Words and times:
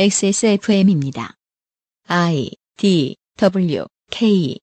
XSFM입니다. 0.00 1.34
I 2.06 2.52
D 2.76 3.16
W 3.36 3.84
K 4.12 4.56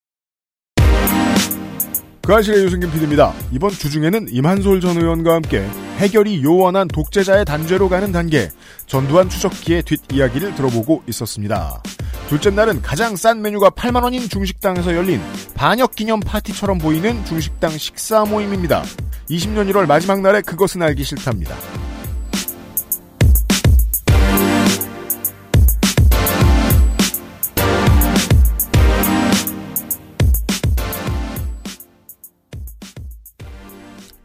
그 2.21 2.33
아실의 2.33 2.63
유승균 2.63 2.89
PD입니다. 2.89 3.33
이번 3.51 3.71
주 3.71 3.91
중에는 3.91 4.27
임한솔 4.29 4.79
전 4.79 4.95
의원과 4.95 5.33
함께 5.33 5.67
해결이 5.97 6.41
요원한 6.41 6.87
독재자의 6.87 7.43
단죄로 7.43 7.89
가는 7.89 8.13
단계, 8.13 8.49
전두환 8.85 9.27
추적기의 9.27 9.83
뒷이야기를 9.83 10.55
들어보고 10.55 11.03
있었습니다. 11.09 11.83
둘째 12.29 12.51
날은 12.51 12.81
가장 12.81 13.17
싼 13.17 13.41
메뉴가 13.41 13.71
8만원인 13.71 14.31
중식당에서 14.31 14.95
열린 14.95 15.19
반역 15.53 15.95
기념 15.95 16.21
파티처럼 16.21 16.77
보이는 16.77 17.25
중식당 17.25 17.77
식사 17.77 18.23
모임입니다. 18.23 18.83
20년 19.29 19.69
1월 19.73 19.85
마지막 19.85 20.21
날에 20.21 20.39
그것은 20.39 20.81
알기 20.81 21.03
싫답니다. 21.03 21.57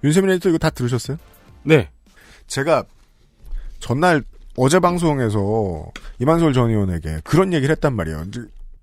윤세민 0.04 0.30
에디터 0.30 0.48
이거 0.48 0.58
다 0.58 0.70
들으셨어요? 0.70 1.16
네. 1.62 1.90
제가 2.46 2.84
전날 3.78 4.22
어제 4.56 4.80
방송에서 4.80 5.90
이만솔 6.18 6.52
전 6.52 6.70
의원에게 6.70 7.20
그런 7.24 7.52
얘기를 7.52 7.72
했단 7.72 7.94
말이에요. 7.94 8.24
이제, 8.28 8.40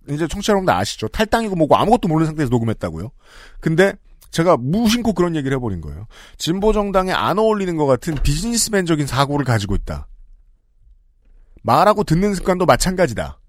이제 0.10 0.28
청취자 0.28 0.54
여러분들 0.54 0.74
아시죠? 0.74 1.08
탈당이고 1.08 1.56
뭐고 1.56 1.76
아무것도 1.76 2.08
모르는 2.08 2.28
상태에서 2.28 2.50
녹음했다고요. 2.50 3.12
근데 3.60 3.94
제가 4.32 4.58
무심코 4.58 5.14
그런 5.14 5.36
얘기를 5.36 5.56
해버린 5.58 5.82
거예요. 5.82 6.08
진보 6.38 6.74
정당에 6.74 7.12
안 7.12 7.40
어울리는 7.40 7.76
것 7.78 7.86
같은 7.86 8.16
비즈니스맨적인 8.16 9.08
사고를 9.08 9.46
가지고 9.46 9.76
있다. 9.76 10.08
말하고 11.64 12.04
듣는 12.04 12.34
습관도 12.34 12.66
마찬가지다. 12.66 13.40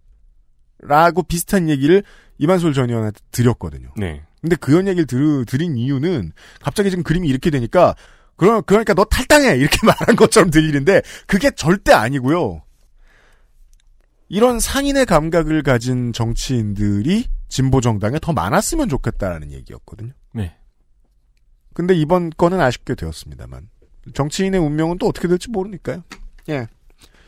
라고 0.81 1.23
비슷한 1.23 1.69
얘기를 1.69 2.03
이만솔 2.39 2.73
전 2.73 2.89
의원한테 2.89 3.21
드렸거든요. 3.31 3.91
네. 3.97 4.25
근데 4.41 4.57
그런 4.57 4.87
얘기를 4.87 5.07
들, 5.07 5.45
드린 5.47 5.77
이유는 5.77 6.33
갑자기 6.61 6.91
지금 6.91 7.03
그림이 7.03 7.29
이렇게 7.29 7.51
되니까 7.51 7.95
그러, 8.37 8.61
그러니까 8.61 8.95
너 8.95 9.05
탈당해 9.05 9.57
이렇게 9.57 9.79
말한 9.85 10.17
것처럼 10.17 10.51
들리는데 10.51 11.03
그게 11.27 11.51
절대 11.51 11.93
아니고요. 11.93 12.63
이런 14.29 14.61
상인의 14.61 15.07
감각을 15.07 15.63
가진 15.63 16.13
정치인들이 16.13 17.27
진보 17.49 17.81
정당에 17.81 18.19
더 18.21 18.33
많았으면 18.33 18.89
좋겠다라는 18.89 19.53
얘기였거든요. 19.53 20.13
네. 20.35 20.55
근데 21.75 21.95
이번 21.95 22.31
건은 22.31 22.61
아쉽게 22.61 22.95
되었습니다만 22.95 23.69
정치인의 24.15 24.61
운명은 24.61 24.99
또 24.99 25.09
어떻게 25.09 25.29
될지 25.29 25.49
모르니까요. 25.51 26.03
예. 26.51 26.67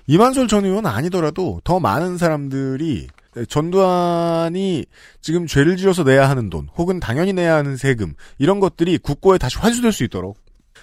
이만솔 0.07 0.49
전 0.49 0.65
의원 0.65 0.87
아니더라도 0.87 1.61
더 1.65 1.81
많은 1.81 2.19
사람들이 2.19 3.09
전두환이 3.49 4.85
지금 5.21 5.47
죄를 5.47 5.77
지어서 5.77 6.03
내야 6.05 6.29
하는 6.29 6.51
돈, 6.51 6.69
혹은 6.77 7.01
당연히 7.01 7.33
내야 7.33 7.57
하는 7.57 7.77
세금, 7.77 8.15
이런 8.39 8.61
것들이 8.61 8.99
국고에 8.99 9.39
다시 9.39 9.59
환수될 9.59 9.93
수 9.93 10.05
있도록 10.05 10.39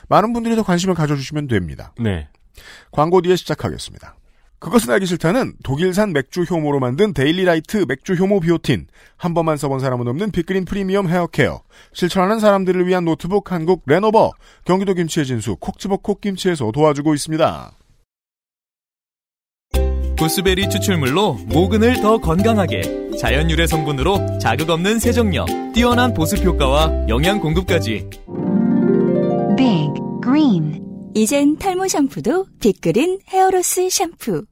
많은 0.10 0.34
분들이 0.34 0.56
더 0.56 0.64
관심을 0.64 0.96
가져주시면 0.96 1.48
됩니다. 1.48 1.94
네. 2.00 2.28
광고 2.92 3.22
뒤에 3.22 3.36
시작하겠습니다. 3.36 4.16
그것은 4.60 4.92
알기 4.92 5.06
싫다는 5.06 5.54
독일산 5.64 6.14
맥주 6.14 6.42
효모로 6.42 6.80
만든 6.80 7.14
데일리라이트 7.14 7.86
맥주 7.88 8.14
효모 8.16 8.40
비오틴, 8.40 8.88
한 9.16 9.34
번만 9.36 9.56
써본 9.56 9.80
사람은 9.80 10.08
없는 10.08 10.32
빅그린 10.32 10.66
프리미엄 10.66 11.08
헤어케어, 11.08 11.62
실천하는 11.94 12.40
사람들을 12.40 12.88
위한 12.88 13.06
노트북 13.06 13.52
한국 13.52 13.84
레노버, 13.86 14.32
경기도 14.66 14.96
김치의 14.96 15.28
진수 15.28 15.58
콕지버 15.58 15.98
콕김치에서 15.98 16.72
도와주고 16.72 17.14
있습니다. 17.14 17.72
구스베리 20.18 20.70
추출물로 20.70 21.40
모근을 21.46 22.02
더 22.02 22.18
건강하게 22.18 23.12
자연 23.20 23.50
유래 23.50 23.68
성분으로 23.68 24.40
자극 24.40 24.70
없는 24.70 25.00
세정력 25.00 25.48
뛰어난 25.74 26.14
보습 26.14 26.44
효과와 26.44 26.92
영양 27.08 27.40
공급까지 27.40 28.10
Big 29.56 29.94
Green 30.24 30.82
이젠 31.14 31.58
탈모 31.58 31.88
샴푸도 31.88 32.46
빅그린 32.60 33.20
헤어로스 33.30 33.90
샴푸. 33.90 34.46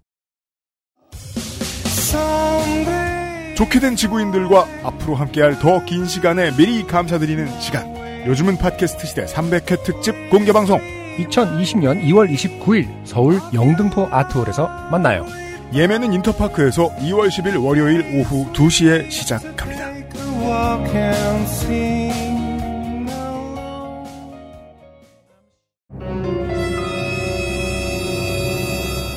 좋게 3.56 3.79
된 3.79 3.95
지구인들과 3.95 4.68
앞으로 4.84 5.16
함께할 5.16 5.59
더 5.59 5.79
긴 5.85 6.06
시간에 6.06 6.56
미리 6.57 6.84
감사드리는 6.88 7.59
시간. 7.59 7.85
요즘은 8.25 8.57
팟캐스트 8.57 9.06
시대 9.06 9.25
300회 9.25 9.84
특집 9.84 10.16
공개방송. 10.31 10.79
2020년 11.19 12.03
2월 12.06 12.29
29일 12.34 12.88
서울 13.06 13.39
영등포 13.53 14.07
아트홀에서 14.12 14.68
만나요. 14.91 15.25
예매는 15.73 16.13
인터파크에서 16.13 16.89
2월 16.97 17.27
10일 17.27 17.63
월요일 17.63 18.01
오후 18.19 18.45
2시에 18.53 19.09
시작합니다. 19.11 19.85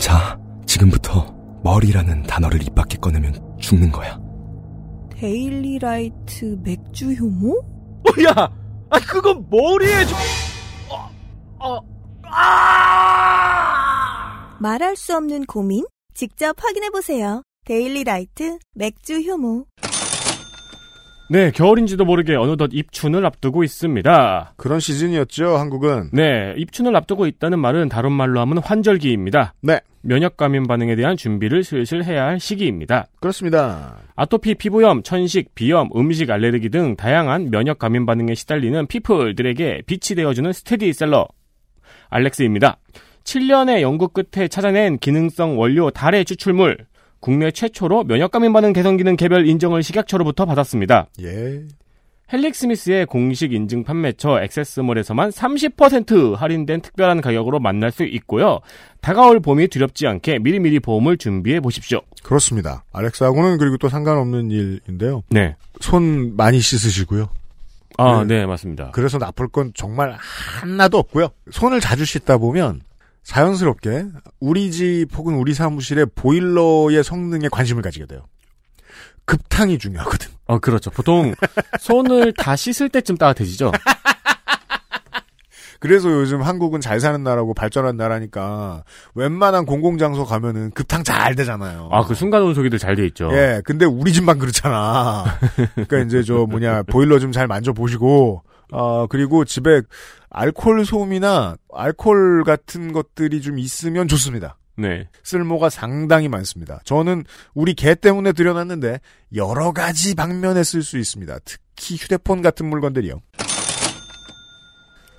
자, 0.00 0.38
지금부터 0.66 1.34
머리라는 1.62 2.22
단어를 2.24 2.62
입 2.62 2.74
밖에 2.74 2.96
꺼내면 2.98 3.34
죽는 3.58 3.92
거야. 3.92 4.18
데일리라이트 5.10 6.58
맥주 6.62 7.12
효모? 7.12 7.58
어, 7.58 8.22
야! 8.28 8.32
아, 8.90 8.98
그거 9.00 9.34
머리에 9.50 10.04
좀, 10.06 10.16
어, 10.90 11.10
어, 11.58 11.78
아! 12.24 13.68
말할 14.60 14.96
수 14.96 15.14
없는 15.16 15.44
고민? 15.46 15.84
직접 16.18 16.56
확인해 16.58 16.90
보세요. 16.90 17.44
데일리 17.64 18.02
라이트 18.02 18.58
맥주 18.74 19.20
효모. 19.20 19.66
네, 21.30 21.52
겨울인지도 21.52 22.04
모르게 22.04 22.34
어느덧 22.34 22.70
입춘을 22.72 23.24
앞두고 23.24 23.62
있습니다. 23.62 24.54
그런 24.56 24.80
시즌이었죠, 24.80 25.56
한국은. 25.56 26.10
네, 26.12 26.54
입춘을 26.56 26.96
앞두고 26.96 27.28
있다는 27.28 27.60
말은 27.60 27.88
다른 27.88 28.10
말로 28.10 28.40
하면 28.40 28.58
환절기입니다. 28.58 29.54
네. 29.62 29.78
면역 30.00 30.36
감염 30.36 30.66
반응에 30.66 30.96
대한 30.96 31.16
준비를 31.16 31.62
슬슬 31.62 32.02
해야 32.02 32.24
할 32.24 32.40
시기입니다. 32.40 33.06
그렇습니다. 33.20 33.98
아토피, 34.16 34.56
피부염, 34.56 35.04
천식, 35.04 35.54
비염, 35.54 35.88
음식 35.94 36.32
알레르기 36.32 36.70
등 36.70 36.96
다양한 36.96 37.52
면역 37.52 37.78
감염 37.78 38.06
반응에 38.06 38.34
시달리는 38.34 38.88
people들에게 38.88 39.82
빛이 39.86 40.16
되어주는 40.16 40.52
스테디셀러 40.52 41.28
알렉스입니다. 42.08 42.78
7년의 43.24 43.80
연구 43.82 44.08
끝에 44.08 44.48
찾아낸 44.48 44.98
기능성 44.98 45.58
원료 45.58 45.90
달의 45.90 46.24
추출물 46.24 46.78
국내 47.20 47.50
최초로 47.50 48.04
면역 48.04 48.30
감염 48.30 48.52
반응 48.52 48.72
개선 48.72 48.96
기능 48.96 49.16
개별 49.16 49.46
인정을 49.46 49.82
식약처로부터 49.82 50.46
받았습니다. 50.46 51.08
예. 51.22 51.62
헬릭 52.30 52.54
스미스의 52.54 53.06
공식 53.06 53.54
인증 53.54 53.84
판매처 53.84 54.42
액세스몰에서만 54.42 55.30
30% 55.30 56.36
할인된 56.36 56.82
특별한 56.82 57.22
가격으로 57.22 57.58
만날 57.58 57.90
수 57.90 58.04
있고요. 58.04 58.60
다가올 59.00 59.40
봄이 59.40 59.68
두렵지 59.68 60.06
않게 60.06 60.40
미리미리 60.40 60.80
보험을 60.80 61.16
준비해 61.16 61.60
보십시오. 61.60 62.02
그렇습니다. 62.22 62.84
알렉스하고는 62.92 63.56
그리고 63.56 63.78
또 63.78 63.88
상관없는 63.88 64.50
일인데요. 64.50 65.22
네. 65.30 65.56
손 65.80 66.36
많이 66.36 66.60
씻으시고요. 66.60 67.30
아, 67.96 68.24
네. 68.24 68.40
네, 68.40 68.46
맞습니다. 68.46 68.90
그래서 68.92 69.16
나쁠 69.16 69.48
건 69.48 69.72
정말 69.74 70.14
하나도 70.60 70.98
없고요. 70.98 71.30
손을 71.50 71.80
자주 71.80 72.04
씻다 72.04 72.36
보면 72.36 72.82
자연스럽게 73.28 74.06
우리 74.40 74.70
집 74.70 75.08
혹은 75.14 75.34
우리 75.34 75.52
사무실의 75.52 76.06
보일러의 76.14 77.04
성능에 77.04 77.48
관심을 77.52 77.82
가지게 77.82 78.06
돼요. 78.06 78.24
급탕이 79.26 79.78
중요하거든. 79.78 80.30
어, 80.46 80.58
그렇죠. 80.58 80.90
보통 80.90 81.34
손을 81.78 82.32
다 82.32 82.56
씻을 82.56 82.88
때쯤 82.88 83.18
따뜻해지죠. 83.18 83.70
그래서 85.78 86.10
요즘 86.10 86.40
한국은 86.40 86.80
잘 86.80 87.00
사는 87.00 87.22
나라고 87.22 87.52
발전한 87.52 87.98
나라니까 87.98 88.82
웬만한 89.14 89.66
공공장소 89.66 90.24
가면은 90.24 90.70
급탕 90.70 91.04
잘 91.04 91.34
되잖아요. 91.34 91.90
아, 91.92 92.04
그 92.04 92.14
순간 92.14 92.42
온수기도 92.42 92.78
잘돼 92.78 93.04
있죠. 93.08 93.28
예, 93.34 93.60
근데 93.62 93.84
우리 93.84 94.10
집만 94.14 94.38
그렇잖아. 94.38 95.38
그러니까 95.74 95.98
이제 95.98 96.22
저 96.22 96.46
뭐냐 96.46 96.84
보일러 96.84 97.18
좀 97.18 97.32
잘 97.32 97.46
만져보시고 97.46 98.42
어 98.72 99.06
그리고 99.06 99.44
집에 99.44 99.82
알코올 100.30 100.84
솜이나 100.84 101.56
알코올 101.72 102.44
같은 102.44 102.92
것들이 102.92 103.40
좀 103.40 103.58
있으면 103.58 104.08
좋습니다. 104.08 104.56
네. 104.76 105.08
쓸모가 105.24 105.70
상당히 105.70 106.28
많습니다. 106.28 106.80
저는 106.84 107.24
우리 107.54 107.74
개 107.74 107.94
때문에 107.94 108.32
들여놨는데 108.32 109.00
여러 109.34 109.72
가지 109.72 110.14
방면에 110.14 110.62
쓸 110.62 110.82
수 110.82 110.98
있습니다. 110.98 111.38
특히 111.44 111.96
휴대폰 111.96 112.42
같은 112.42 112.66
물건들이요. 112.66 113.20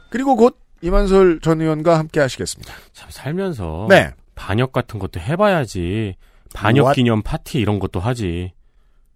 그리고 0.09 0.35
곧 0.35 0.57
이만솔 0.81 1.41
전 1.41 1.61
의원과 1.61 1.99
함께 1.99 2.19
하시겠습니다. 2.19 2.73
참 2.93 3.09
살면서 3.11 3.87
네. 3.89 4.11
반역 4.35 4.71
같은 4.71 4.97
것도 4.97 5.19
해봐야지. 5.19 6.15
반역 6.53 6.85
What? 6.85 6.95
기념 6.95 7.21
파티 7.21 7.59
이런 7.59 7.79
것도 7.79 7.99
하지. 7.99 8.53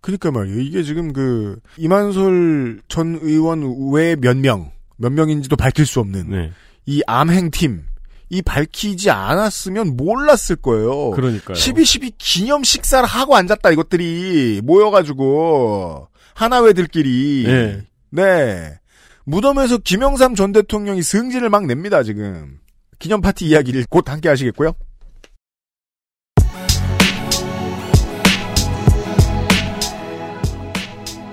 그니까 0.01 0.31
말이에요. 0.31 0.59
이게 0.59 0.83
지금 0.83 1.13
그 1.13 1.57
이만솔 1.77 2.81
전 2.89 3.17
의원 3.21 3.91
외 3.93 4.17
몇 4.17 4.35
명, 4.35 4.71
몇 5.03 5.11
명인지도 5.11 5.57
밝힐 5.57 5.85
수 5.85 5.99
없는 5.99 6.29
네. 6.29 6.51
이 6.85 7.01
암행팀 7.05 7.83
이 8.29 8.41
밝히지 8.41 9.11
않았으면 9.11 9.97
몰랐을 9.97 10.55
거예요. 10.61 11.11
그러니까요. 11.11 11.55
12.12 11.55 12.13
기념 12.17 12.63
식사를 12.63 13.05
하고 13.07 13.35
앉았다 13.35 13.69
이것들이 13.71 14.61
모여가지고 14.63 16.07
하나회들끼리 16.33 17.43
네. 17.45 17.81
네 18.11 18.79
무덤에서 19.25 19.77
김영삼 19.77 20.35
전 20.35 20.53
대통령이 20.53 21.03
승진을 21.03 21.49
막 21.49 21.65
냅니다 21.65 22.01
지금 22.03 22.59
기념 22.97 23.19
파티 23.19 23.45
이야기를 23.45 23.85
곧 23.89 24.09
함께 24.09 24.29
하시겠고요. 24.29 24.73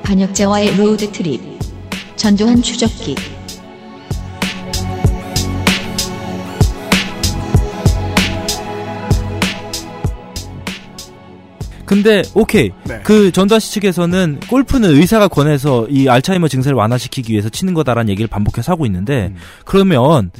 반역자와의 0.02 0.76
road 0.76 1.12
trip. 1.12 1.40
전두환 2.16 2.60
추적기. 2.60 3.39
근데 11.90 12.22
오케이 12.36 12.70
네. 12.86 13.00
그 13.02 13.32
전두환 13.32 13.58
씨 13.58 13.72
측에서는 13.72 14.38
골프는 14.48 14.90
의사가 14.90 15.26
권해서 15.26 15.88
이 15.88 16.08
알츠하이머 16.08 16.46
증세를 16.46 16.76
완화시키기 16.76 17.32
위해서 17.32 17.48
치는 17.48 17.74
거다라는 17.74 18.08
얘기를 18.10 18.28
반복해서 18.28 18.70
하고 18.70 18.86
있는데 18.86 19.32
음. 19.32 19.36
그러면 19.64 20.30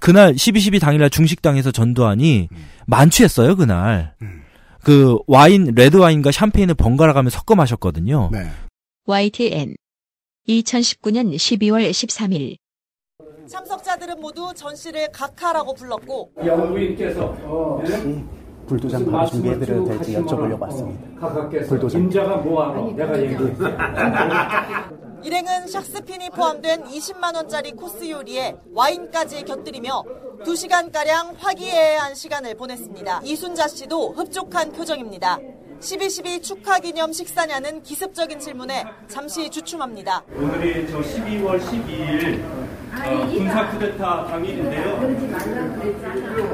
그날 0.00 0.32
12.12 0.32 0.80
당일날 0.80 1.10
중식당에서 1.10 1.72
전두환이 1.72 2.48
음. 2.52 2.56
만취했어요 2.86 3.56
그날 3.56 4.14
음. 4.22 4.44
그 4.84 5.18
와인 5.26 5.72
레드 5.74 5.96
와인과 5.96 6.30
샴페인을 6.30 6.74
번갈아 6.74 7.12
가며 7.14 7.30
섞어 7.30 7.56
마셨거든요. 7.56 8.30
네. 8.30 8.46
YTN. 9.06 9.74
2019년 10.48 11.34
12월 11.34 11.90
13일. 11.90 12.58
참석자들은 13.48 14.20
모두 14.20 14.52
전 14.54 14.76
씨를 14.76 15.10
각하라고 15.10 15.74
불렀고 15.74 16.30
영부인께서 16.44 17.82
불도장 18.66 19.10
바로 19.10 19.26
준비해드려도 19.28 19.84
될지 19.86 20.14
여쭤보려고 20.16 20.60
왔습니다. 20.62 21.20
각하께서 21.20 21.68
불도장. 21.68 22.00
임자가 22.02 22.36
뭐하노? 22.38 22.92
내가 22.92 23.20
얘기해. 23.20 23.38
일행은 25.24 25.66
샥스핀이 25.66 26.32
포함된 26.34 26.84
20만 26.84 27.34
원짜리 27.36 27.72
코스 27.72 28.10
요리에 28.10 28.56
와인까지 28.74 29.44
곁들이며 29.44 30.02
2시간가량 30.44 31.36
화기애애한 31.38 32.14
시간을 32.16 32.56
보냈습니다. 32.56 33.20
이순자 33.24 33.68
씨도 33.68 34.14
흡족한 34.14 34.72
표정입니다. 34.72 35.38
12.12 35.80 36.42
축하 36.42 36.78
기념 36.78 37.12
식사냐는 37.12 37.82
기습적인 37.82 38.38
질문에 38.40 38.84
잠시 39.08 39.48
주춤합니다. 39.50 40.24
오늘이 40.36 40.88
저 40.90 41.00
12월 41.00 41.60
12일 41.60 42.42
어, 42.94 43.26
군사 43.26 43.70
쿠데타 43.70 44.26
당일인데요. 44.26 44.96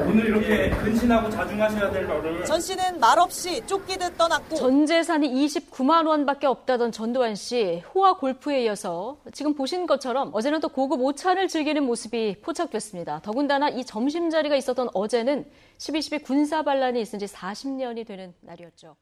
오늘 0.07 0.25
이렇게 0.27 0.69
근신하고 0.69 1.29
자중하셔야 1.29 1.91
될 1.91 2.07
너를 2.07 2.45
전 2.45 2.61
씨는 2.61 2.99
말없이 2.99 3.61
쫓기듯 3.67 4.17
떠났고 4.17 4.55
전 4.55 4.85
재산이 4.85 5.29
29만 5.29 6.07
원밖에 6.07 6.47
없다던 6.47 6.91
전두환 6.91 7.35
씨 7.35 7.83
호화 7.93 8.13
골프에 8.17 8.63
이어서 8.63 9.17
지금 9.33 9.53
보신 9.53 9.85
것처럼 9.85 10.31
어제는 10.33 10.61
또 10.61 10.69
고급 10.69 11.01
오찬을 11.01 11.47
즐기는 11.49 11.83
모습이 11.83 12.37
포착됐습니다. 12.41 13.19
더군다나 13.21 13.69
이 13.69 13.83
점심 13.83 14.29
자리가 14.29 14.55
있었던 14.55 14.89
어제는 14.93 15.45
12.12 15.77 16.23
군사 16.23 16.63
반란이 16.63 17.01
있은 17.01 17.19
지 17.19 17.25
40년이 17.25 18.07
되는 18.07 18.33
날이었죠. 18.41 18.95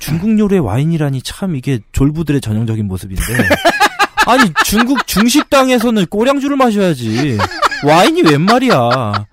중국 0.00 0.38
요리의 0.38 0.60
와인이라니 0.60 1.22
참 1.22 1.54
이게 1.56 1.80
졸부들의 1.92 2.40
전형적인 2.40 2.86
모습인데 2.86 3.22
아니 4.26 4.44
중국 4.64 5.06
중식당에서는 5.06 6.06
꼬량주를 6.06 6.56
마셔야지 6.56 7.38
와인이 7.84 8.22
웬 8.22 8.40
말이야 8.42 9.26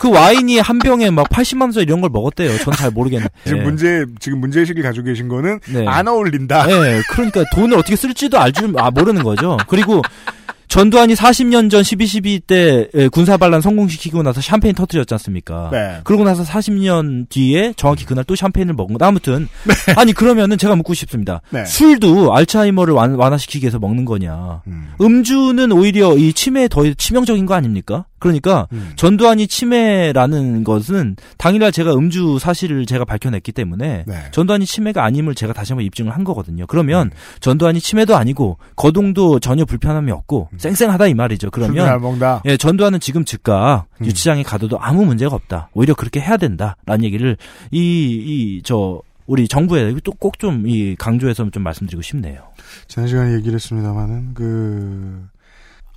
그 0.00 0.10
와인이 0.10 0.60
한 0.60 0.78
병에 0.78 1.10
막 1.10 1.28
80만 1.28 1.62
원짜리 1.62 1.84
이런 1.84 2.00
걸 2.00 2.10
먹었대요 2.10 2.56
전 2.58 2.72
잘 2.74 2.90
모르겠는데 2.92 3.32
지금 3.44 3.64
문제 3.64 4.06
지금 4.20 4.38
문제 4.40 4.60
의식을 4.60 4.82
가지고 4.84 5.06
계신 5.06 5.26
거는 5.26 5.58
네. 5.72 5.84
안 5.88 6.06
어울린다. 6.06 6.66
네, 6.66 7.00
그러니까 7.10 7.42
돈을 7.54 7.76
어떻게 7.76 7.96
쓸지도 7.96 8.38
알줄 8.38 8.74
아, 8.78 8.90
모르는 8.92 9.24
거죠. 9.24 9.56
그리고 9.66 10.02
전두환이 10.68 11.14
40년 11.14 11.70
전 11.70 11.82
12.12때 11.82 12.88
예, 12.94 13.08
군사반란 13.08 13.60
성공시키고 13.60 14.22
나서 14.22 14.40
샴페인 14.40 14.74
터뜨렸지 14.74 15.14
않습니까? 15.14 15.70
네. 15.72 16.00
그러고 16.04 16.24
나서 16.24 16.42
40년 16.44 17.28
뒤에 17.28 17.72
정확히 17.76 18.04
그날 18.04 18.24
또 18.24 18.36
샴페인을 18.36 18.74
먹은 18.74 18.96
거. 18.96 19.04
아무튼 19.04 19.48
아니 19.96 20.12
그러면은 20.12 20.58
제가 20.58 20.76
묻고 20.76 20.94
싶습니다. 20.94 21.40
네. 21.50 21.64
술도 21.64 22.34
알츠하이머를 22.34 22.94
완, 22.94 23.14
완화시키기 23.14 23.64
위해서 23.64 23.78
먹는 23.78 24.04
거냐? 24.04 24.62
음. 24.66 24.90
주는 25.24 25.72
오히려 25.72 26.16
이 26.16 26.32
치매에 26.32 26.68
더 26.68 26.84
치명적인 26.92 27.46
거 27.46 27.54
아닙니까? 27.54 28.06
그러니까 28.18 28.66
음. 28.72 28.92
전두환이 28.96 29.46
치매라는 29.46 30.64
것은 30.64 31.16
당일날 31.36 31.72
제가 31.72 31.92
음주 31.94 32.38
사실을 32.38 32.86
제가 32.86 33.04
밝혀냈기 33.04 33.52
때문에 33.52 34.04
네. 34.06 34.14
전두환이 34.32 34.66
치매가 34.66 35.04
아님을 35.04 35.34
제가 35.34 35.52
다시 35.52 35.72
한번 35.72 35.84
입증을 35.86 36.12
한 36.14 36.24
거거든요. 36.24 36.64
음. 36.64 36.66
그러면 36.68 37.10
전두환이 37.40 37.80
치매도 37.80 38.16
아니고 38.16 38.58
거동도 38.76 39.38
전혀 39.40 39.64
불편함이 39.64 40.10
없고 40.12 40.48
쌩쌩하다 40.58 41.06
이 41.08 41.14
말이죠. 41.14 41.50
그러면. 41.50 41.86
예, 42.44 42.56
전두환은 42.56 43.00
지금 43.00 43.24
즉각 43.24 43.86
음. 44.00 44.06
유치장에 44.06 44.42
가둬도 44.42 44.78
아무 44.80 45.04
문제가 45.04 45.34
없다. 45.34 45.70
오히려 45.74 45.94
그렇게 45.94 46.20
해야 46.20 46.36
된다라는 46.36 47.04
얘기를 47.04 47.36
이 47.72 47.78
이 48.58 48.62
저 48.64 49.00
우리 49.26 49.46
정부에 49.46 49.94
또꼭 50.02 50.38
좀 50.38 50.64
이 50.66 50.96
강조해서 50.98 51.48
좀 51.50 51.62
말씀드리고 51.62 52.02
싶네요. 52.02 52.42
지난 52.88 53.06
시간에 53.08 53.34
얘기를 53.34 53.54
했습니다만은 53.54 54.34
그 54.34 55.26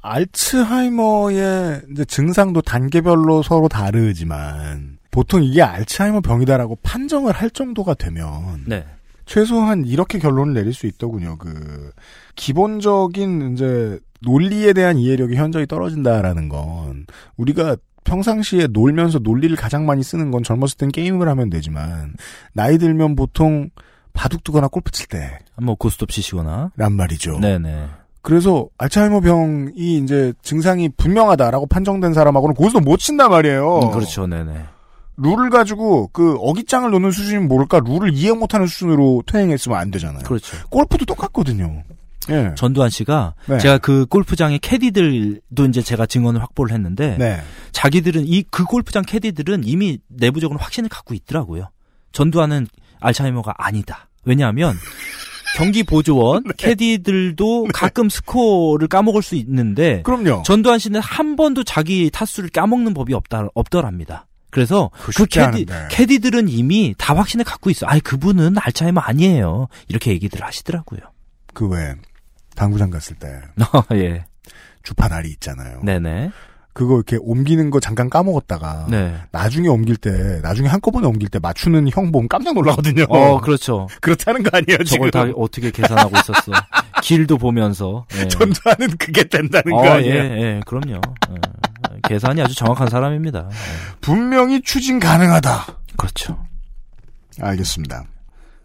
알츠하이머의 0.01 1.81
이제 1.92 2.06
증상도 2.06 2.62
단계별로 2.62 3.44
서로 3.44 3.68
다르지만 3.68 4.98
보통 5.12 5.44
이게 5.44 5.62
알츠하이머 5.62 6.21
병이다라고 6.21 6.77
판정을 6.83 7.33
할 7.33 7.50
정도가 7.50 7.94
되면 7.94 8.63
네. 8.65 8.86
최소한 9.25 9.86
이렇게 9.86 10.19
결론을 10.19 10.53
내릴 10.53 10.74
수 10.74 10.88
있더군요. 10.88 11.38
그 11.38 11.92
기본적인 12.36 13.53
이제 13.53 14.00
논리에 14.21 14.74
대한 14.74 14.98
이해력이 14.98 15.36
현저히 15.36 15.65
떨어진다라는 15.68 16.50
건 16.50 17.06
우리가 17.38 17.77
평상시에 18.04 18.68
놀면서 18.68 19.19
논리를 19.19 19.56
가장 19.56 19.86
많이 19.86 20.04
쓰는 20.04 20.31
건 20.31 20.44
젊었을 20.44 20.77
땐 20.77 20.89
게임을 20.89 21.30
하면 21.30 21.50
되지만 21.50 22.15
나이 22.54 22.77
들면 22.77 23.15
보통 23.15 23.69
바둑 24.13 24.44
두거나 24.44 24.68
골프 24.68 24.92
칠 24.92 25.07
때. 25.07 25.39
뭐 25.62 25.75
고스톱 25.75 26.09
치시거나. 26.09 26.71
란 26.75 26.94
말이죠. 26.94 27.39
네네. 27.39 27.88
그래서 28.21 28.68
알츠하이머 28.77 29.21
병이 29.21 29.97
이제 29.97 30.33
증상이 30.44 30.89
분명하다라고 30.89 31.65
판정된 31.68 32.13
사람하고는 32.13 32.56
고스톱 32.56 32.83
못 32.83 32.97
친단 32.97 33.29
말이에요. 33.31 33.79
음, 33.79 33.91
그렇죠. 33.91 34.27
네네. 34.27 34.65
룰을 35.18 35.50
가지고 35.50 36.07
그 36.13 36.35
어깃장을 36.39 36.89
놓는 36.89 37.12
수준이면 37.12 37.47
모를까 37.47 37.81
룰을 37.85 38.13
이해 38.13 38.31
못하는 38.33 38.66
수준으로 38.68 39.23
퇴행했으면 39.28 39.78
안 39.78 39.92
되잖아요. 39.92 40.23
그렇죠. 40.23 40.57
골프도 40.69 41.06
똑같거든요. 41.06 41.83
예. 42.30 42.54
전두환 42.56 42.90
씨가 42.92 43.33
네. 43.47 43.57
제가 43.57 43.80
그 43.80 44.06
골프장의 44.06 44.59
캐디들도 44.59 45.66
이제 45.66 45.81
제가 45.81 46.06
증언을 46.06 46.42
확보를 46.42 46.73
했는데 46.73 47.18
네. 47.18 47.42
자기들은 47.71 48.25
이 48.28 48.44
그 48.51 48.63
골프장 48.66 49.04
캐디들은 49.06 49.63
이미 49.66 49.97
내부적으로 50.07 50.59
확신을 50.59 50.90
갖고 50.90 51.13
있더라고요. 51.16 51.69
전두환은 52.11 52.68
알츠하이머가 52.99 53.56
아니다. 53.57 54.07
왜냐하면 54.23 54.75
경기 55.57 55.83
보조원 55.83 56.43
캐디들도 56.57 57.67
가끔 57.73 58.09
스코어를 58.09 58.87
까먹을 58.87 59.21
수 59.21 59.35
있는데 59.35 60.01
그럼요. 60.03 60.43
전두환 60.43 60.79
씨는 60.79 60.99
한 61.01 61.35
번도 61.35 61.63
자기 61.63 62.09
타수를 62.11 62.49
까먹는 62.49 62.93
법이 62.93 63.13
없다 63.13 63.47
없더랍니다. 63.53 64.27
그래서 64.49 64.89
그 64.93 65.25
캐디 65.25 65.39
않은데. 65.39 65.87
캐디들은 65.91 66.49
이미 66.49 66.93
다 66.97 67.15
확신을 67.15 67.45
갖고 67.45 67.69
있어. 67.69 67.85
아니 67.85 68.01
그분은 68.01 68.55
알츠하이머 68.57 68.99
아니에요. 69.01 69.67
이렇게 69.87 70.11
얘기들 70.11 70.43
하시더라고요. 70.43 70.99
그 71.53 71.67
왜 71.67 71.95
당구장 72.55 72.89
갔을 72.89 73.15
때 73.15 73.27
예. 73.93 74.25
주판 74.83 75.13
알이 75.13 75.29
있잖아요. 75.31 75.81
네네. 75.83 76.31
그거 76.73 76.95
이렇게 76.95 77.18
옮기는 77.19 77.69
거 77.69 77.80
잠깐 77.80 78.09
까먹었다가 78.09 78.87
네. 78.90 79.16
나중에 79.31 79.68
옮길 79.68 79.97
때 79.97 80.40
나중에 80.42 80.69
한꺼번에 80.69 81.06
옮길 81.07 81.28
때 81.30 81.37
맞추는 81.40 81.90
형 81.92 82.11
보면 82.11 82.30
깜짝 82.30 82.54
놀라거든요. 82.54 83.06
어, 83.09 83.42
그렇죠. 83.42 83.87
그렇다는 84.01 84.44
거 84.44 84.49
아니에요, 84.54 84.78
지금. 84.85 85.09
저걸 85.09 85.11
다 85.11 85.33
어떻게 85.37 85.69
계산하고 85.71 86.11
있었어. 86.18 86.51
길도 87.04 87.37
보면서. 87.37 88.06
예. 88.16 88.28
전두환은 88.28 88.97
그게 88.97 89.23
된다는 89.25 89.73
어, 89.73 89.81
거 89.81 89.90
아니에요? 89.90 90.16
예, 90.16 90.42
예, 90.42 90.61
그럼요. 90.66 91.01
예. 91.31 91.35
계산이 92.07 92.42
아주 92.42 92.56
정확한 92.56 92.90
사람입니다. 92.90 93.49
예. 93.51 93.56
분명히 94.01 94.61
추진 94.61 94.99
가능하다. 94.99 95.66
그렇죠. 95.97 96.37
알겠습니다. 97.42 98.04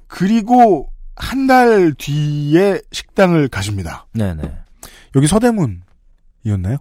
그리고 0.07 0.89
한 1.17 1.47
달 1.47 1.95
뒤에 1.97 2.81
식당을 2.93 3.49
가십니다. 3.49 4.07
네 4.13 4.35
네. 4.35 4.43
여기 5.15 5.27
서대문이었나요? 5.27 6.77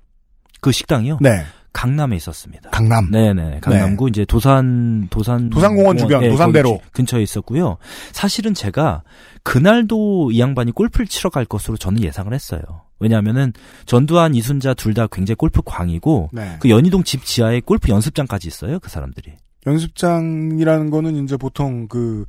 그 0.66 0.72
식당이요? 0.72 1.20
네. 1.22 1.44
강남에 1.74 2.16
있었습니다. 2.16 2.72
강남. 2.72 3.12
네네. 3.12 3.60
강남구 3.62 4.10
이제 4.10 4.26
도산 4.26 5.08
도산 5.12 5.52
도산공원 5.52 5.96
주변, 5.98 6.24
예, 6.24 6.30
도산대로. 6.30 6.82
근처에 6.92 7.22
있었고요. 7.22 7.78
사실은 8.14 8.56
제가 8.56 9.04
그날도 9.44 10.32
이 10.32 10.40
양반이 10.40 10.72
골프를 10.72 11.06
치러 11.06 11.30
갈 11.30 11.46
것으로 11.46 11.78
저는 11.78 12.02
예상을 12.02 12.34
했어요. 12.34 12.62
왜냐하면은 13.00 13.54
전두환, 13.86 14.34
이순자 14.34 14.74
둘 14.74 14.96
다 14.96 15.06
굉장히 15.06 15.36
골프 15.36 15.62
광이고 15.64 16.30
네. 16.34 16.56
그 16.62 16.70
연희동 16.72 17.04
집 17.04 17.24
지하에 17.26 17.60
골프 17.60 17.92
연습장까지 17.92 18.48
있어요. 18.48 18.80
그 18.80 18.90
사람들이. 18.90 19.34
연습장이라는 19.68 20.90
거는 20.90 21.24
이제 21.24 21.38
보통 21.38 21.88
그 21.88 22.26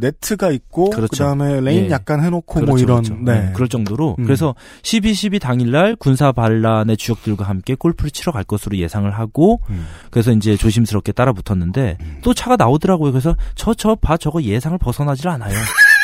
네트가 0.00 0.50
있고 0.50 0.90
그렇죠. 0.90 1.08
그 1.10 1.16
다음에 1.16 1.60
레인 1.60 1.84
예. 1.86 1.90
약간 1.90 2.22
해놓고 2.24 2.60
뭐 2.60 2.66
그렇죠, 2.74 2.82
이런 2.84 3.02
그렇죠. 3.02 3.22
네. 3.22 3.40
네, 3.46 3.52
그럴 3.52 3.68
정도로 3.68 4.16
음. 4.18 4.24
그래서 4.24 4.54
12.12 4.82 5.40
당일날 5.40 5.96
군사 5.96 6.32
반란의 6.32 6.96
주역들과 6.96 7.44
함께 7.44 7.74
골프를 7.74 8.10
치러 8.10 8.32
갈 8.32 8.44
것으로 8.44 8.76
예상을 8.76 9.10
하고 9.10 9.60
음. 9.70 9.86
그래서 10.10 10.32
이제 10.32 10.56
조심스럽게 10.56 11.12
따라 11.12 11.32
붙었는데 11.32 11.98
또 12.22 12.34
차가 12.34 12.56
나오더라고요. 12.56 13.12
그래서 13.12 13.36
저 13.54 13.74
저 13.74 13.94
봐 13.94 14.16
저거 14.16 14.42
예상을 14.42 14.76
벗어나질 14.78 15.28
않아요. 15.28 15.54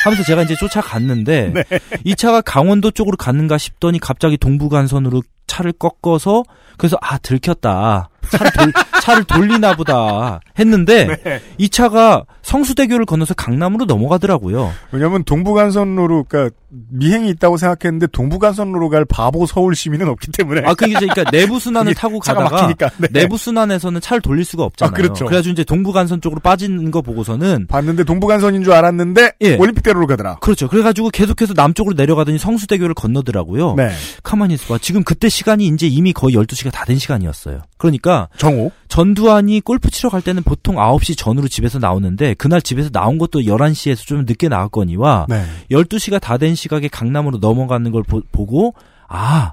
하면서 0.05 0.23
제가 0.25 0.43
이제 0.43 0.55
쫓아갔는데 0.57 1.53
네. 1.55 1.65
이 2.05 2.15
차가 2.15 2.41
강원도 2.41 2.91
쪽으로 2.91 3.17
갔는가 3.17 3.59
싶더니 3.59 3.99
갑자기 3.99 4.37
동부간선으로 4.37 5.23
차를 5.47 5.73
꺾어서 5.73 6.43
그래서 6.77 6.97
아 7.01 7.19
들켰다. 7.19 8.09
차를, 8.31 8.51
돌, 8.53 8.73
차를 9.03 9.25
돌리나 9.25 9.77
보다 9.77 10.41
했는데 10.59 11.07
네. 11.25 11.41
이 11.59 11.69
차가 11.69 12.25
성수대교를 12.47 13.07
건너서 13.07 13.35
강남으로 13.35 13.87
넘어가더라고요. 13.87 14.73
왜냐면 14.93 15.25
동부간선로로 15.25 16.25
그러니까 16.29 16.57
미행이 16.91 17.29
있다고 17.31 17.57
생각했는데 17.57 18.07
동부간선로로 18.13 18.89
갈 18.89 19.05
바보 19.05 19.47
서울 19.47 19.75
시민은 19.75 20.09
없기 20.09 20.31
때문에 20.31 20.63
아, 20.65 20.75
그게 20.75 20.93
이제 20.93 21.07
그러니까 21.07 21.29
내부 21.37 21.59
순환을 21.59 21.95
타고 21.95 22.21
가다가. 22.21 22.73
네. 22.99 23.09
내부 23.11 23.37
순환에서는 23.37 24.01
차를 24.01 24.21
돌릴 24.23 24.45
수가 24.45 24.63
없잖아요. 24.63 24.93
아, 24.93 24.95
그렇죠. 24.97 25.25
래가지고 25.25 25.53
이제 25.55 25.65
동부간선 25.65 26.21
쪽으로 26.21 26.41
빠지는 26.41 26.93
거 26.93 27.03
보고서는 27.03 27.67
봤는데 27.67 28.05
동부간선인 28.05 28.63
줄 28.63 28.73
알았는데 28.75 29.33
예. 29.41 29.57
올림픽대로로 29.57 30.07
가더라. 30.07 30.37
그렇죠. 30.37 30.69
그래가지고 30.69 31.11
계속해서 31.11 31.53
남쪽으로 31.57 31.97
내려가더니 31.97 32.39
성수대교를 32.39 32.95
건너더라고요. 32.95 33.75
네. 33.75 33.91
가만히 34.23 34.55
있어봐. 34.55 34.79
지금 34.79 35.03
그때 35.03 35.29
시간이 35.29 35.67
이제 35.67 35.89
이미 35.89 36.13
거의 36.13 36.37
12시가 36.37 36.71
다 36.73 36.87
된 36.87 36.99
시간이었어요. 36.99 37.63
그러니까 37.79 38.29
정오 38.39 38.71
전두환이 38.89 39.61
골프 39.61 39.91
치러 39.91 40.09
갈 40.11 40.23
때는 40.23 40.43
보통 40.43 40.77
9시 40.77 41.17
전으로 41.17 41.49
집에서 41.49 41.79
나오는데 41.79 42.35
그날 42.35 42.61
집에서 42.63 42.91
나온 42.91 43.19
것도 43.19 43.41
11시에서 43.41 43.99
좀 44.07 44.25
늦게 44.27 44.49
나왔거니와 44.49 45.27
네. 45.29 45.45
12시가 45.71 46.21
다 46.21 46.37
된 46.39 46.55
시각에 46.55 46.89
강남으로 46.89 47.39
넘어가는 47.39 47.91
걸 47.91 48.03
보, 48.03 48.21
고 48.47 48.75
아, 49.09 49.53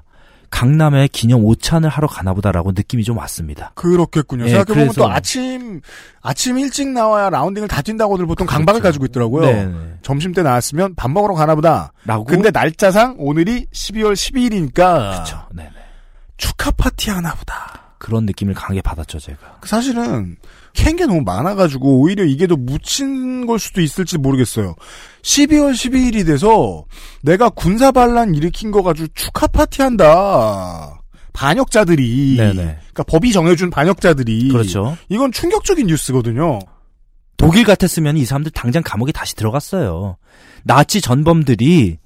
강남에 0.50 1.08
기념 1.10 1.44
오찬을 1.44 1.88
하러 1.88 2.06
가나 2.06 2.32
보다라고 2.34 2.72
느낌이 2.72 3.02
좀 3.02 3.16
왔습니다. 3.18 3.72
그렇겠군요. 3.74 4.44
예, 4.44 4.48
생각해보면 4.50 4.88
그래서- 4.88 5.00
또 5.02 5.10
아침 5.10 5.80
아침 6.22 6.58
일찍 6.58 6.88
나와야 6.88 7.28
라운딩을 7.30 7.66
다 7.68 7.82
뛴다고들 7.82 8.26
보통 8.26 8.46
강박을 8.46 8.80
가지고 8.80 9.06
있더라고요. 9.06 9.46
그렇죠. 9.46 9.58
네, 9.58 9.66
네. 9.66 9.94
점심 10.02 10.32
때 10.32 10.42
나왔으면 10.42 10.94
밥 10.94 11.10
먹으러 11.10 11.34
가나 11.34 11.54
보다. 11.56 11.92
라고? 12.04 12.24
근데 12.24 12.50
날짜상 12.52 13.16
오늘이 13.18 13.66
12월 13.72 14.12
12일이니까 14.12 14.74
그렇죠. 15.14 15.42
네, 15.52 15.64
네. 15.64 15.70
축하 16.36 16.70
파티 16.70 17.10
하나 17.10 17.34
보다. 17.34 17.80
그런 18.04 18.26
느낌을 18.26 18.52
강하게 18.52 18.82
받았죠, 18.82 19.18
제가. 19.18 19.60
사실은 19.64 20.36
캔게 20.74 21.06
너무 21.06 21.22
많아가지고 21.22 22.00
오히려 22.00 22.22
이게 22.22 22.46
더 22.46 22.54
묻힌 22.54 23.46
걸 23.46 23.58
수도 23.58 23.80
있을지 23.80 24.18
모르겠어요. 24.18 24.74
12월 25.22 25.72
12일이 25.72 26.26
돼서 26.26 26.84
내가 27.22 27.48
군사 27.48 27.92
반란 27.92 28.34
일으킨 28.34 28.70
거 28.70 28.82
가지고 28.82 29.08
축하 29.14 29.46
파티 29.46 29.80
한다. 29.80 31.00
반역자들이 31.32 32.36
네네. 32.36 32.52
그러니까 32.52 33.02
법이 33.04 33.32
정해준 33.32 33.70
반역자들이 33.70 34.50
그렇죠. 34.50 34.98
이건 35.08 35.32
충격적인 35.32 35.86
뉴스거든요. 35.86 36.58
독일 37.38 37.64
같았으면 37.64 38.18
이 38.18 38.26
사람들 38.26 38.52
당장 38.52 38.82
감옥에 38.84 39.12
다시 39.12 39.34
들어갔어요. 39.34 40.18
나치 40.62 41.00
전범들이 41.00 41.96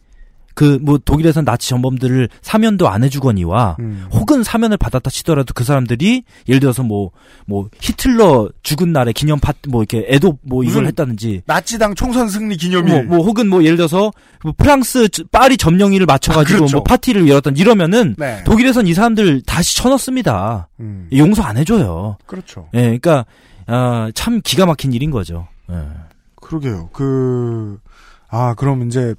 그 0.59 0.79
뭐 0.83 0.99
독일에선 0.99 1.45
나치 1.45 1.69
전범들을 1.69 2.29
사면도 2.43 2.89
안 2.89 3.05
해주거니와 3.05 3.77
음. 3.79 4.07
혹은 4.11 4.43
사면을 4.43 4.77
받았다 4.77 5.09
치더라도 5.09 5.55
그 5.55 5.63
사람들이 5.63 6.25
예를 6.49 6.59
들어서 6.61 6.83
뭐뭐 6.83 7.69
히틀러 7.81 8.49
죽은 8.65 8.93
날에 8.93 9.13
기념 9.13 9.39
파티 9.39 9.69
뭐 9.69 9.83
이렇게 9.83 10.05
애도 10.09 10.39
뭐 10.43 10.65
이걸 10.65 10.87
했다든지 10.87 11.43
나치당 11.47 11.95
총선 11.95 12.29
승리 12.29 12.57
기념일. 12.57 13.05
뭐, 13.05 13.17
뭐 13.19 13.27
혹은 13.27 13.49
뭐 13.49 13.63
예를 13.63 13.77
들어서 13.77 14.11
뭐 14.43 14.53
프랑스 14.57 15.09
저- 15.11 15.23
파리 15.31 15.57
점령일을 15.57 16.07
맞춰가지고 16.07 16.55
아, 16.57 16.59
그렇죠. 16.59 16.77
뭐 16.79 16.83
파티를 16.85 17.29
열었던 17.29 17.57
이러면은 17.57 18.17
네. 18.19 18.43
독일에선 18.45 18.87
이 18.89 18.95
사람들 18.95 19.43
다시 19.43 19.77
쳐넣습니다. 19.77 20.69
음. 20.81 21.09
용서 21.13 21.43
안 21.43 21.57
해줘요. 21.57 22.17
그렇죠. 22.27 22.69
예, 22.75 22.81
그러니까 22.99 23.27
아, 23.69 24.11
참 24.15 24.41
기가 24.43 24.67
막힌 24.67 24.93
일인 24.93 25.11
거죠. 25.13 25.47
예. 25.71 25.77
그러게요. 26.41 26.89
그, 26.93 27.79
아, 28.31 28.55
그럼 28.55 28.87
이제, 28.87 29.15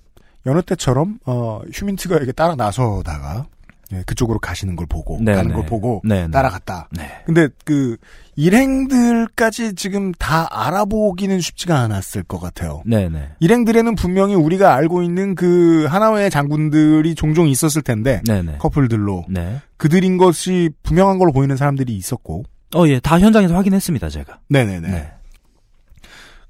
여느 0.46 0.62
때처럼, 0.62 1.19
어, 1.25 1.62
휴민트가 1.72 2.17
이렇게 2.17 2.31
따라 2.31 2.55
나서다가, 2.55 3.46
예, 3.91 4.03
그쪽으로 4.05 4.39
가시는 4.39 4.75
걸 4.75 4.86
보고, 4.86 5.17
네, 5.19 5.34
가는 5.34 5.50
네. 5.50 5.55
걸 5.55 5.65
보고, 5.65 6.01
네, 6.05 6.27
네. 6.27 6.31
따라갔다. 6.31 6.89
네. 6.91 7.10
근데 7.25 7.50
그, 7.65 7.98
일행들까지 8.36 9.74
지금 9.74 10.12
다 10.13 10.48
알아보기는 10.51 11.41
쉽지가 11.41 11.79
않았을 11.79 12.24
것 12.24 12.39
같아요. 12.39 12.84
네네. 12.86 13.31
일행들에는 13.39 13.96
분명히 13.96 14.36
우리가 14.36 14.75
알고 14.75 15.01
있는 15.01 15.36
그 15.36 15.86
하나의 15.89 16.29
장군들이 16.29 17.15
종종 17.15 17.48
있었을 17.48 17.81
텐데, 17.81 18.22
네네. 18.25 18.60
커플들로. 18.60 19.25
네. 19.27 19.60
그들인 19.77 20.17
것이 20.17 20.69
분명한 20.84 21.17
걸로 21.17 21.31
보이는 21.31 21.58
사람들이 21.58 21.96
있었고, 21.96 22.43
어, 22.75 22.88
예, 22.88 23.00
다 23.00 23.19
현장에서 23.19 23.55
확인했습니다, 23.55 24.10
제가. 24.10 24.39
네네네. 24.50 24.88
네. 24.88 25.12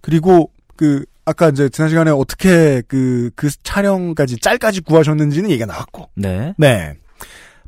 그리고 0.02 0.52
그 0.76 1.06
아까 1.30 1.50
이제 1.50 1.70
지난 1.70 1.90
시간에 1.90 2.12
어떻게 2.12 2.82
그 2.88 3.30
그 3.36 3.50
촬영까지 3.64 4.38
짤까지 4.40 4.82
구하셨는지는 4.82 5.50
얘기가 5.52 5.66
나왔고, 5.66 6.10
네. 6.16 6.54
네 6.58 6.96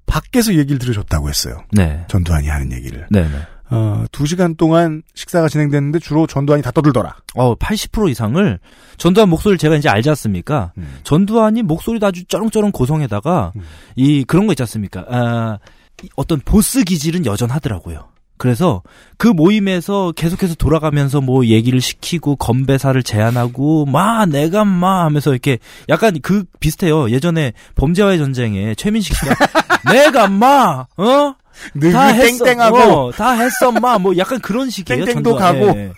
밖에서 0.05 0.53
얘기를 0.55 0.79
들으셨다고 0.79 1.29
했어요. 1.29 1.63
네. 1.71 2.03
전두환이 2.09 2.49
하는 2.49 2.73
얘기를. 2.73 3.07
네네. 3.09 3.29
어, 3.69 4.03
두 4.11 4.25
시간 4.25 4.55
동안 4.55 5.01
식사가 5.15 5.47
진행됐는데 5.47 5.99
주로 5.99 6.27
전두환이 6.27 6.61
다 6.61 6.71
떠들더라. 6.71 7.15
어, 7.35 7.55
80% 7.55 8.09
이상을 8.09 8.59
전두환 8.97 9.29
목소리를 9.29 9.57
제가 9.57 9.77
이제 9.77 9.87
알지 9.87 10.09
않습니까? 10.09 10.73
음. 10.77 10.99
전두환이 11.03 11.63
목소리도 11.63 12.05
아주 12.05 12.25
쩌렁쩌렁 12.25 12.73
고성에다가 12.73 13.53
이 13.95 14.25
그런 14.25 14.45
거 14.47 14.51
있지 14.51 14.63
않습니까? 14.63 15.05
아, 15.07 15.59
이 16.03 16.09
어떤 16.17 16.41
보스 16.41 16.83
기질은 16.83 17.25
여전하더라고요. 17.25 18.09
그래서 18.41 18.81
그 19.17 19.27
모임에서 19.27 20.13
계속해서 20.15 20.55
돌아가면서 20.55 21.21
뭐 21.21 21.45
얘기를 21.45 21.79
시키고 21.79 22.37
건배사를 22.37 23.03
제안하고 23.03 23.85
마 23.85 24.25
내가 24.25 24.65
마 24.65 25.05
하면서 25.05 25.29
이렇게 25.29 25.59
약간 25.89 26.17
그 26.23 26.43
비슷해요. 26.59 27.11
예전에 27.11 27.53
범죄와의 27.75 28.17
전쟁에 28.17 28.73
최민식 28.73 29.15
씨가 29.15 29.35
내가 29.93 30.27
마 30.27 30.87
어? 30.97 31.35
늘다 31.75 32.07
했어. 32.07 32.43
땡땡하고. 32.45 32.77
어, 32.77 33.11
다 33.11 33.33
했어 33.33 33.71
마 33.71 33.99
뭐 33.99 34.17
약간 34.17 34.39
그런 34.39 34.71
식이에요. 34.71 35.05
땡땡도 35.05 35.37
전두환. 35.37 35.59
가고. 35.59 35.77
예, 35.77 35.83
예. 35.83 35.91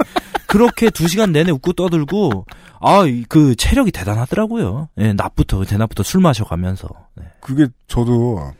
그렇게 0.46 0.90
두 0.90 1.08
시간 1.08 1.32
내내 1.32 1.50
웃고 1.52 1.72
떠들고 1.72 2.46
아 2.82 3.06
그 3.30 3.56
체력이 3.56 3.94
대단하더라고요. 3.94 4.90
예, 4.98 5.14
낮부터 5.14 5.64
대낮부터 5.64 6.04
술 6.04 6.20
마셔가면서. 6.20 6.90
네. 7.16 7.24
그게 7.40 7.68
저도 7.88 8.52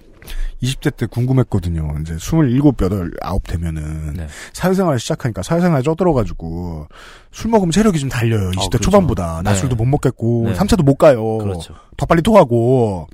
20대 0.62 0.96
때 0.96 1.06
궁금했거든요. 1.06 1.96
이제 2.02 2.16
27, 2.16 2.62
8, 2.78 3.12
9 3.22 3.40
되면은 3.48 4.14
네. 4.16 4.28
사회생활 4.54 5.00
시작하니까 5.00 5.44
사회생활 5.44 5.84
쪄들어가지고 5.84 6.88
술 7.32 7.52
먹으면 7.52 7.72
체력이 7.72 8.00
좀 8.00 8.10
달려요. 8.10 8.52
20대 8.52 8.72
그렇죠. 8.72 8.78
초반보다. 8.80 9.42
네. 9.44 9.50
낮술도 9.50 9.76
못 9.76 9.86
먹겠고 9.86 10.46
네. 10.48 10.54
3차도 10.54 10.84
못 10.84 10.96
가요. 10.96 11.38
그렇죠. 11.40 11.74
더 11.98 12.06
빨리 12.06 12.22
토하고. 12.22 13.08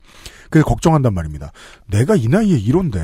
그래서 0.49 0.65
걱정한단 0.67 1.13
말입니다. 1.13 1.51
내가 1.87 2.15
이 2.15 2.27
나이에 2.27 2.57
이런데 2.57 2.99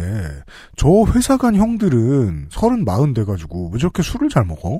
저 0.75 0.87
회사 1.13 1.37
간 1.37 1.55
형들은 1.55 2.47
서른 2.49 2.85
마흔 2.85 3.13
돼가지고 3.13 3.69
왜 3.71 3.79
저렇게 3.79 4.01
술을 4.01 4.29
잘 4.29 4.45
먹어? 4.45 4.79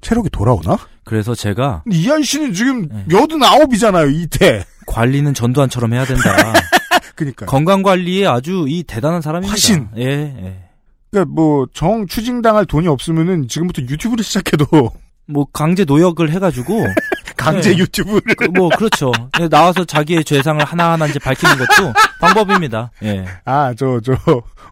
체력이 0.00 0.30
돌아오나? 0.30 0.78
그래서 1.04 1.34
제가 1.34 1.82
근데 1.84 1.98
이 1.98 2.10
아저씨는 2.10 2.52
지금 2.54 2.88
네. 2.88 3.04
여든 3.10 3.42
아홉이잖아요, 3.42 4.08
이때. 4.10 4.64
관리는 4.86 5.34
전두환처럼 5.34 5.92
해야 5.92 6.04
된다. 6.04 6.30
그니까. 7.16 7.46
건강 7.46 7.82
관리에 7.82 8.26
아주 8.26 8.66
이 8.68 8.84
대단한 8.84 9.20
사람입니다. 9.22 9.50
화신. 9.52 9.88
예, 9.96 10.02
예. 10.04 10.62
그러니까 11.10 11.34
뭐 11.34 11.66
정 11.74 12.06
추징당할 12.06 12.66
돈이 12.66 12.86
없으면은 12.88 13.48
지금부터 13.48 13.82
유튜브를 13.82 14.22
시작해도 14.22 14.66
뭐 15.28 15.44
강제 15.52 15.84
노역을 15.84 16.30
해가지고 16.30 16.84
강제 17.36 17.70
네. 17.72 17.78
유튜브를 17.78 18.22
그, 18.36 18.44
뭐 18.44 18.68
그렇죠. 18.68 19.10
예, 19.40 19.48
나와서 19.48 19.84
자기의 19.84 20.24
죄상을 20.24 20.64
하나하나 20.64 21.06
이제 21.06 21.18
밝히는 21.18 21.56
것도 21.58 21.92
방법입니다. 22.20 22.90
예. 23.02 23.24
아저 23.44 24.00
저 24.04 24.14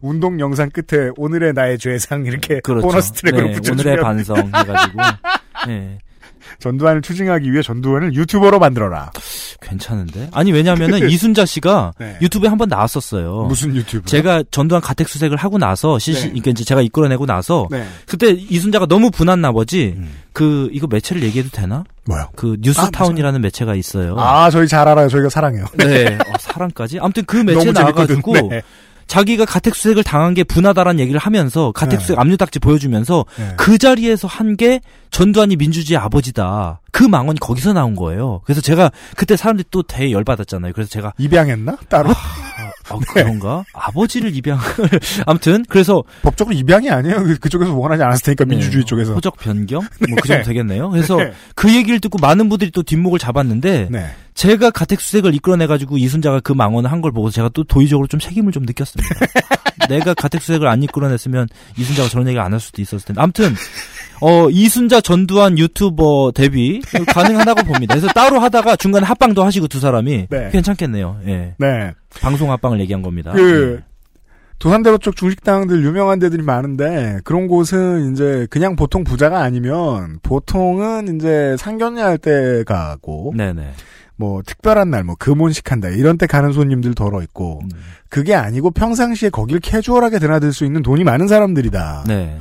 운동 0.00 0.38
영상 0.38 0.70
끝에 0.70 1.10
오늘의 1.16 1.54
나의 1.54 1.78
죄상 1.78 2.24
이렇게 2.26 2.60
그렇죠. 2.60 2.86
보너스 2.86 3.10
트랙으로 3.12 3.46
네, 3.48 3.52
붙여주면 3.54 3.80
오늘의 3.80 4.02
반성 4.04 4.36
해가지고 4.46 4.98
예. 5.68 5.98
전두환을 6.60 7.02
추징하기 7.02 7.52
위해 7.52 7.62
전두환을 7.62 8.14
유튜버로 8.14 8.58
만들어라. 8.58 9.10
괜찮은데? 9.60 10.28
아니 10.32 10.52
왜냐면은 10.52 11.08
이순자 11.10 11.46
씨가 11.46 11.94
네. 11.98 12.18
유튜브에 12.20 12.48
한 12.48 12.58
번 12.58 12.68
나왔었어요. 12.68 13.46
무슨 13.48 13.74
유튜브? 13.74 14.06
제가 14.06 14.44
전두환 14.50 14.80
가택 14.80 15.08
수색을 15.08 15.36
하고 15.36 15.58
나서 15.58 15.98
실시 15.98 16.26
네. 16.32 16.40
그러니까 16.40 16.64
제가 16.64 16.82
이끌어내고 16.82 17.26
나서 17.26 17.66
네. 17.70 17.86
그때 18.06 18.30
이순자가 18.30 18.86
너무 18.86 19.10
분한 19.10 19.40
나머지 19.40 19.96
그 20.32 20.68
이거 20.72 20.86
매체를 20.86 21.22
얘기해도 21.22 21.50
되나? 21.50 21.84
뭐요? 22.06 22.28
그 22.36 22.56
뉴스타운이라는 22.60 23.40
매체가 23.40 23.74
있어요. 23.74 24.16
아, 24.18 24.50
저희 24.50 24.68
잘 24.68 24.86
알아요. 24.86 25.08
저희가 25.08 25.28
사랑해요. 25.30 25.64
네, 25.78 26.16
어, 26.16 26.32
사랑까지. 26.38 26.98
아무튼 27.00 27.24
그 27.26 27.36
매체. 27.38 27.70
나와가지고 27.72 28.48
네. 28.50 28.62
자기가 29.06 29.44
가택 29.44 29.74
수색을 29.74 30.02
당한 30.04 30.34
게 30.34 30.42
분하다라는 30.44 31.00
얘기를 31.00 31.20
하면서 31.20 31.72
가택 31.72 31.98
네. 31.98 32.02
수색 32.04 32.18
압류딱지 32.18 32.58
보여주면서 32.58 33.24
네. 33.38 33.54
그 33.56 33.78
자리에서 33.78 34.26
한 34.28 34.54
게 34.56 34.80
전두환이 35.10 35.56
민주주의 35.56 35.96
아버지다. 35.98 36.80
그 36.92 37.02
망언이 37.02 37.40
거기서 37.40 37.72
나온 37.72 37.96
거예요. 37.96 38.40
그래서 38.44 38.60
제가 38.60 38.92
그때 39.16 39.36
사람들이 39.36 39.66
또 39.70 39.82
되게 39.82 40.12
열받았잖아요. 40.12 40.72
그래서 40.72 40.88
제가 40.90 41.12
입양했나? 41.18 41.76
따로? 41.88 42.10
아, 42.88 42.98
그런가? 43.12 43.64
아버지를 43.72 44.34
입양을 44.36 44.60
아무튼 45.26 45.64
그래서 45.68 46.02
법적으로 46.22 46.54
입양이 46.56 46.90
아니에요. 46.90 47.22
그- 47.24 47.38
그쪽에서 47.38 47.74
원하지 47.74 48.02
않았을 48.02 48.22
테니까 48.24 48.44
민주주의 48.44 48.84
쪽에서. 48.84 49.14
호적 49.14 49.36
변경 49.38 49.80
뭐 50.08 50.16
그 50.22 50.28
정도 50.28 50.44
되겠네요. 50.44 50.90
그래서 50.90 51.16
네. 51.16 51.32
그 51.54 51.74
얘기를 51.74 51.98
듣고 52.00 52.18
많은 52.18 52.48
분들이 52.48 52.70
또 52.70 52.82
뒷목을 52.82 53.18
잡았는데 53.18 53.88
네. 53.90 54.10
제가 54.34 54.70
가택 54.70 55.00
수색을 55.00 55.34
이끌어내 55.34 55.66
가지고 55.66 55.96
이순자가 55.96 56.40
그 56.40 56.52
망언을 56.52 56.90
한 56.90 57.00
걸 57.00 57.12
보고 57.12 57.30
제가 57.30 57.50
또 57.54 57.64
도의적으로 57.64 58.06
좀 58.08 58.18
책임을 58.20 58.52
좀 58.52 58.64
느꼈습니다. 58.64 59.14
내가 59.88 60.14
가택 60.14 60.40
수색을 60.42 60.66
안 60.66 60.82
이끌어냈으면 60.82 61.46
이순자가 61.76 62.08
저런 62.08 62.26
얘기를 62.28 62.42
안할 62.42 62.58
수도 62.60 62.80
있었을 62.82 63.04
텐데. 63.06 63.20
아무튼 63.20 63.54
어 64.26 64.48
이순자 64.48 65.02
전두환 65.02 65.58
유튜버 65.58 66.32
데뷔 66.34 66.80
가능하다고 67.08 67.64
봅니다. 67.64 67.94
그래서 67.94 68.08
따로 68.14 68.40
하다가 68.40 68.76
중간에 68.76 69.04
합방도 69.04 69.44
하시고 69.44 69.68
두 69.68 69.80
사람이 69.80 70.28
네. 70.30 70.48
괜찮겠네요. 70.50 71.18
예. 71.26 71.54
네. 71.58 71.92
방송 72.20 72.50
합방을 72.50 72.80
얘기한 72.80 73.02
겁니다. 73.02 73.32
그 73.32 73.82
도산대로 74.58 74.96
쪽 74.96 75.16
중식당들 75.16 75.84
유명한 75.84 76.20
데들이 76.20 76.42
많은데 76.42 77.18
그런 77.24 77.48
곳은 77.48 78.12
이제 78.12 78.46
그냥 78.48 78.76
보통 78.76 79.04
부자가 79.04 79.42
아니면 79.42 80.20
보통은 80.22 81.16
이제 81.16 81.54
상견례 81.58 82.00
할 82.00 82.16
때 82.18 82.64
가고 82.64 83.34
네네. 83.36 83.72
뭐 84.16 84.40
특별한 84.46 84.88
날 84.90 85.04
뭐 85.04 85.16
금혼식 85.18 85.70
한다 85.70 85.88
이런 85.88 86.16
때 86.16 86.26
가는 86.26 86.52
손님들 86.52 86.94
덜어 86.94 87.20
있고 87.24 87.60
음. 87.64 87.68
그게 88.08 88.34
아니고 88.34 88.70
평상시에 88.70 89.28
거길 89.28 89.60
캐주얼하게 89.60 90.18
드나들 90.18 90.52
수 90.54 90.64
있는 90.64 90.82
돈이 90.82 91.04
많은 91.04 91.26
사람들이다. 91.28 92.04
네. 92.06 92.38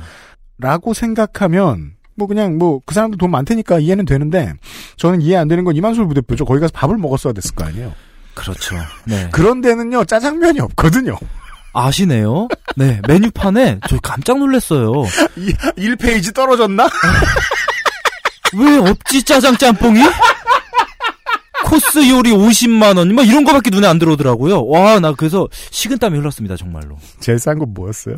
라고 0.58 0.94
생각하면 0.94 1.92
뭐 2.16 2.28
그냥 2.28 2.58
뭐 2.58 2.80
그 2.86 2.94
사람들 2.94 3.18
돈 3.18 3.30
많다니까 3.30 3.80
이해는 3.80 4.04
되는데 4.04 4.52
저는 4.96 5.20
이해 5.22 5.36
안 5.36 5.48
되는 5.48 5.64
건 5.64 5.74
이만솔 5.76 6.06
부대표죠. 6.08 6.44
거기 6.44 6.60
가서 6.60 6.72
밥을 6.72 6.96
먹었어야 6.96 7.32
됐을 7.32 7.54
거 7.54 7.64
아니에요. 7.64 7.92
그렇죠. 8.34 8.76
네. 9.04 9.28
그런 9.32 9.60
데는요 9.60 10.04
짜장면이 10.04 10.60
없거든요. 10.60 11.16
아시네요? 11.72 12.46
네, 12.76 13.00
메뉴판에 13.08 13.80
저 13.88 13.98
깜짝 14.00 14.38
놀랐어요. 14.38 14.92
1페이지 15.76 16.32
떨어졌나? 16.32 16.88
왜 18.56 18.76
없지 18.78 19.24
짜장 19.24 19.56
짬뽕이? 19.56 20.00
코스 21.64 22.08
요리 22.08 22.30
50만 22.30 22.96
원, 22.98 23.12
뭐 23.14 23.24
이런 23.24 23.42
거밖에 23.42 23.70
눈에 23.70 23.88
안 23.88 23.98
들어오더라고요. 23.98 24.66
와, 24.66 25.00
나 25.00 25.12
그래서 25.12 25.48
식은땀이 25.70 26.18
흘렀습니다, 26.18 26.56
정말로. 26.56 26.96
제일 27.18 27.38
싼 27.40 27.58
건 27.58 27.74
뭐였어요? 27.74 28.16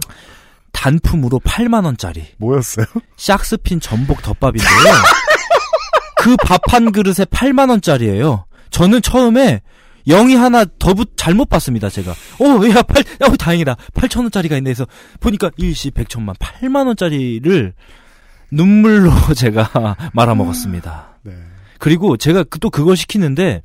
단품으로 0.73 1.41
8만 1.41 1.85
원짜리. 1.85 2.25
뭐였어요? 2.39 2.87
샥스핀 3.17 3.81
전복 3.81 4.23
덮밥인데요. 4.23 4.69
그 6.19 6.37
밥 6.37 6.61
한 6.73 6.91
그릇에 6.93 7.25
8만 7.31 7.71
원짜리예요. 7.71 8.47
저는 8.71 9.01
처음에 9.03 9.61
영이 10.09 10.35
하나 10.37 10.65
더 10.79 10.95
붙, 10.95 11.13
잘못 11.17 11.49
봤습니다, 11.49 11.89
제가. 11.89 12.13
어, 12.13 12.69
야, 12.71 12.83
8, 12.83 13.05
어, 13.29 13.37
다행이다. 13.37 13.77
8천 13.95 14.21
원짜리가 14.21 14.57
있네 14.59 14.71
해서 14.71 14.87
보니까 15.21 15.51
일시 15.57 15.91
100천만 15.91 16.37
8만 16.39 16.87
원짜리를 16.87 17.75
눈물로 18.53 19.11
제가 19.35 19.97
말아먹었습니다. 20.13 21.19
네. 21.23 21.33
그리고 21.79 22.17
제가 22.17 22.45
그- 22.45 22.59
또 22.61 22.71
그걸 22.71 22.97
시키는데 22.97 23.63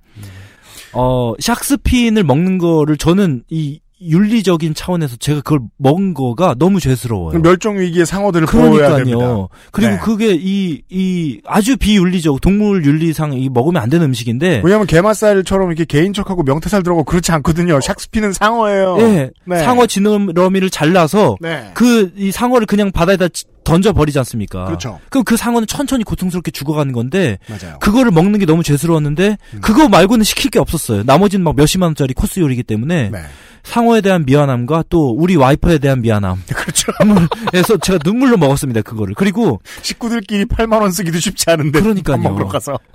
어 0.94 1.34
샥스핀을 1.38 2.24
먹는 2.24 2.58
거를 2.58 2.98
저는 2.98 3.44
이 3.50 3.80
윤리적인 4.02 4.74
차원에서 4.74 5.16
제가 5.18 5.42
그걸 5.42 5.60
먹은 5.78 6.14
거가 6.14 6.56
너무 6.58 6.80
죄스러워요. 6.80 7.40
멸종 7.42 7.80
위기의 7.80 8.06
상어들을. 8.06 8.48
그러니까요. 8.48 9.50
그리고 9.72 9.92
네. 9.92 10.00
그게 10.00 10.34
이, 10.40 10.82
이 10.90 11.40
아주 11.46 11.78
비윤리적 11.78 12.42
동물 12.42 12.84
윤리상 12.86 13.34
이 13.34 13.50
먹으면 13.50 13.82
안 13.82 13.90
되는 13.90 14.06
음식인데 14.08 14.62
왜냐하면 14.64 14.88
게맛살처럼 14.88 15.70
이렇게 15.70 15.86
개인 15.86 16.14
척하고 16.14 16.44
명태살 16.44 16.84
들어가고 16.84 17.04
그렇지 17.04 17.32
않거든요. 17.34 17.80
샥스피는 17.80 18.34
상어예요. 18.34 18.98
예, 19.02 19.30
네. 19.46 19.60
상어 19.60 19.86
지느러미를 19.86 20.70
잘라서 20.70 21.38
네. 21.40 21.72
그이 21.74 22.32
상어를 22.32 22.66
그냥 22.68 22.92
바다에다 22.92 23.28
치- 23.30 23.46
던져 23.64 23.94
버리지 23.94 24.18
않습니까? 24.20 24.66
그렇죠. 24.66 25.00
그럼 25.10 25.24
그 25.24 25.38
상어는 25.38 25.68
천천히 25.68 26.04
고통스럽게 26.04 26.52
죽어가는 26.52 26.94
건데 26.94 27.38
맞아요. 27.48 27.76
음. 27.76 27.80
그거를 27.80 28.12
먹는 28.12 28.40
게 28.40 28.46
너무 28.46 28.64
죄스러웠는데 28.64 29.38
그거 29.62 29.88
말고는 29.88 30.24
시킬 30.24 30.52
게 30.52 30.60
없었어요. 30.60 31.04
나머지는 31.04 31.44
막 31.44 31.56
몇십만 31.56 31.88
원짜리 31.88 32.14
코스 32.14 32.40
요리이기 32.40 32.64
때문에 32.64 33.10
네. 33.10 33.20
상어에 33.64 34.02
대한 34.02 34.26
미안함과 34.26 34.86
또 34.90 35.12
우리 35.12 35.36
와이퍼에 35.36 35.78
대한 35.78 36.02
미안함. 36.02 36.44
그렇죠. 36.54 36.92
그래서 37.52 37.78
제가 37.78 38.00
눈물로 38.04 38.38
먹었습니다. 38.38 38.82
그거를. 38.82 39.14
그리고 39.16 39.62
식구들끼리 39.82 40.46
8만 40.46 40.82
원 40.82 40.92
쓰기도 40.92 41.20
쉽지 41.20 41.50
않은데. 41.50 41.80
그러니까요. 41.80 42.50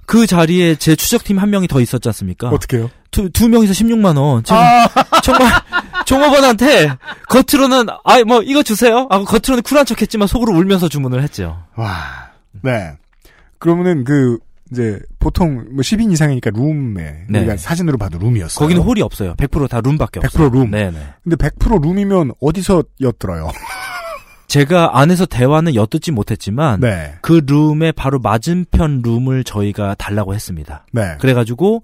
그 0.06 0.26
자리에 0.26 0.74
제 0.76 0.96
추적팀 0.96 1.38
한 1.38 1.50
명이 1.50 1.68
더 1.68 1.80
있었지 1.80 2.08
않습니까? 2.08 2.48
어떻게요? 2.48 2.90
두, 3.10 3.30
두 3.30 3.48
명이서 3.48 3.72
16만 3.72 4.16
원. 4.18 4.42
아. 4.48 4.86
정말 5.22 5.50
종업원한테 6.04 6.90
겉으로는 7.28 7.86
아 8.04 8.22
뭐 8.26 8.42
이거 8.42 8.62
주세요. 8.62 9.06
하고 9.10 9.24
겉으로는 9.24 9.62
쿨한 9.62 9.86
척했지만 9.86 10.28
속으로 10.28 10.52
울면서 10.56 10.88
주문을 10.88 11.22
했죠. 11.22 11.62
와. 11.76 11.96
네. 12.62 12.92
그러면은 13.58 14.04
그 14.04 14.38
이제 14.72 14.98
보통 15.20 15.64
뭐 15.70 15.80
10인 15.82 16.12
이상이니까 16.12 16.50
룸에 16.50 17.24
네. 17.28 17.38
우리가 17.38 17.56
사진으로 17.56 17.98
봐도 17.98 18.18
룸이었어요. 18.18 18.58
거기는 18.58 18.82
홀이 18.82 19.00
없어요. 19.02 19.34
100%다 19.34 19.80
룸밖에 19.80 20.20
없어요. 20.20 20.50
100% 20.50 20.52
룸. 20.52 20.70
네네. 20.72 20.98
근데 21.22 21.36
100% 21.36 21.82
룸이면 21.82 22.32
어디서 22.40 22.82
엿들어요? 23.00 23.50
제가 24.48 24.98
안에서 25.00 25.26
대화는 25.26 25.74
엿듣지 25.74 26.12
못했지만 26.12 26.80
네. 26.80 27.14
그 27.20 27.42
룸의 27.46 27.92
바로 27.92 28.18
맞은편 28.20 29.02
룸을 29.04 29.44
저희가 29.44 29.94
달라고 29.96 30.34
했습니다. 30.34 30.84
네. 30.92 31.16
그래가지고 31.20 31.82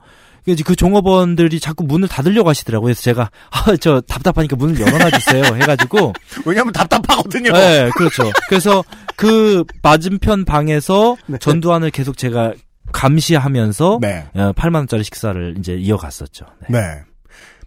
그 0.64 0.76
종업원들이 0.76 1.60
자꾸 1.60 1.84
문을 1.84 2.08
닫으려고 2.08 2.48
하시더라고요. 2.48 2.86
그래서 2.86 3.02
제가 3.02 3.30
아 3.50 3.76
저 3.80 4.00
답답하니까 4.00 4.56
문을 4.56 4.80
열어놔 4.80 5.10
주세요. 5.10 5.42
해가지고 5.56 6.12
왜냐하면 6.44 6.72
답답하거든요. 6.72 7.52
네, 7.52 7.90
그렇죠. 7.96 8.30
그래서 8.48 8.84
그 9.16 9.64
맞은편 9.82 10.44
방에서 10.44 11.16
네. 11.26 11.38
전두환을 11.38 11.90
계속 11.90 12.16
제가 12.16 12.52
감시하면서 12.92 13.98
네. 14.00 14.26
어, 14.34 14.52
8만 14.52 14.76
원짜리 14.76 15.02
식사를 15.04 15.56
이제 15.58 15.74
이어갔었죠. 15.74 16.46
네. 16.68 16.78
네. 16.80 17.00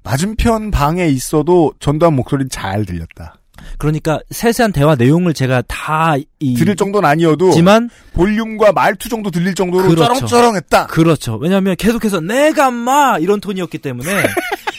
맞은편 0.04 0.72
방에 0.72 1.08
있어도 1.08 1.74
전두환 1.80 2.14
목소리 2.16 2.48
잘 2.48 2.86
들렸다. 2.86 3.36
그러니까 3.78 4.20
세세한 4.32 4.72
대화 4.72 4.96
내용을 4.96 5.34
제가 5.34 5.64
다 5.68 6.16
이, 6.40 6.54
들을 6.56 6.76
정도는 6.76 7.08
아니어도 7.08 7.52
지만 7.52 7.90
볼륨과 8.14 8.72
말투 8.72 9.10
정도 9.10 9.32
들릴 9.32 9.56
정도로 9.56 9.90
그렇죠. 9.90 10.06
쩌렁쩌렁했다. 10.06 10.88
그렇죠. 10.88 11.38
왜냐하면 11.38 11.76
계속해서 11.76 12.22
내가 12.22 12.72
마 12.72 13.18
이런 13.20 13.40
톤이었기 13.40 13.78
때문에 13.80 14.10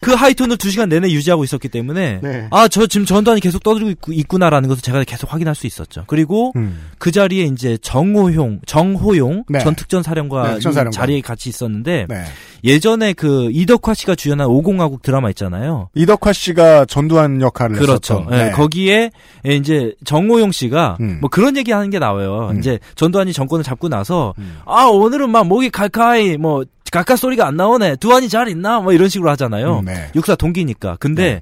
그 0.00 0.12
하이톤을 0.12 0.56
두 0.56 0.70
시간 0.70 0.88
내내 0.88 1.10
유지하고 1.10 1.44
있었기 1.44 1.68
때문에 1.68 2.20
네. 2.22 2.46
아 2.50 2.68
저 2.68 2.86
지금 2.86 3.04
전두환이 3.04 3.40
계속 3.40 3.62
떠들고 3.62 3.90
있구, 3.90 4.14
있구나라는 4.14 4.68
것을 4.68 4.82
제가 4.82 5.02
계속 5.04 5.32
확인할 5.32 5.54
수 5.54 5.66
있었죠. 5.66 6.04
그리고 6.06 6.52
음. 6.56 6.88
그 6.98 7.10
자리에 7.10 7.44
이제 7.44 7.76
정호용 7.82 8.60
정호용 8.66 9.44
네. 9.48 9.58
전 9.58 9.74
특전 9.74 10.02
사령관 10.02 10.44
네, 10.44 10.54
특전사령관. 10.54 10.92
자리에 10.92 11.20
같이 11.20 11.48
있었는데 11.48 12.06
네. 12.08 12.24
예전에 12.64 13.12
그 13.12 13.50
이덕화 13.52 13.94
씨가 13.94 14.14
주연한 14.14 14.46
오공화국 14.46 15.02
드라마 15.02 15.28
있잖아요. 15.30 15.88
이덕화 15.94 16.32
씨가 16.32 16.84
전두환 16.86 17.40
역할을 17.40 17.76
그렇죠. 17.76 18.20
했었던. 18.20 18.38
예, 18.38 18.50
거기에 18.52 19.10
예, 19.46 19.54
이제 19.56 19.94
정호용 20.04 20.52
씨가 20.52 20.98
음. 21.00 21.18
뭐 21.20 21.28
그런 21.30 21.56
얘기 21.56 21.72
하는 21.72 21.90
게 21.90 21.98
나와요. 21.98 22.52
이제 22.58 22.78
전두환이 22.94 23.32
정권을 23.32 23.64
잡고 23.64 23.88
나서 23.88 24.34
음. 24.38 24.58
아 24.66 24.84
오늘은 24.84 25.30
막 25.30 25.46
목이 25.46 25.70
칼칼이 25.70 26.36
뭐 26.36 26.64
가까 26.90 27.16
소리가 27.16 27.46
안 27.46 27.56
나오네. 27.56 27.96
두환이 27.96 28.28
잘 28.28 28.48
있나? 28.48 28.80
뭐 28.80 28.92
이런 28.92 29.08
식으로 29.08 29.30
하잖아요. 29.30 29.80
음, 29.80 29.84
네. 29.84 30.10
육사 30.14 30.34
동기니까. 30.34 30.96
근데 31.00 31.40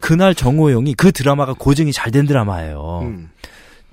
그날 0.00 0.34
정호용이 0.34 0.94
그 0.94 1.12
드라마가 1.12 1.54
고증이 1.54 1.92
잘 1.92 2.10
된 2.12 2.26
드라마예요. 2.26 3.00
음. 3.02 3.30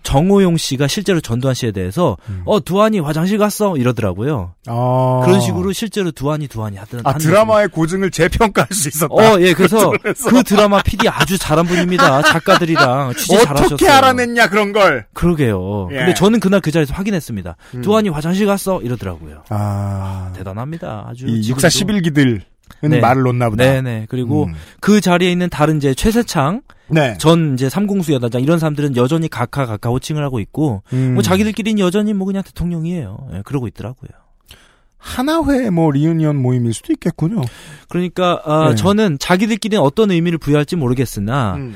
정호용 0.04 0.58
씨가 0.58 0.88
실제로 0.88 1.22
전두환 1.22 1.54
씨에 1.54 1.72
대해서 1.72 2.18
음. 2.30 2.42
어 2.46 2.60
두환이 2.60 3.00
화장실 3.00 3.38
갔어 3.38 3.78
이러더라고요. 3.78 4.54
아. 4.68 5.22
그런 5.24 5.40
식으로 5.42 5.72
실제로 5.74 6.12
두환이 6.12 6.48
두환이 6.48 6.78
하던 6.78 7.02
아, 7.04 7.14
드라마의 7.18 7.70
고증을 7.70 8.12
재평가할 8.12 8.68
수 8.72 8.88
있었다. 8.90 9.14
어, 9.14 9.40
예, 9.40 9.54
그래서. 9.54 9.92
그 10.30 10.44
드라마 10.44 10.82
PD 10.82 11.08
아주 11.10 11.38
잘한 11.38 11.66
분입니다. 11.66 12.22
작가들이랑 12.24 13.14
취재 13.16 13.38
잘하셨어요. 13.44 13.66
어떻게 13.76 13.90
알아냈냐 13.90 14.48
그런 14.50 14.72
걸. 14.72 15.06
그러게요. 15.14 15.90
예. 15.92 15.96
근데 15.98 16.14
저는 16.14 16.40
그날 16.40 16.62
그 16.62 16.72
자리에서 16.72 16.94
확인했습니다. 16.94 17.56
음. 17.76 17.82
두환이 17.82 18.10
화장실 18.10 18.46
갔어 18.46 18.82
이러더라고요. 18.82 19.44
아. 19.50 20.32
대단합니다. 20.36 21.06
아주 21.10 21.26
이. 21.28 21.48
육사 21.50 21.68
11기들 21.68 22.42
은 22.84 23.02
말을 23.02 23.24
놓나 23.24 23.50
보다. 23.50 23.64
네네. 23.64 24.08
그리고 24.10 24.46
음. 24.46 24.54
그 24.80 25.02
자리에 25.02 25.32
있는 25.32 25.50
다른 25.50 25.78
이제 25.78 25.94
최세창 25.94 26.62
네. 26.90 27.16
전 27.18 27.54
이제 27.54 27.70
삼공수 27.70 28.12
여단장 28.14 28.42
이런 28.42 28.60
사람들은 28.60 28.96
여전히 28.98 29.28
각하 29.30 29.66
각하 29.66 29.90
호칭을 29.90 30.24
하고 30.24 30.40
있고 30.40 30.84
음. 30.94 31.14
뭐 31.14 31.24
자기들끼리는 31.24 31.80
여전히 31.80 32.14
뭐 32.14 32.26
그냥 32.26 32.44
대통령이에요. 32.44 33.30
예, 33.34 33.42
그러고 33.46 33.68
있더라고요. 33.68 34.10
하나회 34.98 35.72
뭐 35.72 35.90
리유니언 35.90 36.36
모임일 36.36 36.74
수도 36.74 36.94
있겠군요. 36.94 37.42
그러니까 37.90 38.42
아, 38.46 38.70
네. 38.70 38.76
저는 38.76 39.18
자기들끼리는 39.20 39.82
어떤 39.82 40.12
의미를 40.12 40.38
부여할지 40.38 40.76
모르겠으나 40.76 41.56
음. 41.56 41.76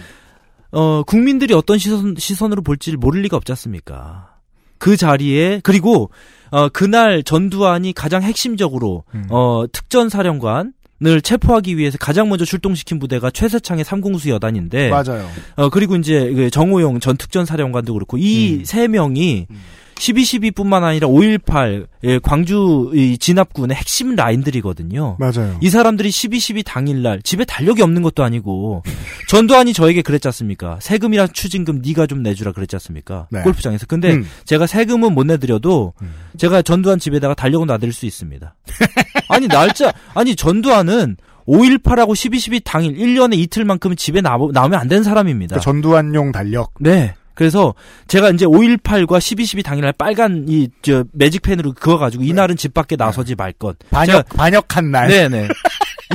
어 0.72 1.04
국민들이 1.04 1.54
어떤 1.54 1.78
시선 1.78 2.16
시선으로 2.18 2.62
볼지를 2.62 2.98
모를 2.98 3.22
리가 3.22 3.36
없지 3.38 3.52
않습니까? 3.54 4.36
그 4.78 4.96
자리에 4.96 5.62
그리고 5.64 6.12
어 6.52 6.70
그날 6.70 7.24
전두환이 7.24 7.94
가장 7.94 8.22
핵심적으로 8.22 9.06
음. 9.16 9.26
어 9.30 9.66
특전 9.72 10.10
사령관 10.10 10.74
을 11.04 11.22
체포하기 11.22 11.78
위해서 11.78 11.98
가장 11.98 12.30
먼저 12.30 12.46
출동시킨 12.46 13.00
부대가 13.00 13.30
최세창의 13.30 13.84
삼공수 13.84 14.30
여단인데 14.30 14.90
맞아요. 14.90 15.30
어 15.58 15.68
그리고 15.68 15.98
이제 15.98 16.32
그 16.34 16.50
정호용 16.50 17.02
전 17.02 17.18
특전 17.18 17.46
사령관도 17.46 17.94
그렇고 17.94 18.18
이 18.18 18.60
음. 18.60 18.64
세 18.64 18.88
명이 18.88 19.48
12.12뿐만 19.96 20.84
아니라 20.84 21.08
5.18 21.08 21.88
예, 22.04 22.20
광주 22.20 22.92
이 22.94 23.18
진압군의 23.18 23.76
핵심 23.76 24.16
라인들이거든요. 24.16 25.18
맞아요. 25.20 25.58
이 25.62 25.70
사람들이 25.70 26.10
12.12 26.10 26.64
당일날 26.66 27.22
집에 27.24 27.44
달력이 27.46 27.82
없는 27.82 28.02
것도 28.02 28.24
아니고 28.24 28.84
전두환이 29.28 29.74
저에게 29.74 30.02
그랬지 30.02 30.28
않습니까? 30.30 30.78
세금이랑 30.82 31.30
추징금 31.34 31.82
네가 31.86 32.08
좀 32.08 32.24
내주라 32.24 32.52
그랬지 32.52 32.76
않습니까? 32.78 33.28
네. 33.32 33.42
골프장에서. 33.42 33.86
근데 33.86 34.14
음. 34.14 34.26
제가 34.46 34.68
세금은 34.68 35.14
못 35.14 35.26
내드려도 35.26 35.94
제가 36.38 36.62
전두환 36.62 37.00
집에다가 37.00 37.34
달력은 37.34 37.68
놔드릴 37.68 37.94
수 37.94 38.06
있습니다. 38.06 38.56
아니 39.36 39.48
날짜 39.48 39.94
아니 40.14 40.36
전두환은 40.36 41.18
5.18하고 41.48 42.10
12.12 42.14 42.62
당일 42.64 42.96
1년에 42.96 43.38
이틀만큼은 43.38 43.98
집에 43.98 44.22
나, 44.22 44.32
나오면 44.52 44.74
안 44.80 44.88
되는 44.88 45.04
사람입니다. 45.04 45.56
그러니까 45.56 45.64
전두환용 45.64 46.32
달력. 46.32 46.74
네. 46.80 47.14
그래서 47.36 47.76
제가 48.08 48.30
이제 48.32 48.46
5.18과 48.46 49.20
12.12 49.20 49.64
당일날 49.64 49.94
빨간 49.94 50.46
이 50.48 50.70
저 50.82 51.04
매직펜으로 51.12 51.74
그어가지고 51.74 52.24
이날은 52.24 52.56
집 52.56 52.74
밖에 52.74 52.96
나서지 52.96 53.36
말 53.36 53.52
것. 53.54 53.78
반역 53.92 54.30
반역한 54.30 54.90
날. 54.92 55.08
네네. 55.10 55.50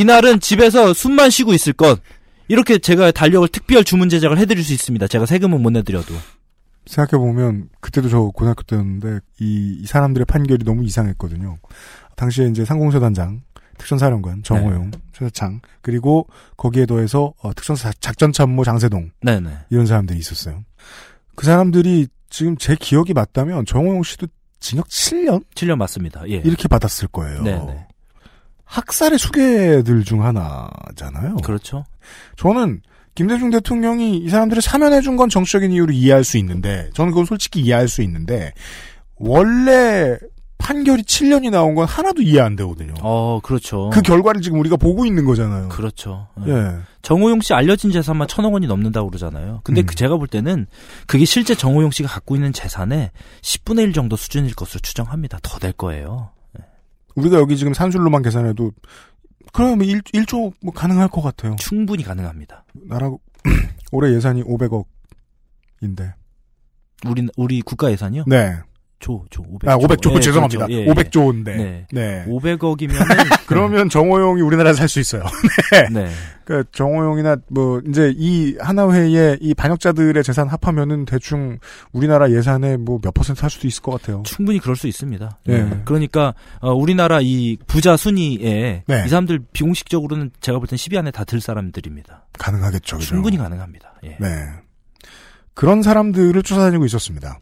이날은 0.00 0.40
집에서 0.40 0.94
숨만 0.94 1.30
쉬고 1.30 1.52
있을 1.52 1.72
것. 1.74 2.00
이렇게 2.48 2.78
제가 2.78 3.11
달력을 3.12 3.46
특별 3.48 3.85
주문 3.85 4.09
제작을 4.09 4.38
해드릴 4.38 4.64
수 4.64 4.72
있습니다. 4.72 5.06
제가 5.06 5.26
세금은 5.26 5.61
못 5.62 5.70
내드려도. 5.70 6.14
생각해 6.87 7.20
보면 7.20 7.68
그때도 7.80 8.09
저 8.09 8.20
고등학교 8.35 8.62
때였는데 8.62 9.20
이, 9.40 9.78
이 9.83 9.87
사람들의 9.87 10.24
판결이 10.24 10.64
너무 10.64 10.85
이상했거든요. 10.85 11.59
당시에 12.20 12.48
이제 12.48 12.66
상공서단장, 12.66 13.40
특전사령관 13.78 14.42
정호용, 14.42 14.90
최사창 15.14 15.61
그리고 15.80 16.26
거기에 16.59 16.85
더해서 16.85 17.33
어, 17.42 17.54
특전사 17.54 17.90
작전참모 17.98 18.62
장세동 18.62 19.11
네 19.22 19.40
네. 19.40 19.50
이런 19.70 19.87
사람들이 19.87 20.18
있었어요. 20.18 20.62
그 21.35 21.46
사람들이 21.46 22.09
지금 22.28 22.59
제 22.59 22.76
기억이 22.78 23.14
맞다면 23.14 23.64
정호용 23.64 24.02
씨도 24.02 24.26
징역 24.61 24.87
7년 24.88 25.42
7년 25.54 25.76
맞습니다. 25.76 26.22
예. 26.28 26.35
이렇게 26.44 26.68
받았을 26.68 27.09
거예요. 27.09 27.42
네네. 27.42 27.87
학살의 28.66 29.18
수괴들 29.18 30.04
중 30.04 30.22
하나잖아요. 30.22 31.37
그렇죠. 31.37 31.85
저는 32.37 32.83
김대중 33.14 33.48
대통령이 33.50 34.18
이 34.18 34.28
사람들을 34.28 34.61
사면해 34.62 35.00
준 35.00 35.16
건 35.16 35.30
정치적인 35.30 35.72
이유로 35.72 35.92
이해할 35.92 36.22
수 36.22 36.37
있는데 36.37 36.90
저는 36.92 37.12
그건 37.12 37.24
솔직히 37.24 37.61
이해할 37.62 37.88
수 37.88 38.02
있는데 38.02 38.52
원래 39.16 40.18
판결이 40.60 41.02
7년이 41.02 41.50
나온 41.50 41.74
건 41.74 41.86
하나도 41.86 42.22
이해 42.22 42.40
안 42.40 42.54
되거든요. 42.56 42.94
어, 43.00 43.40
그렇죠. 43.42 43.90
그 43.92 44.00
결과를 44.02 44.40
지금 44.42 44.60
우리가 44.60 44.76
보고 44.76 45.04
있는 45.06 45.24
거잖아요. 45.24 45.68
그렇죠. 45.70 46.28
예. 46.46 46.76
정호용 47.02 47.40
씨 47.40 47.54
알려진 47.54 47.90
재산만 47.90 48.28
천억 48.28 48.52
원이 48.52 48.66
넘는다고 48.66 49.08
그러잖아요. 49.08 49.62
근데 49.64 49.80
음. 49.82 49.86
그 49.86 49.94
제가 49.94 50.16
볼 50.16 50.28
때는 50.28 50.66
그게 51.06 51.24
실제 51.24 51.54
정호용 51.54 51.90
씨가 51.90 52.08
갖고 52.08 52.34
있는 52.36 52.52
재산의 52.52 53.10
10분의 53.42 53.80
1 53.84 53.92
정도 53.94 54.16
수준일 54.16 54.54
것으로 54.54 54.80
추정합니다. 54.80 55.38
더 55.42 55.58
될 55.58 55.72
거예요. 55.72 56.30
우리가 57.16 57.38
여기 57.38 57.56
지금 57.56 57.74
산술로만 57.74 58.22
계산해도 58.22 58.70
그러면 59.52 59.84
1, 59.86 60.00
1조 60.02 60.52
뭐 60.62 60.72
가능할 60.72 61.08
것 61.08 61.22
같아요. 61.22 61.56
충분히 61.56 62.04
가능합니다. 62.04 62.64
나라 62.86 63.10
올해 63.92 64.14
예산이 64.14 64.42
500억인데. 64.44 66.12
우리 67.06 67.26
우리 67.36 67.60
국가 67.62 67.90
예산이요? 67.90 68.24
네. 68.26 68.56
조, 69.00 69.24
조, 69.30 69.42
500조. 69.42 69.68
아, 69.68 69.76
500조 69.78 70.20
죄송합니다. 70.22 70.66
그렇죠. 70.66 70.82
예, 70.82 70.86
500조인데. 70.86 71.44
네. 71.44 71.86
네. 71.90 72.24
500억이면은 72.28 73.00
그러면 73.48 73.88
정호용이 73.88 74.42
우리나라에 74.42 74.74
살 74.74 74.88
수 74.88 75.00
있어요. 75.00 75.22
네. 75.72 75.88
네. 76.04 76.10
그 76.44 76.64
정호용이나 76.72 77.36
뭐 77.48 77.80
이제 77.88 78.12
이 78.16 78.56
하나회의 78.60 79.38
이 79.40 79.54
반역자들의 79.54 80.22
재산 80.22 80.48
합하면은 80.48 81.04
대충 81.06 81.58
우리나라 81.92 82.30
예산의 82.30 82.76
뭐 82.78 82.98
몇 83.00 83.14
퍼센트 83.14 83.40
할 83.40 83.48
수도 83.50 83.66
있을 83.66 83.82
것 83.82 83.92
같아요. 83.92 84.22
충분히 84.26 84.58
그럴 84.58 84.76
수 84.76 84.86
있습니다. 84.86 85.38
네. 85.46 85.62
네. 85.64 85.80
그러니까 85.86 86.34
어, 86.60 86.72
우리나라 86.74 87.20
이 87.22 87.56
부자 87.66 87.96
순위에 87.96 88.82
네. 88.86 89.02
이 89.06 89.08
사람들 89.08 89.40
비공식적으로는 89.52 90.30
제가 90.40 90.58
볼 90.58 90.66
땐 90.66 90.76
10위 90.76 90.96
안에 90.98 91.10
다 91.10 91.24
들 91.24 91.40
사람들입니다. 91.40 92.26
가능하겠죠. 92.38 92.96
그죠? 92.98 93.08
충분히 93.08 93.38
가능합니다. 93.38 93.94
예. 94.04 94.16
네. 94.20 94.28
그런 95.54 95.82
사람들을 95.82 96.42
쫓아다니고 96.42 96.84
있었습니다. 96.86 97.38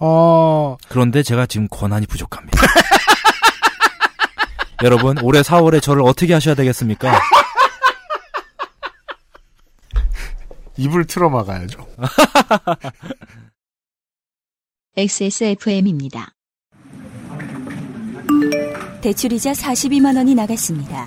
어, 0.00 0.76
그런데 0.88 1.22
제가 1.22 1.46
지금 1.46 1.68
권한이 1.68 2.06
부족합니다. 2.06 2.58
여러분, 4.84 5.18
올해 5.22 5.42
4월에 5.42 5.82
저를 5.82 6.02
어떻게 6.02 6.32
하셔야 6.32 6.54
되겠습니까? 6.54 7.12
입을 10.76 11.06
틀어 11.06 11.28
막아야죠. 11.28 11.86
XSFM입니다. 14.96 16.28
대출이자 19.00 19.52
42만 19.52 20.16
원이 20.16 20.34
나갔습니다. 20.34 21.06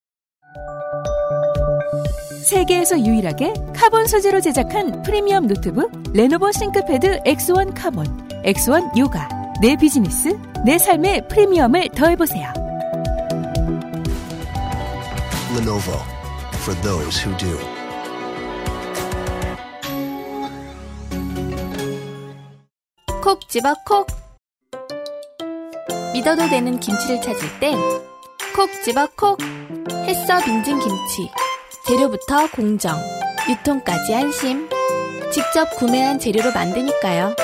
세계에서 2.41 2.99
유일하게 2.99 3.53
카본 3.75 4.07
소재로 4.07 4.41
제작한 4.41 5.03
프리미엄 5.03 5.47
노트북 5.47 5.91
레노버 6.13 6.51
싱크패드 6.51 7.21
X1 7.23 7.73
카본, 7.75 8.43
X1 8.43 8.97
요가. 8.97 9.29
내 9.61 9.75
비즈니스, 9.75 10.35
내 10.65 10.77
삶의 10.79 11.27
프리미엄을 11.27 11.89
더해보세요. 11.89 12.51
Lenovo 15.55 15.99
for 16.63 16.81
those 16.81 17.23
who 17.23 17.37
do. 17.37 17.57
콕 23.21 23.47
집어 23.49 23.75
콕 23.85 24.07
믿어도 26.13 26.49
되는 26.49 26.79
김치를 26.79 27.21
찾을 27.21 27.59
땐 27.59 27.77
콕 28.55 28.69
집어 28.83 29.07
콕 29.15 29.37
햇서 30.05 30.39
빙진 30.43 30.79
김치 30.79 31.29
재료부터 31.87 32.49
공정 32.51 32.97
유통까지 33.49 34.13
안심 34.15 34.69
직접 35.31 35.65
구매한 35.77 36.19
재료로 36.19 36.51
만드니까요 36.53 37.35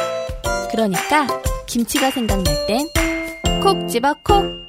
그러니까 0.72 1.28
김치가 1.68 2.12
생각날 2.12 2.46
땐 2.68 2.88
콕 3.62 3.88
집어 3.90 4.14
콕 4.24 4.68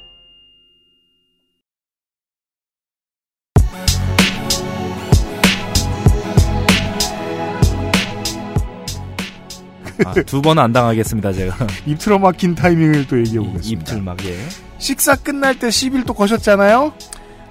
아, 10.05 10.13
두 10.25 10.41
번은 10.41 10.63
안 10.63 10.71
당하겠습니다, 10.71 11.33
제가. 11.33 11.67
입 11.85 11.99
틀어 11.99 12.17
막힌 12.19 12.55
타이밍을 12.55 13.07
또 13.07 13.19
얘기해 13.19 13.39
보겠습니다. 13.39 13.67
입 13.69 13.85
틀 13.85 14.01
막, 14.01 14.23
예. 14.25 14.37
식사 14.77 15.15
끝날 15.15 15.59
때 15.59 15.67
10일 15.67 16.05
또 16.05 16.13
거셨잖아요? 16.13 16.93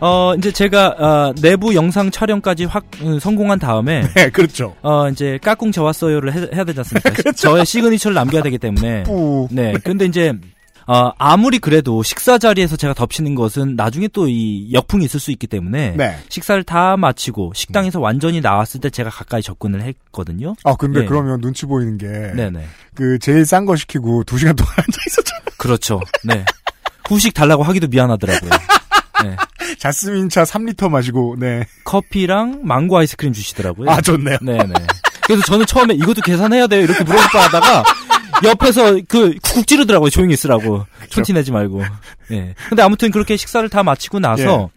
어, 0.00 0.34
이제 0.36 0.52
제가, 0.52 0.88
어, 0.98 1.34
내부 1.40 1.74
영상 1.74 2.10
촬영까지 2.10 2.66
확, 2.66 2.84
음, 3.02 3.18
성공한 3.18 3.58
다음에. 3.58 4.02
네, 4.14 4.30
그렇죠. 4.30 4.76
어, 4.82 5.08
이제, 5.08 5.38
까꿍 5.42 5.72
저 5.72 5.82
왔어요를 5.82 6.32
해, 6.34 6.48
해야 6.54 6.62
되지 6.64 6.78
않습니까? 6.80 7.10
저의 7.32 7.66
시그니처를 7.66 8.14
남겨야 8.14 8.42
되기 8.42 8.58
때문에. 8.58 9.02
뿌. 9.02 9.48
네. 9.50 9.74
근데 9.82 10.04
이제, 10.04 10.32
어, 10.86 11.10
아무리 11.18 11.58
그래도 11.58 12.04
식사 12.04 12.38
자리에서 12.38 12.76
제가 12.76 12.94
덮치는 12.94 13.34
것은 13.34 13.74
나중에 13.76 14.06
또 14.08 14.28
이 14.28 14.72
역풍이 14.72 15.04
있을 15.04 15.18
수 15.18 15.32
있기 15.32 15.46
때문에. 15.48 15.94
네. 15.96 16.16
식사를 16.28 16.62
다 16.62 16.96
마치고 16.96 17.52
식당에서 17.54 17.98
완전히 17.98 18.40
나왔을 18.40 18.80
때 18.80 18.88
제가 18.90 19.10
가까이 19.10 19.42
접근을 19.42 19.82
했거든요. 19.82 20.54
아, 20.64 20.76
근데 20.76 21.00
네. 21.00 21.06
그러면 21.06 21.40
눈치 21.40 21.66
보이는 21.66 21.98
게. 21.98 22.06
네네. 22.06 22.64
그, 22.94 23.18
제일 23.18 23.44
싼 23.44 23.66
거 23.66 23.74
시키고 23.74 24.22
2시간 24.24 24.56
동안 24.56 24.72
앉아 24.78 24.98
있었잖아. 25.08 25.40
그렇죠. 25.58 26.00
네. 26.24 26.44
후식 27.08 27.34
달라고 27.34 27.64
하기도 27.64 27.88
미안하더라고요. 27.88 28.50
네. 29.24 29.36
자스민차 29.78 30.44
3리터 30.44 30.88
마시고, 30.90 31.36
네. 31.38 31.64
커피랑 31.84 32.60
망고 32.64 32.96
아이스크림 32.96 33.32
주시더라고요. 33.32 33.90
아, 33.90 34.00
좋네요. 34.00 34.38
네네. 34.40 34.72
그래서 35.26 35.42
저는 35.42 35.66
처음에 35.66 35.94
이것도 35.94 36.22
계산해야 36.22 36.66
돼요. 36.66 36.82
이렇게 36.82 37.04
물어볼까 37.04 37.44
하다가 37.44 37.84
옆에서 38.44 38.98
그 39.08 39.34
쿡쿡 39.42 39.66
찌르더라고요. 39.66 40.10
조용히 40.10 40.34
있으라고. 40.34 40.86
촌티 41.10 41.32
내지 41.32 41.52
말고. 41.52 41.82
예. 42.32 42.54
근데 42.68 42.82
아무튼 42.82 43.10
그렇게 43.10 43.36
식사를 43.36 43.68
다 43.68 43.82
마치고 43.82 44.20
나서 44.20 44.70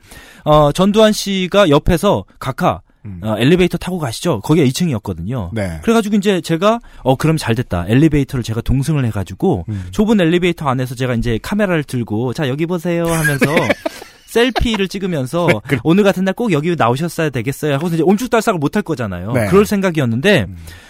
어, 0.43 0.71
전두환 0.71 1.13
씨가 1.13 1.69
옆에서 1.69 2.25
각하 2.39 2.81
어, 3.23 3.35
엘리베이터 3.37 3.77
타고 3.77 3.97
가시죠. 3.97 4.41
거기가 4.41 4.67
2층이었거든요. 4.67 5.49
네. 5.53 5.79
그래가지고 5.83 6.17
이제 6.17 6.41
제가 6.41 6.79
어 7.03 7.15
그럼 7.15 7.37
잘 7.37 7.55
됐다. 7.55 7.85
엘리베이터를 7.87 8.43
제가 8.43 8.61
동승을 8.61 9.05
해가지고 9.05 9.65
좁은 9.91 10.19
엘리베이터 10.21 10.67
안에서 10.67 10.95
제가 10.95 11.15
이제 11.15 11.39
카메라를 11.41 11.83
들고 11.83 12.33
자 12.33 12.47
여기 12.47 12.65
보세요 12.65 13.05
하면서 13.05 13.45
셀피를 14.31 14.87
찍으면서 14.87 15.47
오늘 15.83 16.03
같은 16.03 16.23
날 16.23 16.31
꼭 16.33 16.51
여기 16.53 16.73
나오셨어야 16.75 17.29
되겠어요 17.29 17.73
하고 17.75 17.87
이제 17.87 18.01
옴쭉달싹을 18.03 18.57
못할 18.57 18.81
거잖아요. 18.83 19.33
네. 19.33 19.47
그럴 19.47 19.65
생각이었는데 19.65 20.47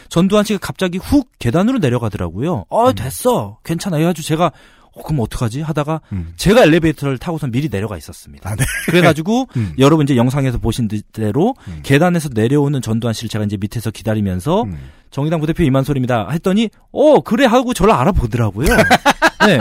전두환 0.10 0.44
씨가 0.46 0.60
갑자기 0.62 0.98
훅 1.00 1.30
계단으로 1.40 1.80
내려가더라고요. 1.80 2.66
어 2.70 2.94
됐어. 2.94 3.58
괜찮아 3.66 3.98
해가지고 3.98 4.24
제가 4.26 4.52
어, 4.94 5.02
그럼 5.04 5.22
어떡하지? 5.22 5.62
하다가 5.62 6.02
제가 6.36 6.64
엘리베이터를 6.64 7.18
타고서 7.18 7.48
미리 7.48 7.70
내려가 7.70 7.98
있었습니다. 7.98 8.56
그래가지고 8.88 9.48
여러분 9.80 10.04
이제 10.04 10.16
영상에서 10.16 10.58
보신 10.60 10.88
대로 11.14 11.56
계단에서 11.84 12.30
내려오는 12.34 12.82
전두환 12.82 13.14
씨를 13.14 13.30
제가 13.30 13.46
이제 13.46 13.58
밑에서 13.58 13.90
기다리면서 13.90 14.66
정의당 15.10 15.40
부대표 15.40 15.64
이만솔입니다. 15.64 16.30
했더니 16.32 16.70
어 16.92 17.22
그래 17.22 17.46
하고 17.46 17.74
저를 17.74 17.94
알아보더라고요. 17.94 18.68
네 19.48 19.60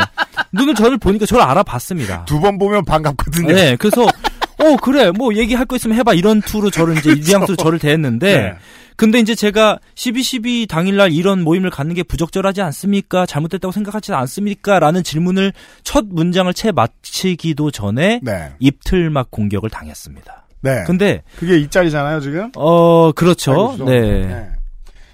눈을 0.52 0.74
저를 0.74 0.98
보니까 0.98 1.26
저를 1.26 1.42
알아봤습니다. 1.44 2.24
두 2.24 2.40
번 2.40 2.58
보면 2.58 2.84
반갑거든요. 2.84 3.52
네 3.54 3.76
그래서 3.76 4.02
어 4.04 4.76
그래 4.82 5.10
뭐 5.10 5.34
얘기할 5.34 5.64
거 5.66 5.76
있으면 5.76 5.96
해봐 5.98 6.14
이런 6.14 6.40
투로 6.42 6.70
저를 6.70 6.98
이제 6.98 7.14
뉘앙스로 7.24 7.56
저를 7.56 7.78
대했는데 7.78 8.36
네. 8.36 8.54
근데 8.96 9.18
이제 9.18 9.34
제가 9.34 9.78
12.12 9.94 10.68
당일날 10.68 11.10
이런 11.12 11.42
모임을 11.42 11.70
갖는 11.70 11.94
게 11.94 12.02
부적절하지 12.02 12.60
않습니까? 12.60 13.24
잘못됐다고 13.24 13.72
생각하지 13.72 14.12
않습니까? 14.12 14.78
라는 14.78 15.02
질문을 15.02 15.54
첫 15.84 16.04
문장을 16.06 16.52
채 16.52 16.70
마치기도 16.70 17.70
전에 17.70 18.20
네. 18.22 18.52
입틀막 18.58 19.30
공격을 19.30 19.70
당했습니다. 19.70 20.44
네. 20.60 20.84
근데 20.86 21.22
그게 21.38 21.56
이 21.56 21.68
짤이잖아요, 21.70 22.20
지금? 22.20 22.50
어 22.56 23.12
그렇죠. 23.12 23.72
있어. 23.76 23.84
네. 23.86 24.50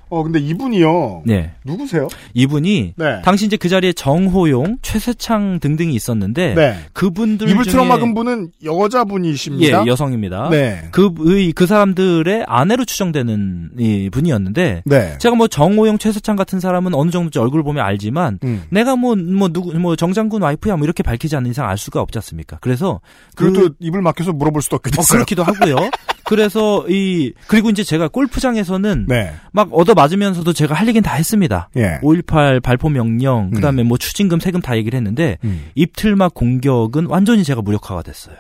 어, 0.09 0.23
근데 0.23 0.39
이분이요. 0.39 1.23
네. 1.27 1.53
누구세요? 1.65 2.07
이분이 2.33 2.95
네. 2.97 3.23
당시 3.23 3.47
이제 3.47 3.57
그 3.57 3.69
자리에 3.69 3.93
정호용, 3.93 4.79
최세창 4.81 5.59
등등이 5.61 5.95
있었는데 5.95 6.55
네. 6.55 6.77
그분들 6.93 7.49
입을 7.49 7.65
중에 7.65 7.73
틀어막은 7.73 8.15
분은 8.15 8.51
여자분이십니다. 8.65 9.83
예, 9.83 9.87
여성입니다. 9.87 10.49
네. 10.51 10.89
그의 10.93 11.51
그 11.53 11.67
사람들의 11.67 12.45
아내로 12.47 12.85
추정되는 12.85 13.71
이 13.79 14.09
분이었는데 14.11 14.83
네. 14.85 15.19
제가 15.19 15.35
뭐 15.35 15.49
정호영, 15.49 15.99
최세창 15.99 16.37
같은 16.37 16.61
사람은 16.61 16.95
어느 16.95 17.11
정도 17.11 17.43
얼굴 17.43 17.65
보면 17.65 17.85
알지만 17.85 18.39
음. 18.45 18.63
내가 18.71 18.95
뭐뭐 18.95 19.49
누구 19.53 19.73
뭐 19.79 19.97
정장군 19.97 20.41
와이프야 20.43 20.77
뭐 20.77 20.85
이렇게 20.85 21.03
밝히지 21.03 21.35
않는 21.37 21.51
이상 21.51 21.69
알 21.69 21.77
수가 21.77 22.01
없지 22.01 22.19
않습니까? 22.19 22.59
그래서 22.61 23.01
그리고 23.35 23.53
그- 23.55 23.69
또 23.71 23.75
입을 23.81 24.03
막혀서 24.03 24.33
물어볼 24.35 24.63
수도 24.63 24.77
없게 24.77 24.91
어. 24.97 25.03
그렇기도 25.11 25.43
하고요. 25.43 25.91
그래서 26.25 26.85
이 26.89 27.33
그리고 27.49 27.71
이제 27.71 27.83
제가 27.85 28.09
골프장에서는 28.09 29.07
네. 29.09 29.33
막 29.53 29.69
얻어 29.73 29.95
맞으면서도 29.97 30.53
제가 30.53 30.75
할 30.75 30.87
얘기는 30.87 31.03
다 31.03 31.15
했습니다. 31.17 31.69
예. 31.77 31.99
5.18 32.03 32.63
발포 32.63 32.89
명령, 32.89 33.51
그 33.51 33.61
다음에 33.61 33.83
뭐 33.83 33.99
추징금, 33.99 34.39
세금 34.39 34.61
다 34.61 34.77
얘기를 34.77 34.97
했는데 34.97 35.39
음. 35.43 35.71
입틀막 35.75 36.35
공격은 36.35 37.07
완전히 37.07 37.43
제가 37.43 37.63
무력화가 37.63 38.03
됐어요. 38.03 38.37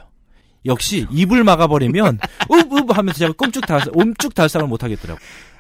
역시 0.65 1.07
입을 1.11 1.43
막아버리면 1.45 2.19
읍읍 2.53 2.97
하면서 2.97 3.19
제가 3.19 3.33
꼼쭉 3.37 3.67
달싹, 3.67 3.97
옴쭉 3.97 4.35
달싹을 4.35 4.69
못 4.69 4.85
하겠더라고. 4.85 5.19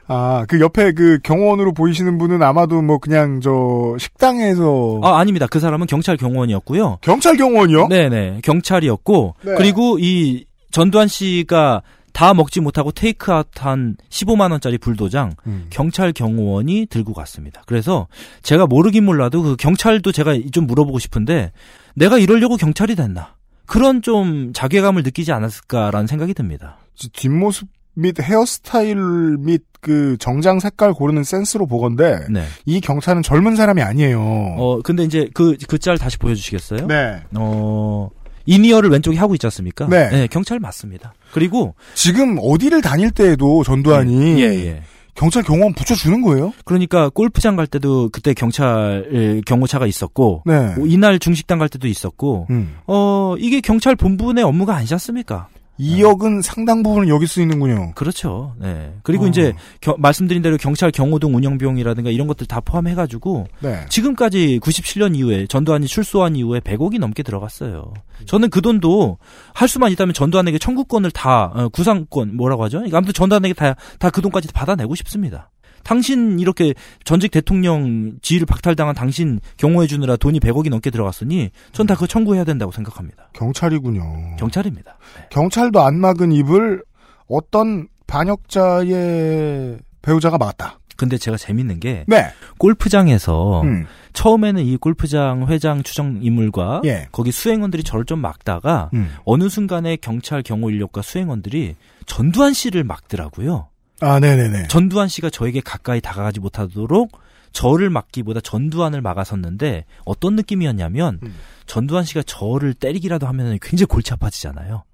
아, 0.08 0.44
그 0.48 0.60
옆에 0.60 0.92
그 0.92 1.18
경호원으로 1.24 1.72
보이시는 1.74 2.16
분은 2.18 2.40
아마도 2.42 2.80
뭐 2.80 2.98
그냥 2.98 3.40
저 3.40 3.96
식당에서 3.98 5.00
아 5.02 5.18
아닙니다. 5.18 5.46
그 5.50 5.58
사람은 5.58 5.86
경찰 5.88 6.16
경호원이었고요. 6.16 6.98
경찰 7.00 7.36
경호원이요? 7.36 7.88
네 7.88 8.08
네 8.08 8.40
경찰이었고 8.44 9.34
네. 9.44 9.54
그리고 9.56 9.98
이 9.98 10.44
전두환 10.70 11.08
씨가 11.08 11.82
다 12.16 12.32
먹지 12.32 12.60
못하고 12.62 12.92
테이크아웃한 12.92 13.96
15만 14.08 14.50
원짜리 14.50 14.78
불도장 14.78 15.34
음. 15.46 15.66
경찰 15.68 16.14
경호원이 16.14 16.86
들고 16.88 17.12
갔습니다. 17.12 17.62
그래서 17.66 18.06
제가 18.42 18.66
모르긴 18.66 19.04
몰라도 19.04 19.42
그 19.42 19.56
경찰도 19.56 20.12
제가 20.12 20.34
좀 20.50 20.66
물어보고 20.66 20.98
싶은데 20.98 21.52
내가 21.94 22.16
이러려고 22.18 22.56
경찰이 22.56 22.96
됐나 22.96 23.34
그런 23.66 24.00
좀 24.00 24.52
자괴감을 24.54 25.02
느끼지 25.02 25.30
않았을까라는 25.32 26.06
생각이 26.06 26.32
듭니다. 26.32 26.78
뒷모습 27.12 27.68
및 27.98 28.18
헤어스타일 28.18 28.96
및 29.38 29.62
그 29.82 30.16
정장 30.18 30.58
색깔 30.58 30.94
고르는 30.94 31.22
센스로 31.22 31.66
보건데 31.66 32.18
네. 32.30 32.44
이 32.64 32.80
경찰은 32.80 33.22
젊은 33.22 33.56
사람이 33.56 33.82
아니에요. 33.82 34.20
어 34.56 34.80
근데 34.82 35.04
이제 35.04 35.28
그 35.34 35.54
그 35.68 35.78
짤 35.78 35.98
다시 35.98 36.18
보여주시겠어요? 36.18 36.86
네. 36.86 37.22
어 37.34 38.08
이니어를 38.46 38.90
왼쪽에 38.90 39.18
하고 39.18 39.34
있지 39.34 39.46
않습니까? 39.46 39.88
네. 39.88 40.26
경찰 40.30 40.58
맞습니다. 40.60 41.12
그리고 41.32 41.74
지금 41.94 42.38
어디를 42.40 42.80
다닐 42.80 43.10
때에도 43.10 43.62
전두환이 43.64 44.40
예, 44.40 44.46
예. 44.46 44.82
경찰 45.14 45.42
경호원 45.42 45.72
붙여주는 45.72 46.20
거예요? 46.22 46.52
그러니까 46.64 47.08
골프장 47.08 47.56
갈 47.56 47.66
때도 47.66 48.10
그때 48.12 48.34
경찰 48.34 49.42
경호차가 49.46 49.86
있었고 49.86 50.42
네. 50.44 50.74
뭐 50.76 50.86
이날 50.86 51.18
중식당 51.18 51.58
갈 51.58 51.68
때도 51.68 51.88
있었고 51.88 52.46
음. 52.50 52.76
어 52.86 53.34
이게 53.38 53.60
경찰 53.60 53.96
본부의 53.96 54.44
업무가 54.44 54.76
아니지 54.76 54.94
않습니까? 54.94 55.48
2억은 55.78 56.42
상당 56.42 56.82
부분은 56.82 57.08
여기 57.08 57.26
쓰이는군요. 57.26 57.92
그렇죠. 57.94 58.54
네. 58.58 58.94
그리고 59.02 59.24
어. 59.24 59.28
이제 59.28 59.52
겨- 59.80 59.96
말씀드린 59.98 60.42
대로 60.42 60.56
경찰 60.56 60.90
경호동 60.90 61.34
운영 61.36 61.58
비용이라든가 61.58 62.10
이런 62.10 62.26
것들 62.26 62.46
다 62.46 62.60
포함해 62.60 62.94
가지고 62.94 63.46
네. 63.60 63.84
지금까지 63.88 64.58
97년 64.62 65.14
이후에 65.16 65.46
전두환이 65.46 65.86
출소한 65.86 66.34
이후에 66.36 66.60
100억이 66.60 66.98
넘게 66.98 67.22
들어갔어요. 67.22 67.92
저는 68.24 68.48
그 68.50 68.62
돈도 68.62 69.18
할 69.52 69.68
수만 69.68 69.92
있다면 69.92 70.14
전두환에게 70.14 70.58
청구권을 70.58 71.10
다 71.10 71.52
어, 71.54 71.68
구상권 71.68 72.36
뭐라고 72.36 72.64
하죠? 72.64 72.78
그러니까 72.78 72.98
아무튼 72.98 73.12
전두환에게 73.12 73.52
다 73.54 73.74
다 73.98 74.10
그 74.10 74.22
돈까지 74.22 74.48
받아내고 74.52 74.94
싶습니다. 74.94 75.50
당신 75.82 76.38
이렇게 76.40 76.74
전직 77.04 77.30
대통령 77.30 78.12
지위를 78.22 78.46
박탈당한 78.46 78.94
당신 78.94 79.40
경호해 79.56 79.86
주느라 79.86 80.16
돈이 80.16 80.40
100억이 80.40 80.68
넘게 80.70 80.90
들어갔으니 80.90 81.50
전 81.72 81.86
다 81.86 81.94
그거 81.94 82.06
청구해야 82.08 82.42
된다고 82.44 82.72
생각합니다. 82.72 83.28
경찰이군요. 83.34 84.36
경찰입니다. 84.38 84.98
경찰도 85.30 85.80
안 85.80 86.00
막은 86.00 86.32
입을 86.32 86.82
어떤 87.28 87.86
반역자의 88.08 89.78
배우자가 90.02 90.38
막았다. 90.38 90.78
근데 90.96 91.18
제가 91.18 91.36
재밌는 91.36 91.78
게 91.78 92.04
네. 92.06 92.26
골프장에서 92.58 93.60
음. 93.62 93.84
처음에는 94.14 94.64
이 94.64 94.76
골프장 94.78 95.46
회장 95.48 95.82
추정 95.82 96.20
인물과 96.22 96.80
예. 96.86 97.06
거기 97.12 97.30
수행원들이 97.30 97.82
저를 97.82 98.06
좀 98.06 98.20
막다가 98.20 98.90
음. 98.94 99.10
어느 99.26 99.48
순간에 99.50 99.96
경찰 99.96 100.42
경호 100.42 100.70
인력과 100.70 101.02
수행원들이 101.02 101.74
전두환 102.06 102.54
씨를 102.54 102.82
막더라고요. 102.84 103.68
아, 104.00 104.20
네네네. 104.20 104.68
전두환 104.68 105.08
씨가 105.08 105.30
저에게 105.30 105.60
가까이 105.60 106.00
다가가지 106.00 106.40
못하도록 106.40 107.10
저를 107.52 107.88
막기보다 107.88 108.40
전두환을 108.40 109.00
막아섰는데 109.00 109.86
어떤 110.04 110.36
느낌이었냐면 110.36 111.20
음. 111.22 111.34
전두환 111.64 112.04
씨가 112.04 112.22
저를 112.26 112.74
때리기라도 112.74 113.26
하면 113.26 113.58
굉장히 113.62 113.86
골치 113.86 114.12
아파지잖아요. 114.12 114.84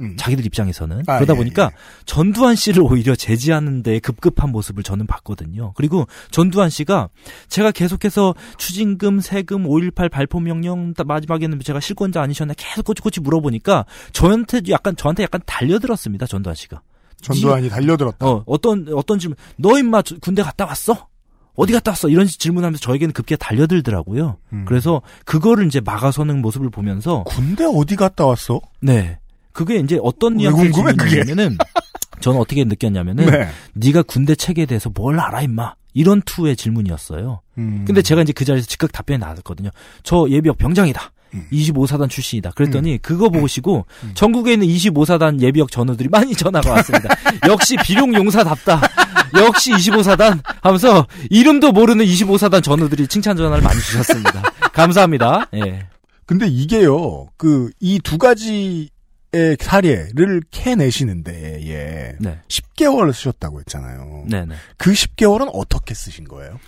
음. 0.00 0.16
자기들 0.16 0.44
입장에서는 0.46 1.04
아, 1.06 1.16
그러다 1.16 1.34
예, 1.34 1.36
보니까 1.36 1.70
전두환 2.06 2.56
씨를 2.56 2.82
오히려 2.82 3.14
제지하는 3.14 3.82
데 3.82 3.98
급급한 4.00 4.50
모습을 4.50 4.82
저는 4.82 5.06
봤거든요. 5.06 5.72
그리고 5.76 6.06
전두환 6.30 6.70
씨가 6.70 7.10
제가 7.48 7.70
계속해서 7.70 8.34
추징금, 8.56 9.20
세금, 9.20 9.64
5.18 9.64 10.10
발포 10.10 10.40
명령 10.40 10.94
다 10.94 11.04
마지막에는 11.04 11.60
제가 11.60 11.80
실권자 11.80 12.22
아니셨나 12.22 12.54
계속 12.56 12.86
꼬치꼬치 12.86 13.20
물어보니까 13.20 13.84
저한테 14.12 14.62
약간 14.70 14.96
저한테 14.96 15.22
약간 15.22 15.40
달려들었습니다. 15.44 16.26
전두환 16.26 16.56
씨가. 16.56 16.80
전두환이 17.22 17.68
달려들었다. 17.68 18.26
어, 18.26 18.42
어떤 18.46 18.86
어떤 18.94 19.18
질문. 19.18 19.36
너 19.56 19.78
임마 19.78 20.02
저- 20.02 20.16
군대 20.18 20.42
갔다 20.42 20.64
왔어? 20.66 21.08
어디 21.56 21.72
갔다 21.72 21.90
왔어? 21.90 22.08
이런 22.08 22.26
질문하면서 22.26 22.80
저에게는 22.80 23.12
급기야 23.12 23.36
달려들더라고요. 23.36 24.38
음. 24.52 24.64
그래서 24.66 25.02
그거를 25.24 25.66
이제 25.66 25.80
막아서는 25.80 26.40
모습을 26.40 26.70
보면서 26.70 27.24
군대 27.24 27.64
어디 27.64 27.96
갔다 27.96 28.24
왔어? 28.26 28.60
네. 28.80 29.18
그게 29.52 29.76
이제 29.76 29.98
어떤? 30.02 30.38
질문이냐면은 30.38 31.58
저는 32.20 32.38
어떻게 32.40 32.64
느꼈냐면은 32.64 33.26
네. 33.26 33.48
네가 33.74 34.02
군대 34.02 34.34
체계에 34.34 34.66
대해서 34.66 34.90
뭘 34.94 35.18
알아 35.18 35.42
임마 35.42 35.74
이런 35.92 36.22
투의 36.22 36.54
질문이었어요. 36.56 37.40
음. 37.58 37.84
근데 37.86 38.00
제가 38.02 38.22
이제 38.22 38.32
그 38.32 38.44
자리에서 38.44 38.66
즉각 38.66 38.92
답변이 38.92 39.18
나왔거든요. 39.18 39.70
저 40.02 40.26
예비역 40.28 40.56
병장이다. 40.58 41.12
음. 41.34 41.46
25사단 41.52 42.08
출신이다. 42.10 42.50
그랬더니 42.56 42.98
그거 42.98 43.28
보시고 43.28 43.86
전국에 44.14 44.54
있는 44.54 44.66
25사단 44.66 45.40
예비역 45.40 45.70
전우들이 45.70 46.08
많이 46.08 46.34
전화가 46.34 46.70
왔습니다. 46.74 47.14
역시 47.48 47.76
비룡 47.84 48.14
용사답다. 48.14 48.80
역시 49.36 49.72
25사단 49.72 50.40
하면서 50.62 51.06
이름도 51.30 51.72
모르는 51.72 52.04
25사단 52.04 52.62
전우들이 52.62 53.06
칭찬 53.06 53.36
전화를 53.36 53.62
많이 53.62 53.78
주셨습니다. 53.80 54.42
감사합니다. 54.72 55.48
예. 55.54 55.86
근데 56.26 56.46
이게요, 56.46 57.28
그, 57.36 57.70
이 57.80 57.98
두 58.04 58.16
가지의 58.18 58.88
사례를 59.60 60.42
캐내시는데, 60.50 61.60
예. 61.66 62.16
네. 62.20 62.38
10개월 62.48 63.12
쓰셨다고 63.12 63.60
했잖아요. 63.60 64.24
네 64.28 64.44
네. 64.44 64.54
그 64.76 64.92
10개월은 64.92 65.50
어떻게 65.52 65.94
쓰신 65.94 66.24
거예요? 66.28 66.58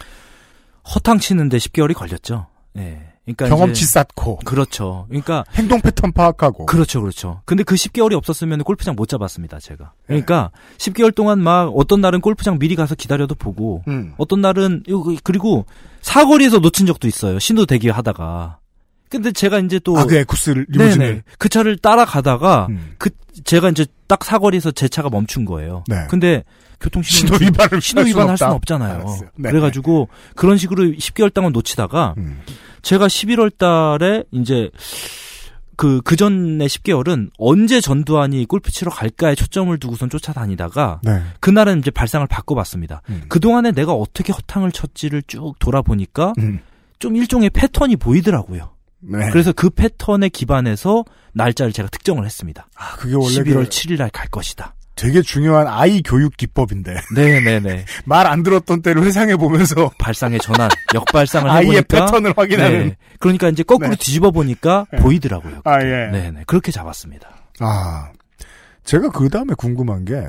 허탕 0.94 1.18
치는데 1.20 1.58
10개월이 1.58 1.94
걸렸죠. 1.94 2.46
예. 2.78 3.11
그러니까 3.24 3.48
경험치 3.48 3.84
쌓고. 3.84 4.38
그렇죠. 4.38 5.06
그러니까 5.08 5.44
행동 5.54 5.80
패턴 5.80 6.12
파악하고. 6.12 6.66
그렇죠, 6.66 7.00
그렇죠. 7.00 7.40
근데 7.44 7.62
그 7.62 7.76
10개월이 7.76 8.14
없었으면 8.14 8.64
골프장 8.64 8.96
못 8.96 9.08
잡았습니다, 9.08 9.60
제가. 9.60 9.92
네. 10.08 10.20
그러니까 10.22 10.50
10개월 10.78 11.14
동안 11.14 11.40
막 11.40 11.68
어떤 11.76 12.00
날은 12.00 12.20
골프장 12.20 12.58
미리 12.58 12.74
가서 12.74 12.94
기다려도 12.96 13.36
보고, 13.36 13.82
음. 13.86 14.14
어떤 14.18 14.40
날은 14.40 14.82
이거- 14.88 15.14
그리고 15.22 15.66
사거리에서 16.00 16.58
놓친 16.58 16.86
적도 16.86 17.06
있어요. 17.06 17.38
신호 17.38 17.64
대기하다가. 17.64 18.58
근데 19.08 19.30
제가 19.30 19.58
이제 19.60 19.78
또 19.78 19.96
아, 19.98 20.04
그 20.06 20.16
에쿠스를, 20.16 20.66
리무진을. 20.70 21.06
네네. 21.06 21.22
그 21.38 21.48
차를 21.50 21.76
따라가다가 21.76 22.66
음. 22.70 22.94
그 22.98 23.10
제가 23.44 23.68
이제 23.68 23.84
딱 24.08 24.24
사거리에서 24.24 24.70
제 24.72 24.88
차가 24.88 25.10
멈춘 25.10 25.44
거예요. 25.44 25.84
네. 25.86 26.06
근데 26.08 26.42
교통 26.80 27.02
신호 27.02 27.36
위반을 27.40 27.80
신호 27.82 28.00
할 28.00 28.06
위반할 28.08 28.36
수는. 28.38 28.52
없잖아요. 28.52 29.04
네. 29.36 29.50
그래가지고 29.50 30.08
그런 30.34 30.56
식으로 30.56 30.84
10개월 30.84 31.32
동안 31.32 31.52
놓치다가 31.52 32.14
음. 32.16 32.40
제가 32.82 33.06
11월 33.06 33.56
달에 33.56 34.24
이제 34.32 34.70
그, 35.76 36.00
그 36.02 36.16
전에 36.16 36.66
10개월은 36.66 37.30
언제 37.38 37.80
전두환이 37.80 38.44
골프 38.46 38.70
치러 38.70 38.90
갈까에 38.90 39.34
초점을 39.34 39.76
두고선 39.78 40.10
쫓아다니다가 40.10 41.00
네. 41.02 41.22
그날은 41.40 41.78
이제 41.78 41.90
발상을 41.90 42.26
바꿔봤습니다. 42.26 43.02
음. 43.08 43.22
그동안에 43.28 43.72
내가 43.72 43.92
어떻게 43.92 44.32
허탕을 44.32 44.70
쳤지를 44.72 45.22
쭉 45.26 45.54
돌아보니까 45.58 46.34
음. 46.38 46.60
좀 46.98 47.16
일종의 47.16 47.50
패턴이 47.50 47.96
보이더라고요. 47.96 48.70
네. 49.00 49.30
그래서 49.30 49.52
그 49.52 49.70
패턴에 49.70 50.28
기반해서 50.28 51.04
날짜를 51.32 51.72
제가 51.72 51.88
특정을 51.88 52.24
했습니다. 52.24 52.68
아, 52.76 52.94
그게 52.96 53.14
원래 53.16 53.26
11월 53.26 53.64
그 53.64 53.68
7일 53.70 53.98
날 53.98 54.10
갈 54.10 54.28
것이다. 54.28 54.74
되게 54.94 55.22
중요한 55.22 55.66
아이 55.66 56.02
교육 56.02 56.36
기법인데. 56.36 56.94
네네네. 57.14 57.84
말 58.04 58.26
안 58.26 58.42
들었던 58.42 58.82
때를 58.82 59.02
회상해 59.04 59.36
보면서. 59.36 59.90
발상의 59.98 60.38
전환, 60.40 60.70
역발상을 60.94 61.50
아이의 61.50 61.76
해보니까 61.78 62.04
패턴을 62.06 62.34
확인하는. 62.36 62.88
네. 62.88 62.96
그러니까 63.18 63.48
이제 63.48 63.62
거꾸로 63.62 63.90
네. 63.90 63.96
뒤집어 63.96 64.30
보니까 64.30 64.86
네. 64.92 64.98
보이더라고요. 64.98 65.62
아, 65.64 65.80
예. 65.82 66.10
네네. 66.10 66.44
그렇게 66.46 66.70
잡았습니다. 66.72 67.28
아, 67.60 68.10
제가 68.84 69.10
그 69.10 69.28
다음에 69.28 69.54
궁금한 69.56 70.04
게, 70.04 70.20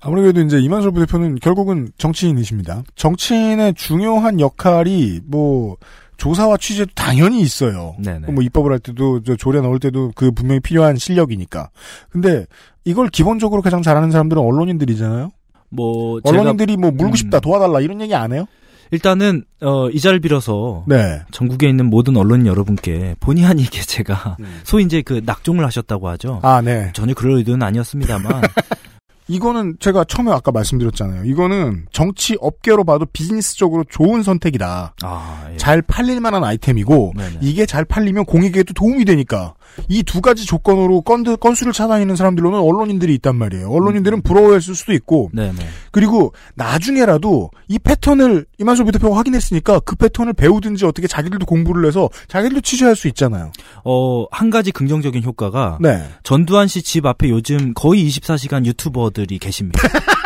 아무래도 0.00 0.40
이제 0.40 0.58
이만솔 0.58 0.92
부대표는 0.92 1.36
결국은 1.36 1.88
정치인이십니다. 1.98 2.82
정치인의 2.94 3.74
중요한 3.74 4.38
역할이 4.38 5.20
뭐, 5.26 5.76
조사와 6.18 6.56
취재도 6.56 6.90
당연히 6.94 7.40
있어요. 7.40 7.94
네네. 8.02 8.32
뭐 8.32 8.42
입법을 8.42 8.72
할 8.72 8.78
때도, 8.80 9.22
저 9.22 9.36
조례 9.36 9.60
넣을 9.60 9.78
때도 9.78 10.12
그 10.16 10.30
분명히 10.32 10.60
필요한 10.60 10.96
실력이니까. 10.96 11.70
근데 12.10 12.44
이걸 12.88 13.08
기본적으로 13.08 13.60
가장 13.60 13.82
잘하는 13.82 14.10
사람들은 14.10 14.42
언론인들이잖아요? 14.42 15.30
뭐 15.70 16.20
언론인들이 16.24 16.76
제가- 16.76 16.80
뭐 16.80 16.90
물고 16.90 17.12
음, 17.12 17.14
싶다, 17.14 17.40
도와달라 17.40 17.80
이런 17.80 18.00
얘기 18.00 18.14
안 18.14 18.32
해요? 18.32 18.46
일단은 18.90 19.44
어, 19.60 19.90
이 19.90 20.00
자를 20.00 20.18
빌어서 20.18 20.84
네. 20.86 21.20
전국에 21.30 21.68
있는 21.68 21.90
모든 21.90 22.16
언론인 22.16 22.46
여러분께 22.46 23.16
본의 23.20 23.44
아니게 23.44 23.82
제가 23.82 24.38
소위 24.64 24.84
이제 24.84 25.02
그 25.02 25.20
낙종을 25.26 25.66
하셨다고 25.66 26.08
하죠. 26.08 26.40
아, 26.42 26.62
네. 26.62 26.90
전혀 26.94 27.12
그럴 27.12 27.36
의도는 27.36 27.62
아니었습니다만 27.66 28.40
이거는 29.30 29.76
제가 29.78 30.04
처음에 30.04 30.32
아까 30.32 30.50
말씀드렸잖아요. 30.52 31.24
이거는 31.26 31.84
정치 31.92 32.38
업계로 32.40 32.84
봐도 32.84 33.04
비즈니스적으로 33.12 33.84
좋은 33.90 34.22
선택이다. 34.22 34.94
아, 35.02 35.48
예. 35.52 35.56
잘 35.58 35.82
팔릴 35.82 36.18
만한 36.22 36.42
아이템이고 36.44 37.12
네네. 37.14 37.38
이게 37.42 37.66
잘 37.66 37.84
팔리면 37.84 38.24
공익에도 38.24 38.72
도움이 38.72 39.04
되니까 39.04 39.52
이 39.88 40.02
두 40.02 40.20
가지 40.20 40.44
조건으로 40.46 41.02
건드, 41.02 41.36
건수를 41.36 41.72
찾아다니는 41.72 42.16
사람들로는 42.16 42.58
언론인들이 42.58 43.14
있단 43.16 43.36
말이에요. 43.36 43.68
언론인들은 43.70 44.22
부러워했을 44.22 44.74
수도 44.74 44.92
있고 44.92 45.30
네네. 45.32 45.54
그리고 45.90 46.32
나중에라도 46.54 47.50
이 47.68 47.78
패턴을 47.78 48.46
이만솔 48.58 48.86
부대표가 48.86 49.16
확인했으니까 49.16 49.80
그 49.80 49.96
패턴을 49.96 50.32
배우든지 50.32 50.84
어떻게 50.86 51.06
자기들도 51.06 51.46
공부를 51.46 51.86
해서 51.86 52.08
자기들도 52.28 52.60
취재할 52.62 52.96
수 52.96 53.08
있잖아요. 53.08 53.52
어, 53.84 54.24
한 54.30 54.50
가지 54.50 54.72
긍정적인 54.72 55.22
효과가 55.22 55.78
네. 55.80 56.02
전두환 56.22 56.66
씨 56.68 56.82
집 56.82 57.04
앞에 57.06 57.28
요즘 57.28 57.74
거의 57.74 58.08
24시간 58.08 58.64
유튜버들이 58.66 59.38
계십니다. 59.38 59.80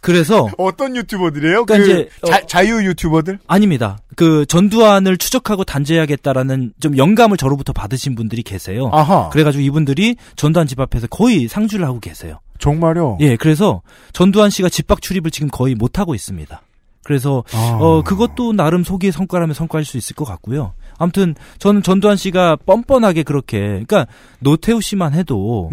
그래서 0.00 0.48
어떤 0.58 0.96
유튜버들이에요? 0.96 1.64
그러니까 1.64 1.76
그 1.76 1.82
이제, 2.00 2.08
자, 2.26 2.46
자유 2.46 2.84
유튜버들? 2.84 3.38
아닙니다. 3.46 3.98
그 4.16 4.46
전두환을 4.46 5.16
추적하고 5.16 5.64
단죄해야겠다라는 5.64 6.72
좀 6.80 6.96
영감을 6.96 7.36
저로부터 7.36 7.72
받으신 7.72 8.14
분들이 8.14 8.42
계세요. 8.42 8.90
아하. 8.92 9.28
그래가지고 9.30 9.62
이분들이 9.62 10.16
전두환 10.36 10.66
집 10.66 10.80
앞에서 10.80 11.06
거의 11.08 11.48
상주를 11.48 11.86
하고 11.86 12.00
계세요. 12.00 12.40
정말요? 12.58 13.18
예, 13.20 13.36
그래서 13.36 13.82
전두환 14.12 14.50
씨가 14.50 14.68
집 14.68 14.86
밖 14.88 15.02
출입을 15.02 15.30
지금 15.30 15.48
거의 15.48 15.74
못 15.74 15.98
하고 15.98 16.14
있습니다. 16.14 16.62
그래서 17.04 17.44
아. 17.52 17.78
어 17.80 18.02
그것도 18.02 18.52
나름 18.52 18.84
소기의 18.84 19.12
성과라면 19.12 19.54
성과일 19.54 19.84
수 19.84 19.96
있을 19.96 20.14
것 20.16 20.24
같고요. 20.24 20.74
아무튼 20.98 21.34
저는 21.58 21.82
전두환 21.82 22.16
씨가 22.16 22.56
뻔뻔하게 22.66 23.22
그렇게 23.22 23.60
그러니까 23.60 24.06
노태우 24.40 24.80
씨만 24.80 25.14
해도 25.14 25.70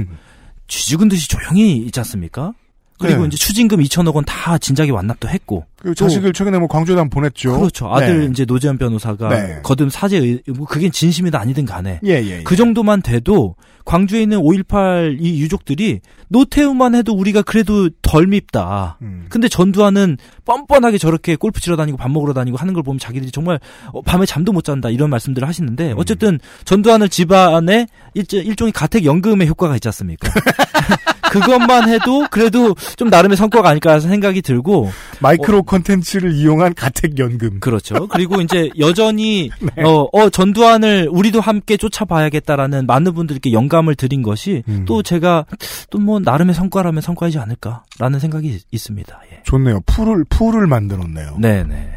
쥐죽은 0.67 1.09
듯이 1.09 1.27
조용히 1.27 1.77
있지 1.77 1.99
않습니까? 1.99 2.53
그리고 2.97 3.21
네. 3.23 3.27
이제 3.27 3.37
추징금 3.37 3.79
2천억 3.79 4.13
원 4.13 4.23
다 4.25 4.57
진작에 4.57 4.89
완납도 4.89 5.27
했고 5.29 5.65
그 5.75 5.93
자식을 5.93 6.33
최근에 6.33 6.57
뭐 6.59 6.67
한번 6.71 7.09
보냈죠. 7.09 7.59
그렇죠. 7.59 7.93
아들 7.93 8.21
네. 8.21 8.25
이제 8.31 8.45
노재현 8.45 8.77
변호사가 8.77 9.29
네. 9.29 9.59
거듭 9.63 9.91
사죄 9.91 10.17
의- 10.17 10.41
뭐 10.55 10.65
그게 10.65 10.89
진심이든 10.89 11.37
아니든 11.39 11.65
간에 11.65 11.99
예, 12.05 12.09
예, 12.23 12.37
예. 12.39 12.43
그 12.43 12.55
정도만 12.55 13.01
돼도 13.01 13.55
광주에 13.85 14.21
있는 14.23 14.39
5.18 14.39 15.17
이 15.19 15.41
유족들이 15.41 15.99
노태우만 16.29 16.95
해도 16.95 17.13
우리가 17.13 17.43
그래도 17.43 17.89
덜 18.01 18.25
밉다. 18.27 18.97
음. 19.03 19.25
근데 19.29 19.47
전두환은 19.47 20.17
뻔뻔하게 20.45 20.97
저렇게 20.97 21.35
골프 21.35 21.59
치러 21.61 21.75
다니고 21.75 21.97
밥 21.97 22.09
먹으러 22.09 22.33
다니고 22.33 22.57
하는 22.57 22.73
걸 22.73 22.81
보면 22.81 22.97
자기들이 22.97 23.31
정말 23.31 23.59
어, 23.93 24.01
밤에 24.01 24.25
잠도 24.25 24.51
못 24.53 24.63
잔다 24.63 24.89
이런 24.89 25.09
말씀들을 25.11 25.47
하시는데 25.47 25.91
음. 25.91 25.97
어쨌든 25.97 26.39
전두환을 26.65 27.09
집안에 27.09 27.85
일종, 28.15 28.39
일종의 28.39 28.71
가택 28.71 29.05
연금의 29.05 29.47
효과가 29.47 29.75
있지 29.75 29.87
않습니까? 29.89 30.29
그것만 31.31 31.89
해도 31.89 32.25
그래도 32.31 32.75
좀 32.95 33.09
나름의 33.09 33.37
성과가 33.37 33.69
아닐까 33.69 33.99
생각이 33.99 34.41
들고 34.41 34.91
마이크로 35.19 35.63
콘텐츠를 35.63 36.33
이용한 36.33 36.73
가택 36.75 37.17
연금. 37.19 37.59
그렇죠. 37.59 38.07
그리고 38.07 38.41
이제 38.41 38.69
여전히 38.79 39.49
네. 39.75 39.83
어, 39.83 40.07
어 40.11 40.29
전두환을 40.29 41.09
우리도 41.11 41.41
함께 41.41 41.77
쫓아봐야겠다라는 41.77 42.85
많은 42.85 43.13
분들께 43.13 43.51
영감을 43.51 43.95
드린 43.95 44.21
것이 44.21 44.63
음. 44.67 44.85
또 44.85 45.03
제가 45.03 45.45
또 45.89 46.05
뭐 46.05 46.19
나름의 46.19 46.53
성과라면 46.53 47.01
성과이지 47.01 47.39
않을까라는 47.39 48.19
생각이 48.19 48.47
있- 48.47 48.65
있습니다. 48.71 49.19
예. 49.31 49.41
좋네요. 49.43 49.79
풀을 49.87 50.23
풀을 50.29 50.67
만들었네요. 50.67 51.37
네네. 51.41 51.89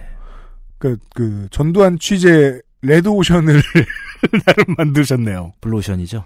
그, 0.78 0.96
그 1.14 1.46
전두환 1.50 1.98
취재 1.98 2.58
레드오션을 2.80 3.60
나름 4.46 4.74
만드셨네요. 4.78 5.52
블루오션이죠. 5.60 6.22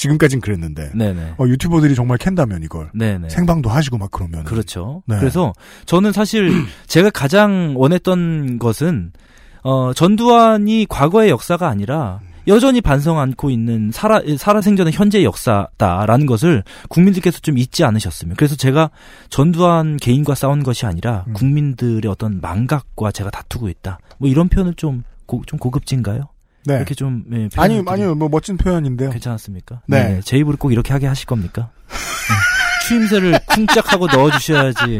지금까진 0.00 0.40
그랬는데. 0.40 0.92
네네. 0.94 1.34
어, 1.36 1.46
유튜버들이 1.46 1.94
정말 1.94 2.16
캔다면 2.16 2.62
이걸 2.62 2.90
네네. 2.94 3.28
생방도 3.28 3.68
하시고 3.68 3.98
막 3.98 4.10
그러면. 4.10 4.44
그렇죠. 4.44 5.02
네. 5.06 5.18
그래서 5.18 5.52
저는 5.84 6.12
사실 6.12 6.50
제가 6.88 7.10
가장 7.10 7.74
원했던 7.76 8.58
것은 8.58 9.12
어 9.62 9.92
전두환이 9.92 10.86
과거의 10.88 11.28
역사가 11.28 11.68
아니라 11.68 12.20
여전히 12.46 12.80
반성 12.80 13.18
않고 13.18 13.50
있는 13.50 13.90
살아 13.92 14.22
살아생전의 14.38 14.94
현재의 14.94 15.24
역사다라는 15.26 16.24
것을 16.24 16.64
국민들께서 16.88 17.40
좀 17.40 17.58
잊지 17.58 17.84
않으셨으면 17.84 18.36
그래서 18.36 18.56
제가 18.56 18.88
전두환 19.28 19.98
개인과 19.98 20.34
싸운 20.34 20.62
것이 20.62 20.86
아니라 20.86 21.26
음. 21.28 21.34
국민들의 21.34 22.10
어떤 22.10 22.40
망각과 22.40 23.12
제가 23.12 23.28
다투고 23.28 23.68
있다. 23.68 23.98
뭐 24.16 24.30
이런 24.30 24.48
표현을 24.48 24.72
좀, 24.76 25.02
고, 25.26 25.42
좀 25.46 25.58
고급진가요? 25.58 26.28
네. 26.66 26.76
이렇게 26.76 26.94
좀 26.94 27.24
예, 27.32 27.48
아니, 27.56 27.82
아니요, 27.86 28.14
뭐 28.14 28.28
멋진 28.28 28.56
표현인데요. 28.56 29.10
괜찮았습니까? 29.10 29.80
네. 29.86 30.20
제 30.24 30.36
입으로 30.36 30.56
꼭 30.56 30.72
이렇게 30.72 30.92
하게 30.92 31.06
하실 31.06 31.26
겁니까? 31.26 31.70
네. 31.88 32.86
추임새를 32.88 33.38
쿵짝하고 33.46 34.06
넣어주셔야지. 34.06 34.98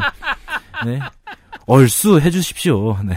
네. 0.86 1.00
얼쑤 1.66 2.20
해주십시오. 2.20 2.98
네. 3.04 3.16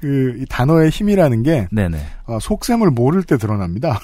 그, 0.00 0.38
이 0.40 0.46
단어의 0.48 0.90
힘이라는 0.90 1.42
게, 1.42 1.66
네네. 1.72 1.98
어, 2.26 2.38
속셈을 2.40 2.90
모를 2.90 3.22
때 3.22 3.36
드러납니다. 3.38 3.98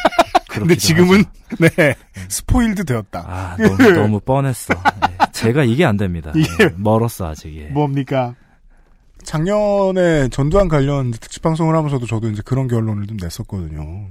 근데 0.48 0.74
그렇기도 0.74 0.80
지금은, 0.80 1.24
네, 1.58 1.94
스포일드 2.28 2.84
되었다. 2.84 3.24
아, 3.26 3.56
너무, 3.58 3.90
너무 3.92 4.20
뻔했어. 4.20 4.74
네. 4.74 5.16
제가 5.32 5.64
이게 5.64 5.84
안 5.84 5.96
됩니다. 5.96 6.32
이게- 6.36 6.68
네. 6.68 6.74
멀었어, 6.76 7.28
아직. 7.28 7.54
예. 7.56 7.64
뭡니까? 7.66 8.34
작년에 9.28 10.28
전두환 10.30 10.68
관련 10.68 11.10
특집 11.10 11.42
방송을 11.42 11.76
하면서도 11.76 12.06
저도 12.06 12.30
이제 12.30 12.40
그런 12.46 12.66
결론을 12.66 13.06
좀 13.06 13.18
냈었거든요. 13.20 14.06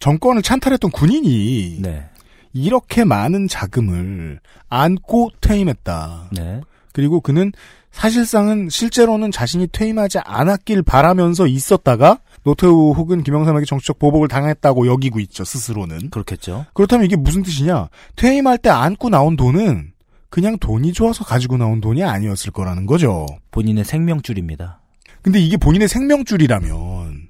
정권을 0.00 0.42
찬탈했던 0.42 0.90
군인이 0.90 1.78
네. 1.80 2.06
이렇게 2.52 3.04
많은 3.04 3.48
자금을 3.48 4.38
안고 4.68 5.30
퇴임했다. 5.40 6.28
네. 6.32 6.60
그리고 6.92 7.22
그는 7.22 7.52
사실상은 7.90 8.68
실제로는 8.68 9.30
자신이 9.30 9.68
퇴임하지 9.68 10.18
않았길 10.18 10.82
바라면서 10.82 11.46
있었다가 11.46 12.18
노태우 12.44 12.92
혹은 12.92 13.22
김영삼에게 13.22 13.64
정치적 13.64 13.98
보복을 13.98 14.28
당했다고 14.28 14.86
여기고 14.88 15.20
있죠 15.20 15.42
스스로는. 15.42 16.10
그렇겠죠. 16.10 16.66
그렇다면 16.74 17.06
이게 17.06 17.16
무슨 17.16 17.42
뜻이냐? 17.42 17.88
퇴임할 18.16 18.58
때 18.58 18.68
안고 18.68 19.08
나온 19.08 19.36
돈은 19.36 19.89
그냥 20.30 20.56
돈이 20.58 20.92
좋아서 20.92 21.24
가지고 21.24 21.56
나온 21.56 21.80
돈이 21.80 22.04
아니었을 22.04 22.52
거라는 22.52 22.86
거죠. 22.86 23.26
본인의 23.50 23.84
생명줄입니다. 23.84 24.80
근데 25.22 25.38
이게 25.40 25.56
본인의 25.56 25.88
생명줄이라면 25.88 27.28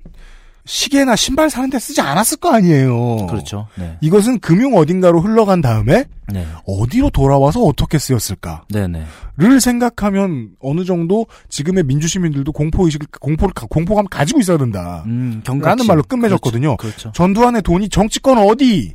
시계나 0.66 1.16
신발 1.16 1.51
사는데 1.51 1.78
쓰지 1.78 2.01
않았을 2.03 2.36
거 2.36 2.53
아니에요. 2.53 3.26
그렇죠. 3.26 3.66
네. 3.76 3.96
이것은 4.03 4.38
금융 4.40 4.76
어딘가로 4.76 5.20
흘러간 5.20 5.62
다음에 5.62 6.05
네. 6.32 6.46
어디로 6.66 7.11
돌아와서 7.11 7.62
어떻게 7.62 7.98
쓰였을까? 7.98 8.64
네네. 8.70 9.05
를 9.38 9.61
생각하면 9.61 10.51
어느 10.61 10.84
정도 10.84 11.26
지금의 11.48 11.84
민주시민들도 11.84 12.53
공포 12.53 12.84
의식, 12.84 13.01
공포를, 13.18 13.55
가- 13.55 13.66
공포감 13.68 14.07
가지고 14.07 14.38
있어야 14.40 14.59
된다. 14.59 15.03
음, 15.07 15.40
경각심. 15.44 15.66
라는 15.68 15.86
말로 15.86 16.03
끝맺었거든요. 16.03 16.76
그렇죠. 16.76 17.11
전두환의 17.12 17.62
돈이 17.62 17.88
정치권 17.88 18.38
어디, 18.38 18.94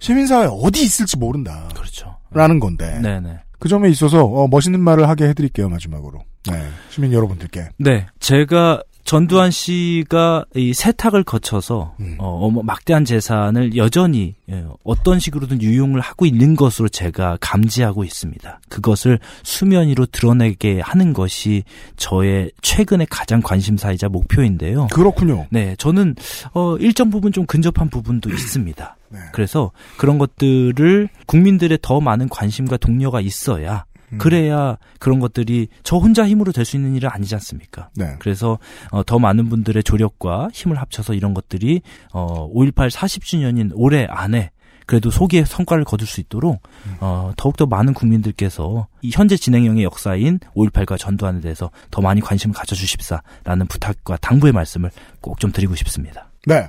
시민사회 0.00 0.48
어디 0.50 0.82
있을지 0.82 1.16
모른다. 1.16 1.68
그렇죠. 1.74 2.16
라는 2.32 2.58
건데. 2.58 2.98
네네. 3.00 3.38
그 3.58 3.68
점에 3.68 3.88
있어서 3.90 4.24
어, 4.24 4.48
멋있는 4.48 4.80
말을 4.80 5.08
하게 5.08 5.28
해드릴게요, 5.28 5.68
마지막으로. 5.68 6.24
네. 6.50 6.68
시민 6.88 7.12
여러분들께. 7.12 7.68
네, 7.78 8.06
제가 8.18 8.82
전두환 9.10 9.50
씨가 9.50 10.44
이 10.54 10.72
세탁을 10.72 11.24
거쳐서 11.24 11.96
음. 11.98 12.14
어, 12.18 12.48
막대한 12.48 13.04
재산을 13.04 13.74
여전히 13.74 14.36
예, 14.48 14.64
어떤 14.84 15.18
식으로든 15.18 15.60
유용을 15.62 16.00
하고 16.00 16.26
있는 16.26 16.54
것으로 16.54 16.88
제가 16.88 17.36
감지하고 17.40 18.04
있습니다. 18.04 18.60
그것을 18.68 19.18
수면 19.42 19.88
위로 19.88 20.06
드러내게 20.06 20.78
하는 20.80 21.12
것이 21.12 21.64
저의 21.96 22.52
최근의 22.62 23.08
가장 23.10 23.40
관심사이자 23.42 24.08
목표인데요. 24.08 24.86
그렇군요. 24.92 25.48
네, 25.50 25.74
저는 25.76 26.14
어 26.52 26.76
일정 26.76 27.10
부분 27.10 27.32
좀 27.32 27.46
근접한 27.46 27.90
부분도 27.90 28.30
있습니다. 28.30 28.96
네. 29.08 29.18
그래서 29.32 29.72
그런 29.96 30.18
것들을 30.18 31.08
국민들의 31.26 31.76
더 31.82 32.00
많은 32.00 32.28
관심과 32.28 32.76
동료가 32.76 33.20
있어야 33.20 33.86
음. 34.12 34.18
그래야 34.18 34.76
그런 34.98 35.20
것들이 35.20 35.68
저 35.82 35.96
혼자 35.96 36.26
힘으로 36.26 36.52
될 36.52 36.64
수 36.64 36.76
있는 36.76 36.94
일은 36.94 37.08
아니지 37.10 37.34
않습니까? 37.36 37.88
네. 37.96 38.16
그래서 38.18 38.58
어, 38.90 39.02
더 39.02 39.18
많은 39.18 39.48
분들의 39.48 39.82
조력과 39.82 40.48
힘을 40.52 40.78
합쳐서 40.78 41.14
이런 41.14 41.34
것들이 41.34 41.82
어, 42.12 42.48
5.18 42.52 42.90
40주년인 42.90 43.70
올해 43.74 44.06
안에 44.08 44.50
그래도 44.86 45.10
소기의 45.10 45.46
성과를 45.46 45.84
거둘 45.84 46.08
수 46.08 46.20
있도록 46.20 46.60
어, 46.98 47.32
더욱더 47.36 47.64
많은 47.66 47.94
국민들께서 47.94 48.88
이 49.02 49.10
현재 49.14 49.36
진행형의 49.36 49.84
역사인 49.84 50.40
5.18과 50.56 50.98
전두환에 50.98 51.40
대해서 51.40 51.70
더 51.92 52.02
많이 52.02 52.20
관심을 52.20 52.54
가져주십사라는 52.54 53.66
부탁과 53.68 54.16
당부의 54.16 54.52
말씀을 54.52 54.90
꼭 55.20 55.38
좀 55.38 55.52
드리고 55.52 55.76
싶습니다. 55.76 56.28
네. 56.46 56.68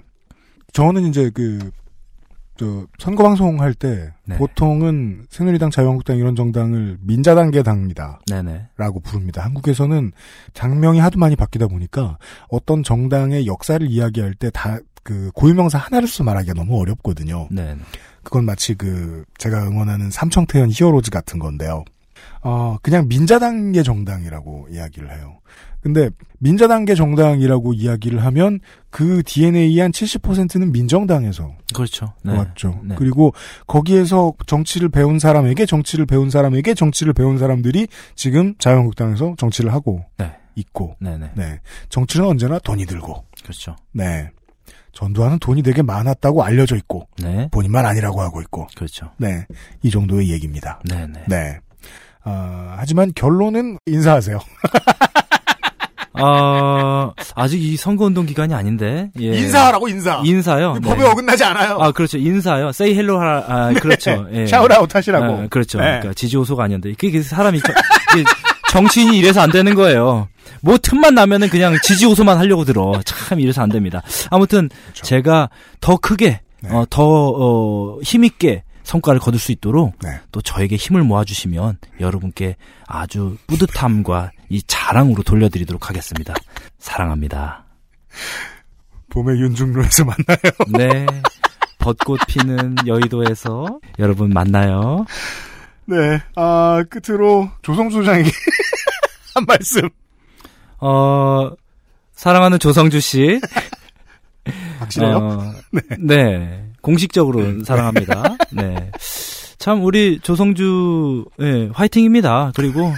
저는 0.73 1.07
이제 1.07 1.31
그, 1.33 1.71
저, 2.61 2.85
선거 2.99 3.23
방송 3.23 3.59
할 3.59 3.73
때, 3.73 4.11
네. 4.25 4.37
보통은 4.37 5.25
새누리당, 5.29 5.71
자유한국당 5.71 6.17
이런 6.17 6.35
정당을 6.35 6.99
민자단계 7.01 7.63
당이다. 7.63 8.21
네네. 8.27 8.67
라고 8.77 8.99
부릅니다. 8.99 9.43
한국에서는 9.43 10.11
장명이 10.53 10.99
하도 10.99 11.19
많이 11.19 11.35
바뀌다 11.35 11.67
보니까 11.67 12.17
어떤 12.49 12.83
정당의 12.83 13.47
역사를 13.47 13.85
이야기할 13.85 14.35
때 14.35 14.49
다 14.51 14.79
그 15.03 15.31
고유명사 15.33 15.77
하나를 15.77 16.07
써 16.07 16.23
말하기가 16.23 16.53
너무 16.53 16.79
어렵거든요. 16.79 17.47
네. 17.51 17.75
그건 18.23 18.45
마치 18.45 18.75
그 18.75 19.23
제가 19.37 19.63
응원하는 19.67 20.11
삼청태연 20.11 20.69
히어로즈 20.71 21.09
같은 21.09 21.39
건데요. 21.39 21.83
어, 22.43 22.77
그냥 22.81 23.07
민자단계 23.07 23.83
정당이라고 23.83 24.67
이야기를 24.71 25.11
해요. 25.15 25.39
근데 25.81 26.09
민자단계 26.39 26.95
정당이라고 26.95 27.73
이야기를 27.73 28.23
하면 28.25 28.59
그 28.89 29.23
DNA의 29.23 29.79
한 29.79 29.91
70%는 29.91 30.71
민정당에서 30.71 31.55
그렇죠. 31.73 32.13
네. 32.23 32.37
왔죠. 32.37 32.79
네. 32.83 32.95
그리고 32.97 33.33
거기에서 33.67 34.33
정치를 34.45 34.89
배운 34.89 35.19
사람에게 35.19 35.65
정치를 35.65 36.05
배운 36.05 36.29
사람에게 36.29 36.73
정치를 36.73 37.13
배운 37.13 37.37
사람들이 37.37 37.87
지금 38.15 38.55
자유한국당에서 38.57 39.35
정치를 39.37 39.73
하고 39.73 40.05
네. 40.17 40.31
있고 40.55 40.95
네네. 40.99 41.31
네. 41.35 41.59
정치는 41.89 42.25
언제나 42.25 42.59
돈이 42.59 42.85
들고 42.85 43.23
그렇죠. 43.43 43.75
네. 43.91 44.29
전두환은 44.93 45.39
돈이 45.39 45.63
되게 45.63 45.81
많았다고 45.81 46.43
알려져 46.43 46.75
있고 46.75 47.07
네. 47.17 47.47
본인만 47.51 47.85
아니라고 47.85 48.21
하고 48.21 48.41
있고 48.41 48.67
그렇죠. 48.75 49.11
네. 49.17 49.45
이 49.83 49.89
정도의 49.89 50.29
얘기입니다. 50.29 50.81
네네. 50.87 51.23
네. 51.27 51.59
아, 52.23 52.75
하지만 52.77 53.11
결론은 53.15 53.77
인사하세요. 53.85 54.39
아, 56.23 57.11
아직 57.35 57.61
이 57.61 57.75
선거운동 57.77 58.25
기간이 58.25 58.53
아닌데. 58.53 59.09
예. 59.19 59.25
인사하라고 59.37 59.87
인사. 59.89 60.21
인사요. 60.23 60.75
이 60.77 60.79
법에 60.81 61.03
어긋나지 61.03 61.43
않아요. 61.43 61.77
아, 61.79 61.91
그렇죠. 61.91 62.17
인사요. 62.17 62.69
say 62.69 62.93
hello 62.93 63.19
하라. 63.19 63.45
아, 63.47 63.73
그렇죠. 63.73 64.27
예. 64.33 64.45
샤웃아웃 64.47 64.93
하시라고. 64.93 65.25
아, 65.43 65.47
그렇죠. 65.49 65.77
네. 65.79 65.85
그러니까 65.85 66.13
지지호소가 66.13 66.63
아니었는데. 66.65 66.95
그게 66.97 67.21
사람이 67.21 67.59
저- 67.61 67.73
정치인이 68.71 69.17
이래서 69.17 69.41
안 69.41 69.51
되는 69.51 69.75
거예요. 69.75 70.27
뭐 70.61 70.77
틈만 70.77 71.15
나면은 71.15 71.49
그냥 71.49 71.75
지지호소만 71.83 72.37
하려고 72.37 72.63
들어. 72.65 72.93
참 73.05 73.39
이래서 73.39 73.61
안 73.61 73.69
됩니다. 73.69 74.01
아무튼 74.29 74.69
그렇죠. 74.93 75.03
제가 75.03 75.49
더 75.81 75.97
크게 75.97 76.39
네. 76.61 76.69
어, 76.71 76.85
더 76.89 77.03
어, 77.05 77.99
힘있게 78.01 78.63
성과를 78.83 79.19
거둘 79.19 79.39
수 79.39 79.51
있도록 79.51 79.93
네. 80.03 80.09
또 80.31 80.41
저에게 80.41 80.75
힘을 80.75 81.03
모아주시면 81.03 81.77
여러분께 81.99 82.55
아주 82.87 83.37
뿌듯함과 83.47 84.31
이 84.51 84.61
자랑으로 84.67 85.23
돌려드리도록 85.23 85.89
하겠습니다. 85.89 86.33
사랑합니다. 86.77 87.63
봄의 89.09 89.39
윤중로에서 89.39 90.03
만나요. 90.03 90.51
네. 90.77 91.05
벚꽃 91.79 92.19
피는 92.27 92.75
여의도에서 92.85 93.79
여러분 93.99 94.29
만나요. 94.29 95.05
네. 95.85 96.21
아, 96.35 96.83
끝으로 96.89 97.49
조성수 97.61 97.99
소장에게 97.99 98.29
한 99.33 99.45
말씀. 99.47 99.89
어, 100.79 101.49
사랑하는 102.13 102.59
조성주 102.59 102.99
씨. 102.99 103.39
확실해요? 104.79 105.15
어, 105.17 105.53
네. 105.97 106.67
공식적으로 106.81 107.63
사랑합니다. 107.63 108.35
네. 108.51 108.91
참, 109.57 109.83
우리 109.85 110.19
조성주, 110.19 111.25
예, 111.39 111.69
화이팅입니다. 111.73 112.51
그리고, 112.55 112.91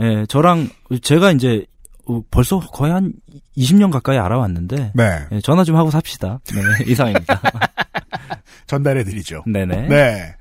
예, 0.00 0.24
저랑, 0.28 0.68
제가 1.02 1.32
이제, 1.32 1.64
어, 2.06 2.20
벌써 2.30 2.60
거의 2.60 2.92
한 2.92 3.12
20년 3.56 3.90
가까이 3.90 4.18
알아왔는데, 4.18 4.92
네. 4.94 5.18
예, 5.32 5.40
전화 5.40 5.64
좀 5.64 5.76
하고 5.76 5.90
삽시다. 5.90 6.40
네, 6.52 6.84
이상입니다. 6.90 7.40
전달해 8.66 9.02
드리죠. 9.04 9.42
네네. 9.46 9.88
네. 9.88 10.34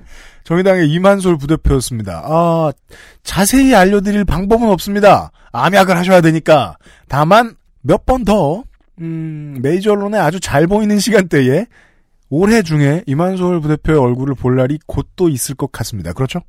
정의당의 0.43 0.89
이만솔 0.89 1.37
부대표였습니다. 1.37 2.23
아, 2.25 2.71
자세히 3.23 3.75
알려드릴 3.75 4.25
방법은 4.25 4.69
없습니다. 4.69 5.31
암약을 5.51 5.95
하셔야 5.97 6.21
되니까. 6.21 6.75
다만, 7.07 7.55
몇 7.81 8.05
번 8.05 8.23
더, 8.25 8.63
음, 8.99 9.57
메이저 9.61 9.91
언론에 9.91 10.17
아주 10.17 10.39
잘 10.39 10.67
보이는 10.67 10.99
시간대에 10.99 11.65
올해 12.29 12.61
중에 12.61 13.03
이만솔 13.07 13.61
부대표의 13.61 13.97
얼굴을 13.99 14.35
볼 14.35 14.55
날이 14.57 14.77
곧 14.85 15.07
또 15.15 15.29
있을 15.29 15.55
것 15.55 15.71
같습니다. 15.71 16.13
그렇죠? 16.13 16.41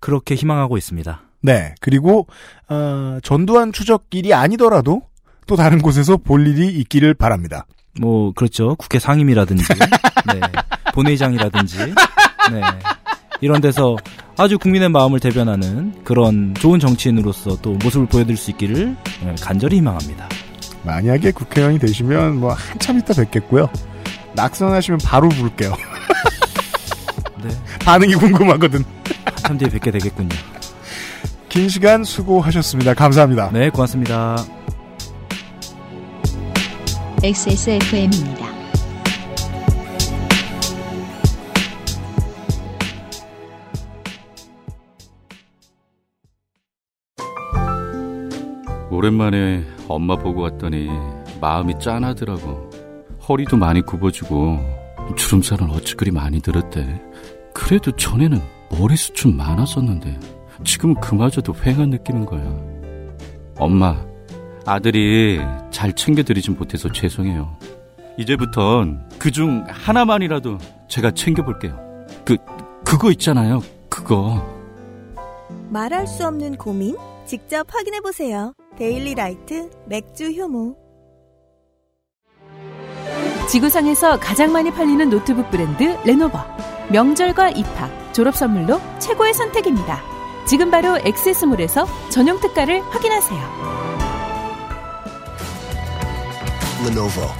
그렇게 0.00 0.34
희망하고 0.34 0.76
있습니다. 0.76 1.22
네. 1.44 1.74
그리고, 1.80 2.26
어, 2.70 3.18
전두환 3.22 3.70
추적길이 3.70 4.32
아니더라도 4.32 5.02
또 5.46 5.56
다른 5.56 5.82
곳에서 5.82 6.16
볼 6.16 6.46
일이 6.46 6.68
있기를 6.68 7.12
바랍니다. 7.12 7.66
뭐, 8.00 8.32
그렇죠. 8.32 8.74
국회 8.76 8.98
상임이라든지, 8.98 9.64
네. 10.32 10.40
본회의장이라든지, 10.94 11.78
네. 11.78 12.62
이런 13.42 13.60
데서 13.60 13.96
아주 14.38 14.58
국민의 14.58 14.88
마음을 14.88 15.20
대변하는 15.20 16.02
그런 16.02 16.54
좋은 16.54 16.80
정치인으로서 16.80 17.58
또 17.60 17.74
모습을 17.74 18.06
보여드릴 18.06 18.38
수 18.38 18.50
있기를 18.52 18.96
예, 19.26 19.34
간절히 19.42 19.76
희망합니다. 19.76 20.28
만약에 20.82 21.30
국회의원이 21.30 21.78
되시면 21.78 22.40
뭐 22.40 22.54
한참 22.54 22.98
있다 22.98 23.12
뵙겠고요. 23.14 23.68
낙선하시면 24.34 25.00
바로 25.04 25.28
부를게요. 25.28 25.76
네. 27.42 27.50
반응이 27.84 28.14
궁금하거든. 28.14 28.82
한참 29.26 29.58
뒤에 29.58 29.68
뵙게 29.68 29.90
되겠군요. 29.90 30.30
긴 31.54 31.68
시간 31.68 32.02
수고하셨습니다. 32.02 32.94
감사합니다. 32.94 33.48
네, 33.52 33.70
고맙습니다. 33.70 34.36
XSFM입니다. 37.22 38.48
오랜만에 48.90 49.64
엄마 49.86 50.16
보고 50.16 50.40
왔더니 50.40 50.88
마음이 51.40 51.78
짠하더라고. 51.78 52.68
허리도 53.28 53.56
많이 53.56 53.80
굽어지고 53.80 54.58
주름살은 55.16 55.70
어찌 55.70 55.94
그리 55.94 56.10
많이 56.10 56.40
들었대. 56.40 57.00
그래도 57.54 57.92
전에는 57.92 58.42
머리숱 58.72 59.14
좀 59.14 59.36
많았었는데 59.36 60.33
지금은 60.62 60.96
그마저도 61.00 61.52
휑한 61.52 61.88
느끼는 61.88 62.26
거야. 62.26 62.44
엄마, 63.58 63.96
아들이 64.66 65.40
잘 65.70 65.92
챙겨드리진 65.92 66.56
못해서 66.56 66.90
죄송해요. 66.90 67.56
이제부턴 68.16 69.08
그중 69.18 69.64
하나만이라도 69.68 70.58
제가 70.88 71.10
챙겨볼게요. 71.10 71.78
그, 72.24 72.36
그거 72.84 73.10
있잖아요. 73.12 73.60
그거. 73.88 74.54
말할 75.70 76.06
수 76.06 76.26
없는 76.26 76.56
고민? 76.56 76.96
직접 77.26 77.66
확인해보세요. 77.72 78.52
데일리 78.76 79.14
라이트 79.14 79.70
맥주 79.86 80.30
효모. 80.30 80.76
지구상에서 83.48 84.18
가장 84.20 84.52
많이 84.52 84.70
팔리는 84.70 85.10
노트북 85.10 85.50
브랜드 85.50 85.96
레노버. 86.04 86.38
명절과 86.90 87.50
입학, 87.50 87.90
졸업 88.12 88.36
선물로 88.36 88.80
최고의 88.98 89.34
선택입니다. 89.34 90.13
지금 90.46 90.70
바로 90.70 90.98
엑세스몰에서 90.98 91.86
전용 92.10 92.38
특가를 92.40 92.82
확인하세요. 92.82 93.64
Lenovo 96.86 97.30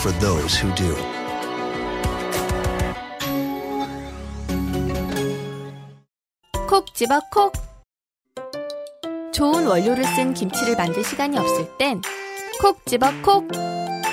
for 0.00 0.18
those 0.18 0.62
who 0.62 0.74
do. 0.74 0.94
콕 6.68 6.94
집어 6.94 7.20
콕. 7.30 7.52
좋은 9.32 9.66
원료를 9.66 10.04
쓴 10.04 10.34
김치를 10.34 10.76
만들 10.76 11.02
시간이 11.04 11.38
없을 11.38 11.76
땐 11.78 12.02
콕 12.60 12.84
집어 12.86 13.10
콕. 13.22 13.48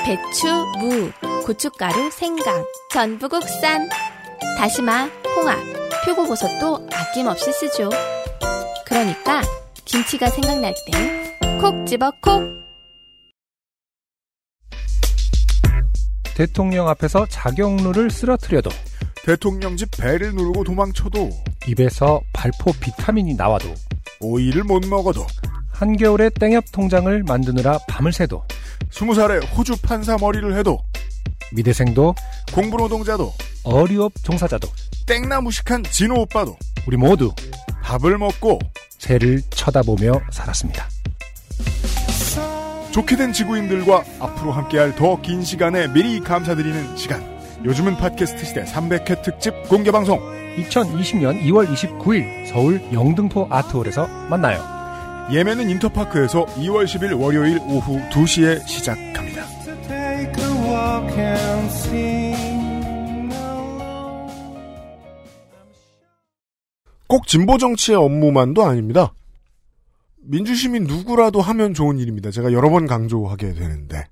배추, 0.05 0.47
무, 0.79 1.11
고춧가루, 1.45 2.09
생강, 2.09 2.65
전부 2.91 3.29
국산. 3.29 3.87
다시마, 4.57 5.07
홍합, 5.35 5.57
표고버섯도 6.05 6.87
아낌없이 6.91 7.51
쓰죠. 7.51 7.89
그러니까 8.89 9.41
김치가 9.85 10.27
생각날 10.29 10.73
땐콕 11.39 11.85
집어 11.85 12.11
콕. 12.21 12.41
대통령 16.35 16.87
앞에서 16.87 17.27
자격루를 17.27 18.09
쓰러뜨려도 18.09 18.71
대통령 19.23 19.77
집 19.77 19.91
배를 19.91 20.33
누르고 20.33 20.63
도망쳐도 20.63 21.29
입에서 21.67 22.21
발포 22.33 22.71
비타민이 22.79 23.35
나와도 23.35 23.67
오이를 24.21 24.63
못 24.63 24.85
먹어도 24.87 25.27
한겨울에 25.71 26.29
땡협 26.29 26.71
통장을 26.71 27.23
만드느라 27.23 27.77
밤을 27.87 28.11
새도 28.11 28.43
스무 28.89 29.13
살에 29.13 29.37
호주 29.55 29.81
판사 29.81 30.17
머리를 30.19 30.57
해도 30.57 30.79
미대생도 31.53 32.15
공부노동자도 32.53 33.33
어리업 33.63 34.11
종사자도 34.23 34.67
땡나무식한 35.07 35.83
진호 35.83 36.21
오빠도 36.21 36.55
우리 36.87 36.97
모두 36.97 37.33
밥을 37.83 38.17
먹고 38.17 38.59
새를 38.97 39.41
쳐다보며 39.49 40.21
살았습니다. 40.31 40.87
좋게 42.91 43.15
된 43.17 43.33
지구인들과 43.33 44.03
앞으로 44.19 44.51
함께할 44.51 44.95
더 44.95 45.17
긴 45.21 45.43
시간에 45.43 45.87
미리 45.87 46.19
감사드리는 46.19 46.97
시간. 46.97 47.23
요즘은 47.63 47.97
팟캐스트 47.97 48.45
시대 48.45 48.63
300회 48.63 49.21
특집 49.21 49.53
공개 49.69 49.91
방송. 49.91 50.19
2020년 50.57 51.41
2월 51.43 51.67
29일 51.71 52.47
서울 52.47 52.81
영등포 52.91 53.47
아트홀에서 53.49 54.07
만나요. 54.29 54.59
예매는 55.31 55.69
인터파크에서 55.69 56.45
2월 56.45 56.85
10일 56.85 57.19
월요일 57.19 57.59
오후 57.67 57.99
2시에 58.09 58.65
시작합니다. 58.67 59.28
꼭 67.09 67.25
진보 67.25 67.57
정치의 67.57 67.97
업무만도 67.97 68.63
아닙니다. 68.63 69.13
민주시민 70.21 70.83
누구라도 70.83 71.41
하면 71.41 71.73
좋은 71.73 71.97
일입니다. 71.97 72.29
제가 72.29 72.53
여러 72.53 72.69
번 72.69 72.85
강조하게 72.85 73.53
되는데 73.53 74.05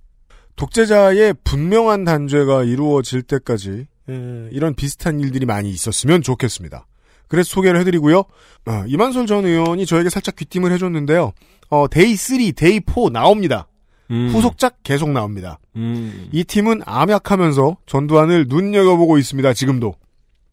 독재자의 0.55 1.36
분명한 1.43 2.05
단죄가 2.05 2.63
이루어질 2.63 3.22
때까지 3.22 3.86
예, 4.09 4.49
이런 4.51 4.74
비슷한 4.74 5.20
일들이 5.20 5.45
많이 5.45 5.70
있었으면 5.70 6.24
좋겠습니다. 6.24 6.88
그래서 7.28 7.49
소개를 7.49 7.80
해드리고요. 7.82 8.18
어, 8.18 8.84
임한솔 8.88 9.28
전 9.28 9.45
의원이 9.45 9.86
저에게 9.86 10.09
살짝 10.09 10.36
귀띔을 10.36 10.72
해줬는데요. 10.72 11.34
어, 11.70 11.88
Day 11.88 12.15
3, 12.15 12.53
Day 12.55 12.82
4 12.84 13.09
나옵니다. 13.11 13.68
음. 14.12 14.30
후속작 14.30 14.84
계속 14.84 15.10
나옵니다. 15.12 15.60
음. 15.76 16.30
이 16.32 16.43
팀은 16.43 16.82
암약하면서 16.86 17.78
전두환을 17.86 18.45
눈여겨보고 18.47 19.18
있습니다. 19.18 19.53
지금도. 19.53 19.95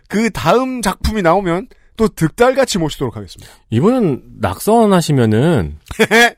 그 0.09 0.31
다음 0.31 0.83
작품이 0.83 1.23
나오면 1.23 1.69
또 1.97 2.09
득달같이 2.09 2.79
모시도록 2.79 3.17
하겠습니다. 3.17 3.53
이번엔 3.71 4.23
낙선하시면은 4.41 5.79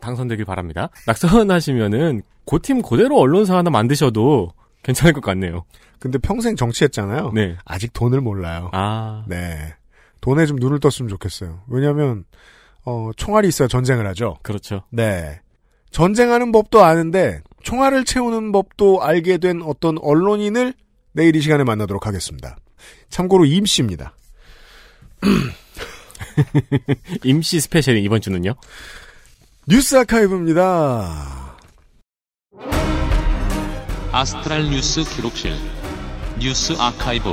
당선되길 0.00 0.44
바랍니다. 0.44 0.90
낙선하시면은 1.06 2.22
고팀 2.44 2.82
그대로 2.82 3.18
언론사 3.18 3.56
하나 3.56 3.70
만드셔도 3.70 4.52
괜찮을 4.82 5.12
것 5.14 5.20
같네요. 5.22 5.64
근데 5.98 6.18
평생 6.18 6.54
정치했잖아요. 6.54 7.32
네. 7.34 7.56
아직 7.64 7.92
돈을 7.92 8.20
몰라요. 8.20 8.70
아. 8.72 9.24
네. 9.26 9.74
돈에 10.20 10.46
좀 10.46 10.56
눈을 10.56 10.78
떴으면 10.78 11.08
좋겠어요. 11.08 11.62
왜냐하면 11.68 12.24
어, 12.84 13.10
총알이 13.16 13.48
있어야 13.48 13.66
전쟁을 13.66 14.06
하죠. 14.08 14.36
그렇죠. 14.42 14.82
네. 14.90 15.40
전쟁하는 15.96 16.52
법도 16.52 16.84
아는데 16.84 17.40
총알을 17.62 18.04
채우는 18.04 18.52
법도 18.52 19.02
알게 19.02 19.38
된 19.38 19.62
어떤 19.62 19.96
언론인을 19.96 20.74
내일 21.12 21.34
이 21.34 21.40
시간에 21.40 21.64
만나도록 21.64 22.06
하겠습니다. 22.06 22.58
참고로 23.08 23.46
임씨입니다. 23.46 24.14
임시 27.24 27.60
special인 27.60 28.04
이번 28.04 28.20
주는요? 28.20 28.56
뉴스 29.66 29.96
아카이브입니다. 29.96 31.56
astral 34.12 34.64
뉴스 34.64 35.02
기록실 35.02 35.54
뉴스 36.38 36.74
아카이브 36.78 37.24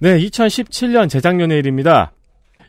네, 0.00 0.18
2017년 0.18 1.08
재작년의 1.08 1.60
일입니다. 1.60 2.15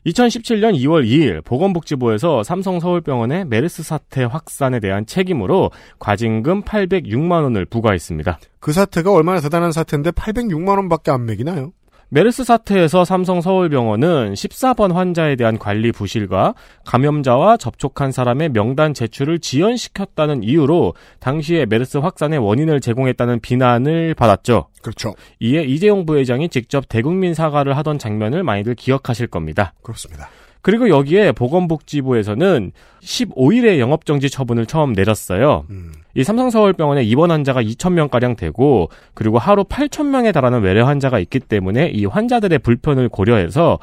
2017년 0.08 0.74
2월 0.76 1.06
2일 1.06 1.44
보건복지부에서 1.44 2.44
삼성서울병원의 2.44 3.46
메르스 3.46 3.84
사태 3.84 4.24
확산에 4.24 4.80
대한 4.80 5.06
책임으로 5.06 5.72
과징금 6.00 6.64
806만 6.64 7.44
원을 7.44 7.66
부과했습니다. 7.66 8.40
그 8.60 8.72
사태가 8.72 9.12
얼마나 9.12 9.42
대단한 9.42 9.72
사태인데 9.72 10.12
806만 10.12 10.70
원밖에 10.78 11.12
안 11.12 11.26
매기나요? 11.26 11.74
메르스 12.10 12.46
사태에서 12.46 13.04
삼성 13.04 13.42
서울병원은 13.42 14.34
14번 14.34 14.94
환자에 14.94 15.36
대한 15.36 15.60
관리 15.60 15.92
부실과 15.92 16.54
감염자와 16.86 17.58
접촉한 17.58 18.14
사람의 18.14 18.50
명단 18.50 18.94
제출을 18.94 19.40
지연시켰다는 19.40 20.42
이유로 20.42 20.94
당시에 21.20 21.66
메르스 21.66 21.98
확산의 21.98 22.40
원인을 22.40 22.80
제공했다는 22.80 23.42
비난을 23.42 24.14
받았죠. 24.14 24.70
그렇죠. 24.82 25.16
이에 25.42 25.64
이재용 25.64 26.06
부회장이 26.06 26.48
직접 26.48 26.88
대국민 26.88 27.34
사과를 27.34 27.76
하던 27.76 28.00
장면을 28.00 28.42
많이들 28.42 28.76
기억하실 28.76 29.28
겁니다. 29.28 29.74
그렇습니다. 29.84 30.30
그리고 30.62 30.90
여기에 30.90 31.32
보건복지부에서는 31.34 32.72
15일의 33.02 33.80
영업정지 33.80 34.30
처분을 34.30 34.66
처음 34.66 34.94
내렸어요. 34.94 35.66
음. 35.70 35.92
이 36.16 36.24
삼성서울병원에 36.24 37.04
입원 37.04 37.32
환자가 37.32 37.62
2,000명가량 37.62 38.38
되고, 38.38 38.90
그리고 39.14 39.38
하루 39.38 39.64
8,000명에 39.64 40.34
달하는 40.34 40.62
외래 40.62 40.82
환자가 40.82 41.20
있기 41.20 41.40
때문에 41.40 41.90
이 41.90 42.06
환자들의 42.06 42.60
불편을 42.60 43.10
고려해서, 43.10 43.80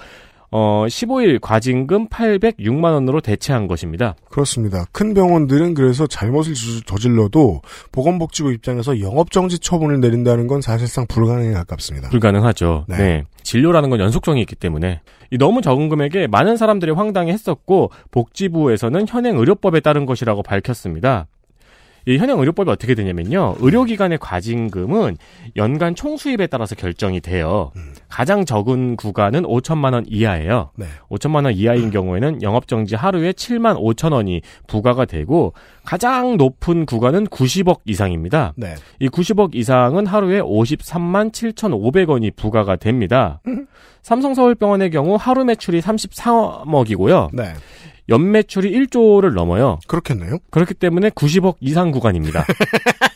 어, 0.57 0.87
15일 0.87 1.41
과징금 1.41 2.07
806만 2.11 2.93
원으로 2.93 3.21
대체한 3.21 3.67
것입니다. 3.67 4.15
그렇습니다. 4.31 4.87
큰 4.93 5.13
병원들은 5.13 5.75
그래서 5.75 6.07
잘못을 6.07 6.55
저질러도 6.87 7.61
보건복지부 7.91 8.53
입장에서 8.53 9.01
영업정지 9.01 9.59
처분을 9.59 9.99
내린다는 9.99 10.47
건 10.47 10.61
사실상 10.61 11.09
불가능에 11.09 11.53
가깝습니다. 11.55 12.09
불가능하죠. 12.11 12.85
네. 12.89 12.97
네. 12.97 13.25
진료라는 13.43 13.91
건 13.91 13.99
연속성이 13.99 14.43
있기 14.43 14.55
때문에 14.55 15.01
이 15.35 15.39
너무 15.39 15.63
적은 15.63 15.89
금액에 15.89 16.29
많은 16.29 16.57
사람들이 16.57 16.93
황당해했었고 16.93 17.91
복지부에서는 18.13 19.07
현행 19.09 19.37
의료법에 19.37 19.81
따른 19.81 20.07
것이라고 20.07 20.45
밝혔습니다. 20.45 21.27
이 22.07 22.19
현행 22.19 22.39
의료법이 22.39 22.71
어떻게 22.71 22.95
되냐면요. 22.95 23.57
의료기관의 23.61 24.19
과징금은 24.19 25.17
연간 25.57 25.95
총수입에 25.95 26.47
따라서 26.49 26.75
결정이 26.75 27.21
돼요. 27.21 27.73
가장 28.09 28.45
적은 28.45 28.97
구간은 28.97 29.43
5천만 29.43 29.95
원 29.95 30.05
이하예요. 30.07 30.71
네. 30.77 30.87
5천만 31.11 31.45
원 31.45 31.55
이하인 31.55 31.91
경우에는 31.91 32.43
영업정지 32.43 32.95
하루에 32.95 33.33
7만 33.33 33.77
5천 33.77 34.13
원이 34.13 34.43
부과가 34.67 35.05
되고 35.05 35.55
가장 35.85 36.37
높은 36.37 36.87
구간은 36.87 37.27
90억 37.27 37.81
이상입니다. 37.87 38.53
네. 38.57 38.75
이 39.01 39.09
90억 39.09 39.55
이상은 39.55 40.07
하루에 40.07 40.41
53만 40.41 41.33
7,500원이 41.33 42.37
부과가 42.37 42.77
됩니다. 42.77 43.41
삼성서울병원의 44.03 44.91
경우 44.91 45.17
하루 45.19 45.45
매출이 45.45 45.81
33억이고요. 45.81 47.31
네. 47.33 47.55
연 48.11 48.31
매출이 48.31 48.71
1조를 48.71 49.33
넘어요. 49.33 49.79
그렇겠네요. 49.87 50.39
그렇기 50.51 50.75
때문에 50.75 51.11
90억 51.11 51.57
이상 51.61 51.91
구간입니다. 51.91 52.45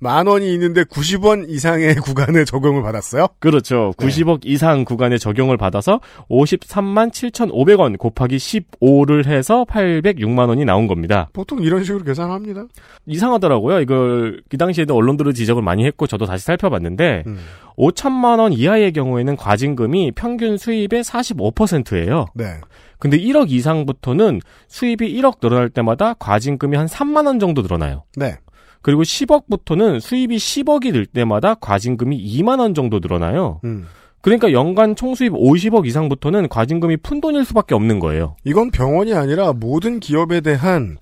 만 0.00 0.26
원이 0.26 0.52
있는데 0.54 0.84
90원 0.84 1.48
이상의 1.48 1.94
구간에 2.02 2.44
적용을 2.44 2.82
받았어요? 2.82 3.28
그렇죠. 3.38 3.92
90억 3.98 4.40
이상 4.44 4.84
구간에 4.84 5.18
적용을 5.18 5.56
받아서 5.56 6.00
53만 6.30 7.10
7,500원 7.10 7.98
곱하기 7.98 8.36
15를 8.36 9.26
해서 9.26 9.64
806만 9.68 10.48
원이 10.48 10.64
나온 10.64 10.86
겁니다. 10.86 11.28
보통 11.32 11.62
이런 11.62 11.84
식으로 11.84 12.02
계산합니다. 12.02 12.64
이상하더라고요. 13.06 13.80
이걸 13.80 14.42
그 14.48 14.56
당시에도 14.56 14.96
언론들은 14.96 15.34
지적을 15.34 15.62
많이 15.62 15.84
했고 15.84 16.06
저도 16.06 16.24
다시 16.24 16.44
살펴봤는데 16.46 17.24
음. 17.26 17.38
5천만 17.76 18.40
원 18.40 18.52
이하의 18.52 18.92
경우에는 18.92 19.36
과징금이 19.36 20.12
평균 20.12 20.56
수입의 20.56 21.02
45%예요. 21.04 22.26
네. 22.34 22.60
근데 23.00 23.18
1억 23.18 23.50
이상부터는 23.50 24.40
수입이 24.68 25.12
1억 25.20 25.40
늘어날 25.40 25.68
때마다 25.68 26.14
과징금이 26.14 26.76
한 26.76 26.86
3만 26.86 27.26
원 27.26 27.40
정도 27.40 27.62
늘어나요. 27.62 28.04
네. 28.16 28.36
그리고 28.82 29.02
10억부터는 29.02 30.00
수입이 30.00 30.36
10억이 30.36 30.92
늘 30.92 31.06
때마다 31.06 31.54
과징금이 31.54 32.16
2만 32.16 32.60
원 32.60 32.74
정도 32.74 33.00
늘어나요. 33.00 33.60
음. 33.64 33.86
그러니까 34.22 34.52
연간 34.52 34.96
총수입 34.96 35.32
50억 35.32 35.86
이상부터는 35.86 36.48
과징금이 36.48 36.98
푼돈일 36.98 37.44
수밖에 37.44 37.74
없는 37.74 38.00
거예요. 38.00 38.36
이건 38.44 38.70
병원이 38.70 39.14
아니라 39.14 39.52
모든 39.54 39.98
기업에 39.98 40.40
대한 40.42 40.98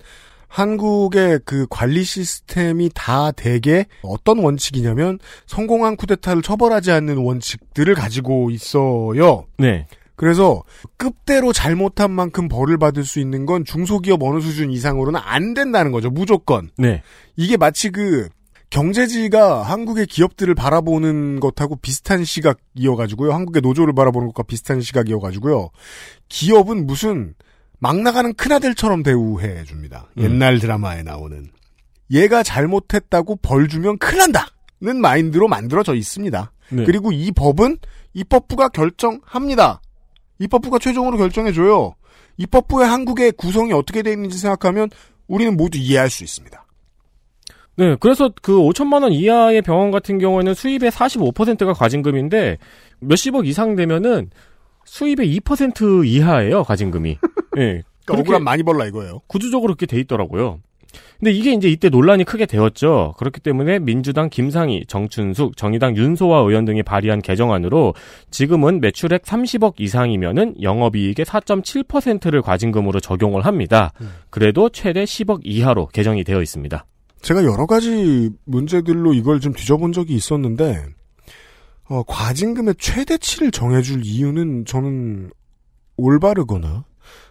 한국의 0.47 1.41
그 1.45 1.67
관리 1.69 2.03
시스템이 2.03 2.89
다 2.95 3.31
대개 3.31 3.85
어떤 4.01 4.39
원칙이냐면 4.39 5.19
성공한 5.45 5.95
쿠데타를 5.95 6.41
처벌하지 6.41 6.91
않는 6.91 7.17
원칙들을 7.17 7.93
가지고 7.93 8.49
있어요. 8.49 9.45
네. 9.57 9.85
그래서 10.19 10.63
급대로 10.97 11.53
잘못한 11.53 12.11
만큼 12.11 12.49
벌을 12.49 12.77
받을 12.77 13.05
수 13.05 13.21
있는 13.21 13.45
건 13.45 13.63
중소기업 13.63 14.21
어느 14.21 14.41
수준 14.41 14.69
이상으로는 14.69 15.17
안 15.23 15.53
된다는 15.53 15.93
거죠. 15.93 16.09
무조건. 16.09 16.69
네. 16.77 17.03
이게 17.37 17.55
마치 17.55 17.89
그 17.89 18.27
경제지가 18.69 19.63
한국의 19.63 20.07
기업들을 20.07 20.53
바라보는 20.55 21.39
것하고 21.39 21.77
비슷한 21.77 22.25
시각이어가지고요. 22.25 23.31
한국의 23.31 23.61
노조를 23.61 23.93
바라보는 23.93 24.27
것과 24.27 24.43
비슷한 24.43 24.81
시각이어가지고요. 24.81 25.69
기업은 26.27 26.85
무슨 26.85 27.33
막 27.79 28.01
나가는 28.01 28.33
큰아들처럼 28.33 29.03
대우해 29.03 29.63
줍니다. 29.63 30.09
음. 30.17 30.23
옛날 30.23 30.59
드라마에 30.59 31.01
나오는. 31.01 31.47
얘가 32.11 32.43
잘못했다고 32.43 33.37
벌 33.37 33.69
주면 33.69 33.97
큰일 33.99 34.17
난다는 34.17 34.99
마인드로 34.99 35.47
만들어져 35.47 35.95
있습니다. 35.95 36.51
네. 36.71 36.83
그리고 36.83 37.13
이 37.13 37.31
법은 37.31 37.77
입법부가 38.13 38.67
결정합니다. 38.67 39.79
입법부가 40.39 40.79
최종으로 40.79 41.17
결정해줘요. 41.17 41.95
입법부의 42.37 42.87
한국의 42.87 43.33
구성이 43.33 43.73
어떻게 43.73 44.01
되어 44.01 44.13
있는지 44.13 44.37
생각하면 44.37 44.89
우리는 45.27 45.55
모두 45.55 45.77
이해할 45.77 46.09
수 46.09 46.23
있습니다. 46.23 46.65
네, 47.77 47.95
그래서 47.99 48.29
그 48.41 48.53
5천만 48.53 49.03
원 49.03 49.13
이하의 49.13 49.61
병원 49.61 49.91
같은 49.91 50.17
경우에는 50.17 50.53
수입의 50.53 50.91
45%가 50.91 51.73
과징금인데 51.73 52.57
몇십억 52.99 53.47
이상 53.47 53.75
되면은 53.75 54.31
수입의 54.85 55.39
2% 55.39 56.05
이하예요, 56.05 56.63
과징금이. 56.63 57.17
네. 57.55 57.81
그러니까 58.05 58.23
억울한 58.23 58.43
많이 58.43 58.63
벌라 58.63 58.85
이거예요. 58.87 59.21
구조적으로 59.27 59.75
그렇게 59.75 59.85
돼 59.85 59.99
있더라고요. 59.99 60.59
근데 61.19 61.31
이게 61.31 61.53
이제 61.53 61.69
이때 61.69 61.89
논란이 61.89 62.23
크게 62.23 62.45
되었죠. 62.45 63.13
그렇기 63.17 63.41
때문에 63.41 63.79
민주당 63.79 64.29
김상희, 64.29 64.85
정춘숙, 64.87 65.57
정의당 65.57 65.95
윤소아 65.97 66.39
의원 66.39 66.65
등이 66.65 66.83
발의한 66.83 67.21
개정안으로 67.21 67.93
지금은 68.31 68.79
매출액 68.79 69.23
30억 69.23 69.75
이상이면은 69.79 70.61
영업이익의 70.61 71.25
4.7%를 71.25 72.41
과징금으로 72.41 72.99
적용을 72.99 73.45
합니다. 73.45 73.91
그래도 74.29 74.69
최대 74.69 75.03
10억 75.03 75.41
이하로 75.43 75.87
개정이 75.87 76.23
되어 76.23 76.41
있습니다. 76.41 76.85
제가 77.21 77.43
여러 77.43 77.65
가지 77.65 78.29
문제들로 78.45 79.13
이걸 79.13 79.41
좀 79.41 79.53
뒤져본 79.53 79.91
적이 79.91 80.15
있었는데, 80.15 80.85
어, 81.89 82.03
과징금의 82.03 82.75
최대치를 82.79 83.51
정해줄 83.51 84.03
이유는 84.05 84.65
저는 84.65 85.31
올바르거나 85.97 86.85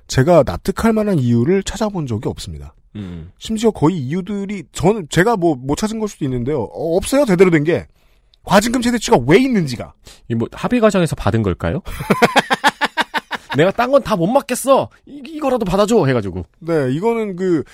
제가 0.09 0.43
납득할 0.45 0.93
만한 0.93 1.19
이유를 1.19 1.63
찾아본 1.63 2.07
적이 2.07 2.29
없습니다. 2.29 2.75
음. 2.99 3.31
심지어 3.39 3.71
거의 3.71 3.97
이유들이 3.99 4.65
저는 4.73 5.07
제가 5.11 5.37
뭐 5.37 5.55
못 5.55 5.77
찾은 5.77 5.99
걸 5.99 6.09
수도 6.09 6.25
있는데요. 6.25 6.63
어, 6.63 6.97
없어요 6.97 7.25
제대로 7.25 7.51
된 7.51 7.65
게. 7.65 7.87
과징금 8.45 8.81
최대치가 8.83 9.19
왜 9.27 9.39
있는지가. 9.39 9.93
이 10.31 10.35
뭐 10.35 10.49
합의 10.53 10.81
과정에서 10.81 11.15
받은 11.17 11.43
걸까요? 11.43 11.81
내가 13.57 13.71
딴 13.71 13.91
건 13.91 14.03
다못 14.03 14.29
맞겠어. 14.29 14.89
이, 15.07 15.23
이거라도 15.27 15.65
받아줘 15.65 16.05
해가지고. 16.07 16.45
네, 16.61 16.91
이거는 16.93 17.37
그, 17.37 17.65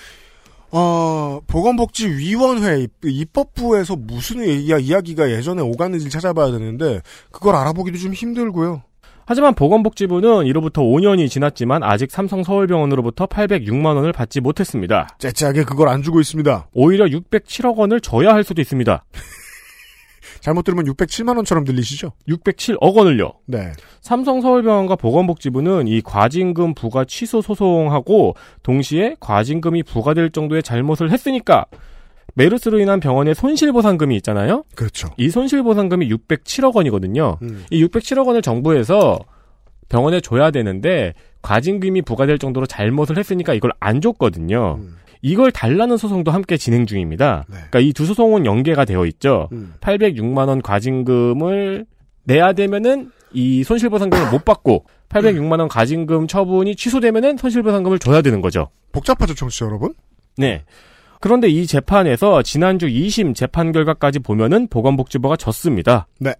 어, 0.70 1.41
보건복지위원회, 1.47 2.87
입법부에서 3.05 3.97
무슨 3.97 4.45
이야, 4.45 4.79
이야기가 4.79 5.31
예전에 5.31 5.62
오갔는지 5.62 6.11
찾아봐야 6.11 6.51
되는데, 6.53 7.01
그걸 7.31 7.55
알아보기도 7.57 7.99
좀 7.99 8.14
힘들고요. 8.14 8.83
하지만 9.27 9.55
보건복지부는 9.55 10.47
이로부터 10.47 10.83
5년이 10.83 11.31
지났지만 11.31 11.83
아직 11.83 12.11
삼성서울병원으로부터 12.11 13.27
806만 13.27 13.97
원을 13.97 14.12
받지 14.12 14.41
못했습니다. 14.41 15.09
째째하게 15.18 15.64
그걸 15.64 15.89
안 15.89 16.03
주고 16.03 16.20
있습니다. 16.20 16.68
오히려 16.72 17.07
607억 17.07 17.77
원을 17.77 18.01
줘야 18.01 18.35
할 18.35 18.45
수도 18.45 18.61
있습니다. 18.61 19.05
잘못 20.41 20.62
들으면 20.62 20.85
607만 20.85 21.37
원처럼 21.37 21.64
들리시죠? 21.64 22.12
607억 22.29 22.95
원을요. 22.95 23.33
네. 23.47 23.72
삼성서울병원과 24.03 24.97
보건복지부는 24.97 25.89
이 25.89 26.03
과징금 26.03 26.75
부과 26.75 27.07
취소 27.07 27.41
소송하고 27.41 28.35
동시에 28.62 29.16
과징금이 29.20 29.85
부과될 29.85 30.33
정도의 30.33 30.62
잘못을 30.62 31.11
했으니까 31.11 31.64
메르스로 32.35 32.80
인한 32.80 33.01
병원의 33.01 33.35
손실보상금이 33.35 34.16
있잖아요. 34.16 34.64
그렇죠. 34.74 35.09
이 35.16 35.30
손실보상금이 35.30 36.09
607억 36.11 36.74
원이거든요. 36.74 37.39
음. 37.43 37.64
이 37.70 37.85
607억 37.85 38.26
원을 38.26 38.43
정부에서 38.43 39.18
병원에 39.89 40.20
줘야 40.20 40.51
되는데 40.51 41.14
과징금이 41.43 42.03
부과될 42.03 42.39
정도로 42.39 42.66
잘못을 42.66 43.18
했으니까 43.18 43.55
이걸 43.55 43.70
안 43.80 44.01
줬거든요. 44.01 44.78
음. 44.80 44.97
이걸 45.22 45.53
달라는 45.53 45.97
소송도 45.97 46.32
함께 46.32 46.57
진행 46.57 46.85
중입니다. 46.87 47.45
네. 47.49 47.55
그러니까 47.57 47.80
이 47.80 47.93
두 47.93 48.05
소송은 48.05 48.45
연계가 48.45 48.85
되어 48.85 49.07
있죠. 49.07 49.49
음. 49.53 49.74
806만 49.80 50.49
원 50.49 50.61
과징금을 50.61 51.87
내야 52.24 52.53
되면은 52.53 53.11
이 53.32 53.64
손실보상금을 53.64 54.30
못 54.30 54.45
받고 54.45 54.85
806만 55.09 55.61
원 55.61 55.68
과징금 55.68 56.26
처분이 56.26 56.76
취소되면은 56.76 57.37
손실보상금을 57.37 57.99
줘야 57.99 58.20
되는 58.22 58.41
거죠. 58.41 58.68
복잡하죠, 58.93 59.35
청취자 59.35 59.66
여러분? 59.66 59.95
네. 60.37 60.64
그런데 61.25 61.49
이 61.49 61.66
재판에서 61.66 62.43
지난주 62.43 62.87
2심 62.87 63.35
재판 63.35 63.72
결과까지 63.72 64.18
보면은 64.18 64.68
보건복지부가 64.68 65.37
졌습니다. 65.37 66.07
네. 66.20 66.35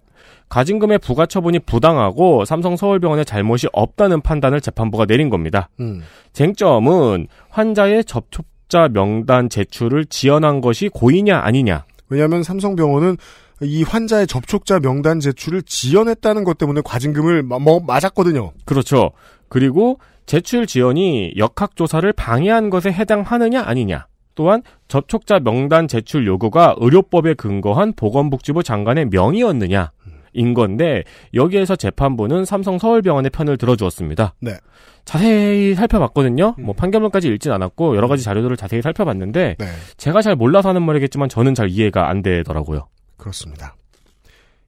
과징금의 0.49 0.99
부과 0.99 1.25
처분이 1.25 1.57
부당하고 1.57 2.45
삼성서울병원의 2.45 3.25
잘못이 3.25 3.67
없다는 3.73 4.21
판단을 4.21 4.61
재판부가 4.61 5.07
내린 5.07 5.31
겁니다. 5.31 5.69
음. 5.79 6.03
쟁점은 6.33 7.25
환자의 7.49 8.05
접촉자 8.05 8.89
명단 8.89 9.49
제출을 9.49 10.05
지연한 10.05 10.61
것이 10.61 10.89
고의냐 10.89 11.39
아니냐. 11.39 11.85
왜냐하면 12.09 12.43
삼성병원은 12.43 13.17
이 13.63 13.81
환자의 13.81 14.27
접촉자 14.27 14.81
명단 14.81 15.19
제출을 15.19 15.63
지연했다는 15.63 16.43
것 16.43 16.59
때문에 16.59 16.81
과징금을 16.85 17.41
마- 17.41 17.57
뭐 17.57 17.79
맞았거든요. 17.79 18.51
그렇죠. 18.65 19.09
그리고 19.49 19.97
제출 20.27 20.67
지연이 20.67 21.33
역학조사를 21.37 22.13
방해한 22.13 22.69
것에 22.69 22.91
해당하느냐 22.91 23.63
아니냐. 23.65 24.05
또한 24.35 24.61
접촉자 24.87 25.39
명단 25.39 25.87
제출 25.87 26.27
요구가 26.27 26.75
의료법에 26.77 27.33
근거한 27.33 27.93
보건복지부 27.93 28.63
장관의 28.63 29.07
명의였느냐. 29.07 29.91
인 30.37 30.53
건데 30.53 31.03
여기에서 31.33 31.77
재판부는 31.77 32.43
삼성 32.43 32.77
서울병원의 32.77 33.29
편을 33.31 33.57
들어주었습니다. 33.57 34.33
네. 34.41 34.57
자세히 35.05 35.75
살펴봤거든요. 35.75 36.55
뭐 36.59 36.73
판결문까지 36.73 37.29
읽진 37.29 37.53
않았고 37.53 37.95
여러 37.95 38.07
가지 38.07 38.23
자료들을 38.23 38.57
자세히 38.57 38.81
살펴봤는데 38.81 39.55
네. 39.57 39.65
제가 39.97 40.21
잘 40.21 40.35
몰라서 40.35 40.69
하는 40.69 40.83
말이겠지만 40.83 41.29
저는 41.29 41.55
잘 41.55 41.69
이해가 41.69 42.09
안 42.09 42.21
되더라고요. 42.21 42.87
그렇습니다. 43.17 43.75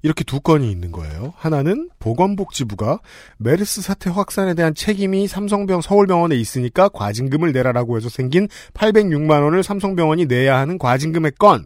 이렇게 0.04 0.24
두 0.24 0.39
건이 0.39 0.70
있는 0.72 0.91
거예요. 0.91 1.34
하나는 1.36 1.89
보건복지부가 2.00 3.00
메르스 3.38 3.82
사태 3.82 4.10
확산에 4.10 4.54
대한 4.54 4.74
책임이 4.74 5.28
삼성병 5.28 5.82
서울병원에 5.82 6.36
있으니까 6.36 6.89
과징금을 6.89 7.52
내라라고 7.52 7.98
해서 7.98 8.10
생긴 8.10 8.48
806만 8.74 9.43
원을 9.43 9.64
삼성병원이 9.64 10.26
내야 10.26 10.58
하는 10.58 10.78
과징금의 10.78 11.34
건. 11.39 11.66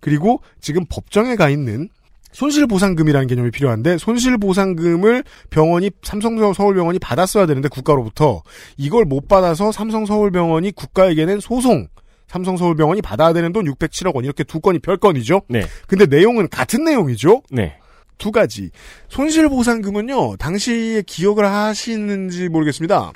그리고 0.00 0.40
지금 0.60 0.84
법정에 0.88 1.34
가 1.34 1.48
있는 1.48 1.88
손실보상금이라는 2.32 3.26
개념이 3.26 3.50
필요한데 3.50 3.98
손실보상금을 3.98 5.24
병원이 5.50 5.90
삼성 6.02 6.52
서울병원이 6.52 6.98
받았어야 6.98 7.46
되는데 7.46 7.68
국가로부터 7.68 8.42
이걸 8.76 9.04
못 9.04 9.28
받아서 9.28 9.72
삼성 9.72 10.06
서울병원이 10.06 10.72
국가에게 10.72 11.26
낸 11.26 11.40
소송 11.40 11.88
삼성 12.28 12.56
서울병원이 12.56 13.02
받아야 13.02 13.32
되는 13.32 13.52
돈 13.52 13.64
607억 13.64 14.14
원 14.14 14.24
이렇게 14.24 14.44
두 14.44 14.60
건이 14.60 14.78
별건이죠. 14.80 15.42
네. 15.48 15.64
근데 15.86 16.06
내용은 16.06 16.48
같은 16.48 16.84
내용이죠. 16.84 17.42
네. 17.50 17.78
두 18.18 18.30
가지. 18.30 18.70
손실보상금은요, 19.08 20.36
당시에 20.36 21.02
기억을 21.02 21.46
하시는지 21.46 22.48
모르겠습니다. 22.48 23.12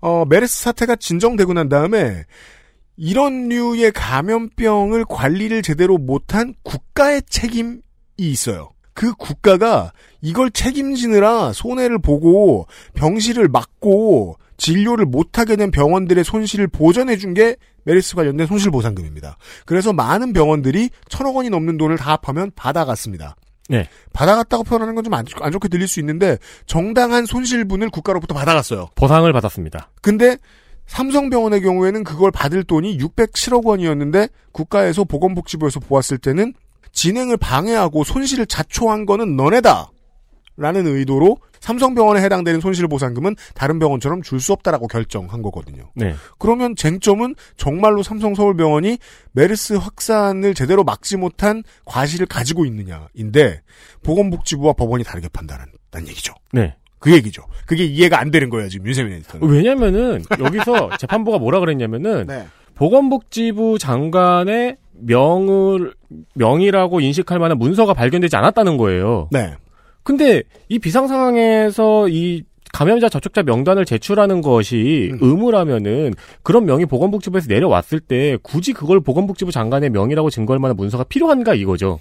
어, 0.00 0.24
메르스 0.24 0.62
사태가 0.62 0.96
진정되고 0.96 1.52
난 1.52 1.68
다음에 1.68 2.24
이런 2.96 3.48
류의 3.48 3.92
감염병을 3.92 5.04
관리를 5.08 5.62
제대로 5.62 5.98
못한 5.98 6.54
국가의 6.62 7.22
책임이 7.28 7.78
있어요. 8.16 8.70
그 8.92 9.14
국가가 9.14 9.92
이걸 10.20 10.50
책임지느라 10.50 11.52
손해를 11.52 11.98
보고 11.98 12.66
병실을 12.94 13.48
막고 13.48 14.36
진료를 14.60 15.06
못하게 15.06 15.56
된 15.56 15.70
병원들의 15.70 16.22
손실을 16.22 16.68
보전해 16.68 17.16
준 17.16 17.34
게 17.34 17.56
메르스 17.84 18.14
관련된 18.14 18.46
손실보상금입니다. 18.46 19.38
그래서 19.64 19.92
많은 19.92 20.32
병원들이 20.34 20.90
천억 21.08 21.34
원이 21.36 21.48
넘는 21.48 21.78
돈을 21.78 21.96
다 21.96 22.12
합하면 22.22 22.50
받아갔습니다. 22.54 23.36
네. 23.70 23.88
받아갔다고 24.12 24.64
표현하는 24.64 24.94
건 24.94 25.04
좀 25.04 25.14
안 25.14 25.24
좋게 25.52 25.68
들릴 25.68 25.88
수 25.88 25.98
있는데 26.00 26.36
정당한 26.66 27.24
손실분을 27.24 27.88
국가로부터 27.90 28.34
받아갔어요. 28.34 28.88
보상을 28.96 29.32
받았습니다. 29.32 29.90
근데 30.02 30.36
삼성병원의 30.86 31.62
경우에는 31.62 32.02
그걸 32.04 32.30
받을 32.32 32.64
돈이 32.64 32.98
607억 32.98 33.64
원이었는데 33.64 34.28
국가에서 34.52 35.04
보건복지부에서 35.04 35.80
보았을 35.80 36.18
때는 36.18 36.52
진행을 36.92 37.36
방해하고 37.36 38.02
손실을 38.04 38.46
자초한 38.46 39.06
거는 39.06 39.36
너네다. 39.36 39.90
라는 40.56 40.86
의도로 40.86 41.38
삼성병원에 41.60 42.22
해당되는 42.22 42.60
손실보상금은 42.60 43.36
다른 43.54 43.78
병원처럼 43.78 44.22
줄 44.22 44.40
수 44.40 44.52
없다라고 44.54 44.88
결정한 44.88 45.42
거거든요. 45.42 45.90
네. 45.94 46.14
그러면 46.38 46.74
쟁점은 46.76 47.34
정말로 47.58 48.02
삼성서울병원이 48.02 48.98
메르스 49.32 49.74
확산을 49.74 50.54
제대로 50.54 50.82
막지 50.84 51.16
못한 51.18 51.62
과실을 51.84 52.24
가지고 52.26 52.64
있느냐인데 52.64 53.60
보건복지부와 54.02 54.72
법원이 54.72 55.04
다르게 55.04 55.28
판단한다는 55.28 56.08
얘기죠. 56.08 56.32
네. 56.52 56.74
그 56.98 57.12
얘기죠. 57.12 57.42
그게 57.66 57.84
이해가 57.84 58.18
안 58.18 58.30
되는 58.30 58.48
거예요, 58.50 58.68
지금 58.68 58.86
윤세민 58.86 59.12
에디터는. 59.14 59.48
왜냐면은 59.48 60.22
여기서 60.38 60.90
재판부가 60.98 61.38
뭐라 61.38 61.60
그랬냐면은 61.60 62.26
네. 62.26 62.46
보건복지부 62.74 63.78
장관의 63.78 64.76
명을 64.92 65.94
명이라고 66.34 67.00
인식할 67.00 67.38
만한 67.38 67.58
문서가 67.58 67.94
발견되지 67.94 68.36
않았다는 68.36 68.76
거예요. 68.78 69.28
네. 69.30 69.54
근데 70.10 70.42
이 70.68 70.80
비상 70.80 71.06
상황에서 71.06 72.08
이 72.08 72.42
감염자 72.72 73.08
접촉자 73.08 73.44
명단을 73.44 73.84
제출하는 73.84 74.40
것이 74.40 75.12
의무라면은 75.20 76.14
그런 76.42 76.64
명이 76.64 76.86
보건복지부에서 76.86 77.46
내려왔을 77.46 78.00
때 78.00 78.36
굳이 78.42 78.72
그걸 78.72 79.00
보건복지부 79.00 79.52
장관의 79.52 79.90
명이라고 79.90 80.28
증거할 80.28 80.58
만한 80.58 80.76
문서가 80.76 81.04
필요한가 81.04 81.54
이거죠. 81.54 82.00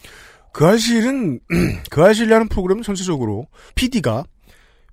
그 0.51 0.65
아실은 0.65 1.39
그 1.91 2.03
아실이라는 2.03 2.47
프로그램은 2.49 2.81
전체적으로 2.81 3.45
PD가 3.75 4.23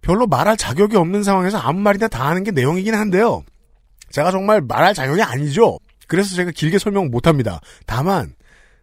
별로 0.02 0.26
말할 0.26 0.58
자격이 0.58 0.98
없는 0.98 1.22
상황에서 1.22 1.56
아무 1.56 1.80
말이나 1.80 2.08
다 2.08 2.28
하는 2.28 2.44
게 2.44 2.50
내용이긴 2.50 2.94
한데요. 2.94 3.42
제가 4.10 4.30
정말 4.30 4.60
말할 4.60 4.92
자격이 4.92 5.22
아니죠. 5.22 5.78
그래서 6.06 6.34
제가 6.34 6.50
길게 6.50 6.78
설명 6.78 7.10
못 7.10 7.26
합니다. 7.26 7.60
다만 7.86 8.34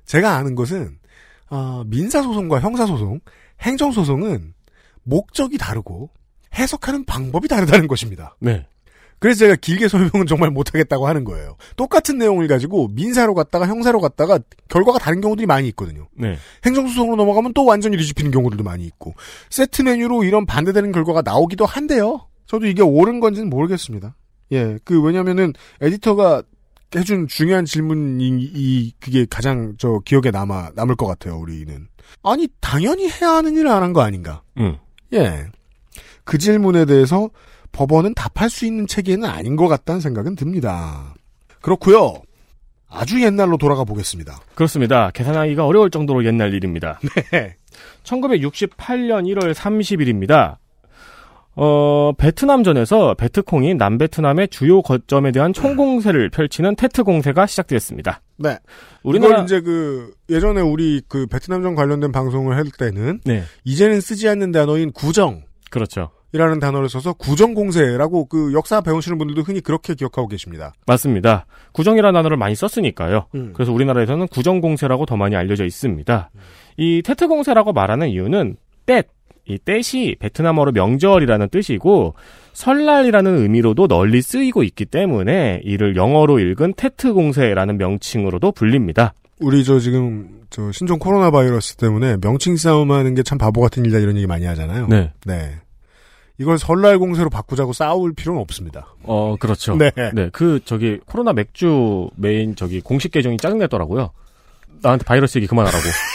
제가 0.07 0.31
아는 0.38 0.55
것은 0.55 0.97
어, 1.51 1.84
민사소송과 1.86 2.61
형사소송, 2.61 3.19
행정소송은 3.64 4.53
목적이 5.03 5.57
다르고 5.57 6.09
해석하는 6.55 7.05
방법이 7.05 7.47
다르다는 7.47 7.88
것입니다. 7.88 8.36
네. 8.39 8.68
그래서 9.20 9.39
제가 9.39 9.55
길게 9.55 9.88
설명은 9.88 10.28
정말 10.28 10.51
못하겠다고 10.51 11.07
하는 11.07 11.24
거예요. 11.24 11.55
똑같은 11.78 12.18
내용을 12.18 12.47
가지고 12.47 12.89
민사로 12.89 13.34
갔다가 13.34 13.66
형사로 13.66 14.01
갔다가 14.01 14.38
결과가 14.68 14.99
다른 14.99 15.22
경우들이 15.22 15.45
많이 15.45 15.70
있거든요. 15.70 16.09
네. 16.14 16.38
행정소송으로 16.66 17.16
넘어가면 17.16 17.53
또 17.53 17.64
완전히 17.64 17.95
뒤집히는 17.97 18.32
경우들도 18.32 18.64
많이 18.66 18.86
있고 18.86 19.14
세트 19.49 19.84
메뉴로 19.84 20.26
이런 20.26 20.45
반대되는 20.45 20.91
결과가 20.91 21.22
나오기도 21.22 21.66
한데요. 21.66 22.28
저도 22.47 22.68
이게 22.68 22.82
옳은 22.82 23.22
건지는 23.22 23.49
모르겠습니다. 23.49 24.16
예, 24.51 24.78
그 24.84 25.01
왜냐면은 25.01 25.53
에디터가 25.80 26.43
해준 26.95 27.28
중요한 27.28 27.64
질문이 27.64 28.28
이 28.28 28.93
그게 28.99 29.26
가장 29.30 29.76
저 29.80 29.99
기억에 30.05 30.32
남아 30.32 30.72
남을 30.76 30.95
것 30.95 31.07
같아요. 31.07 31.38
우리는 31.38 31.88
아니 32.24 32.47
당연히 32.62 33.10
해야 33.10 33.32
하는 33.32 33.56
일을 33.56 33.70
안 33.70 33.82
한 33.84 33.93
거 33.93 34.01
아닌가? 34.01 34.41
음. 34.58 34.78
예, 35.14 35.45
그 36.24 36.38
질문에 36.38 36.86
대해서 36.86 37.30
법원은 37.72 38.14
답할 38.14 38.49
수 38.49 38.66
있는 38.66 38.88
체계는 38.88 39.28
아닌 39.28 39.56
것 39.56 39.68
같다는 39.68 39.99
생각은 40.01 40.36
듭니다. 40.36 41.14
그렇고요. 41.62 42.14
아주 42.89 43.24
옛날로 43.24 43.58
돌아가 43.58 43.84
보겠습니다. 43.84 44.39
그렇습니다. 44.56 45.10
계산하기가 45.12 45.66
어려울 45.66 45.89
정도로 45.89 46.24
옛날 46.26 46.54
일입니다. 46.54 46.99
네. 47.32 47.56
1968년 48.04 49.26
1월 49.34 49.54
30일입니다. 49.54 50.58
어, 51.56 52.12
베트남전에서 52.18 53.14
베트콩이 53.16 53.76
남베트남의 53.76 54.47
주요 54.49 54.82
거점에 54.82 55.32
대한 55.32 55.54
총공세를 55.54 56.30
펼치는 56.32 56.76
테트 56.76 57.04
공세가 57.04 57.45
시작되었습니다. 57.45 58.22
네. 58.38 58.57
이걸 59.03 59.43
이제 59.43 59.61
그 59.61 60.13
예전에 60.29 60.61
우리 60.61 61.01
그 61.07 61.27
베트남전 61.27 61.75
관련된 61.75 62.11
방송을 62.11 62.55
할 62.55 62.65
때는 62.77 63.21
네. 63.25 63.43
이제는 63.63 64.01
쓰지 64.01 64.27
않는 64.29 64.51
단어인 64.51 64.91
구정 64.91 65.43
그렇죠. 65.69 66.11
이라는 66.34 66.59
단어를 66.59 66.89
써서 66.89 67.13
구정공세라고 67.13 68.25
그 68.25 68.53
역사 68.53 68.81
배우시는 68.81 69.19
분들도 69.19 69.43
흔히 69.43 69.61
그렇게 69.61 69.93
기억하고 69.93 70.27
계십니다. 70.27 70.73
맞습니다. 70.88 71.45
구정이라는 71.73 72.13
단어를 72.13 72.38
많이 72.38 72.55
썼으니까요. 72.55 73.27
음. 73.36 73.53
그래서 73.53 73.71
우리나라에서는 73.71 74.27
구정공세라고 74.27 75.05
더 75.05 75.15
많이 75.15 75.36
알려져 75.36 75.63
있습니다. 75.63 76.31
이 76.77 77.01
테트공세라고 77.03 77.71
말하는 77.73 78.09
이유는 78.09 78.57
떼, 78.88 79.03
이 79.45 79.59
떼시 79.63 80.15
베트남어로 80.19 80.71
명절이라는 80.71 81.49
뜻이고 81.49 82.15
설날이라는 82.54 83.38
의미로도 83.41 83.88
널리 83.88 84.22
쓰이고 84.22 84.64
있기 84.64 84.86
때문에 84.86 85.62
이를 85.64 85.95
영어로 85.95 86.39
읽은 86.39 86.74
테트 86.78 87.14
공세라는 87.14 87.78
명칭으로도 87.78 88.51
불립니다. 88.51 89.14
우리 89.39 89.64
저 89.64 89.80
지금 89.80 90.41
저 90.49 90.72
신종 90.72 90.99
코로나 90.99 91.32
바이러스 91.32 91.76
때문에 91.76 92.18
명칭 92.22 92.56
싸움하는 92.56 93.16
게 93.16 93.24
참 93.24 93.38
바보 93.38 93.62
같은 93.62 93.84
일이다 93.84 93.99
이런 93.99 94.16
얘기 94.16 94.28
많이 94.28 94.45
하잖아요. 94.45 94.88
네. 94.88 95.12
네. 95.26 95.56
이걸 96.39 96.58
설날 96.58 96.97
공세로 96.99 97.30
바꾸자고 97.30 97.74
싸울 97.74 98.14
필요는 98.14 98.41
없습니다. 98.41 98.88
어, 99.04 99.36
그렇죠. 99.39 99.76
네. 99.76 99.91
그, 100.32 100.60
저기, 100.66 100.99
코로나 101.06 101.32
맥주 101.32 102.10
메인, 102.16 102.56
저기, 102.56 102.82
공식 102.82 103.12
계정이 103.12 103.38
짜증냈더라고요. 103.38 104.10
나한테 104.82 105.06
바이러스 105.06 105.38
얘기 105.38 105.45
그만하라고. 105.47 105.84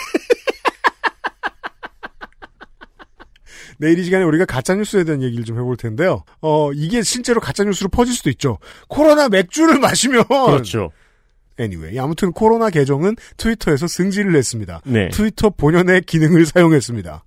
내일 3.78 3.98
이 3.98 4.04
시간에 4.04 4.24
우리가 4.24 4.44
가짜뉴스에 4.44 5.04
대한 5.04 5.22
얘기를 5.22 5.44
좀 5.44 5.58
해볼 5.58 5.76
텐데요. 5.76 6.24
어, 6.40 6.70
이게 6.72 7.02
실제로 7.02 7.40
가짜뉴스로 7.40 7.88
퍼질 7.88 8.14
수도 8.14 8.30
있죠. 8.30 8.58
코로나 8.88 9.28
맥주를 9.28 9.78
마시면. 9.80 10.24
그렇죠. 10.24 10.90
anyway. 11.60 11.98
아무튼 11.98 12.32
코로나 12.32 12.70
계정은 12.70 13.16
트위터에서 13.36 13.86
승진을 13.86 14.36
했습니다. 14.36 14.80
네. 14.84 15.08
트위터 15.10 15.50
본연의 15.50 16.02
기능을 16.02 16.46
사용했습니다. 16.46 17.24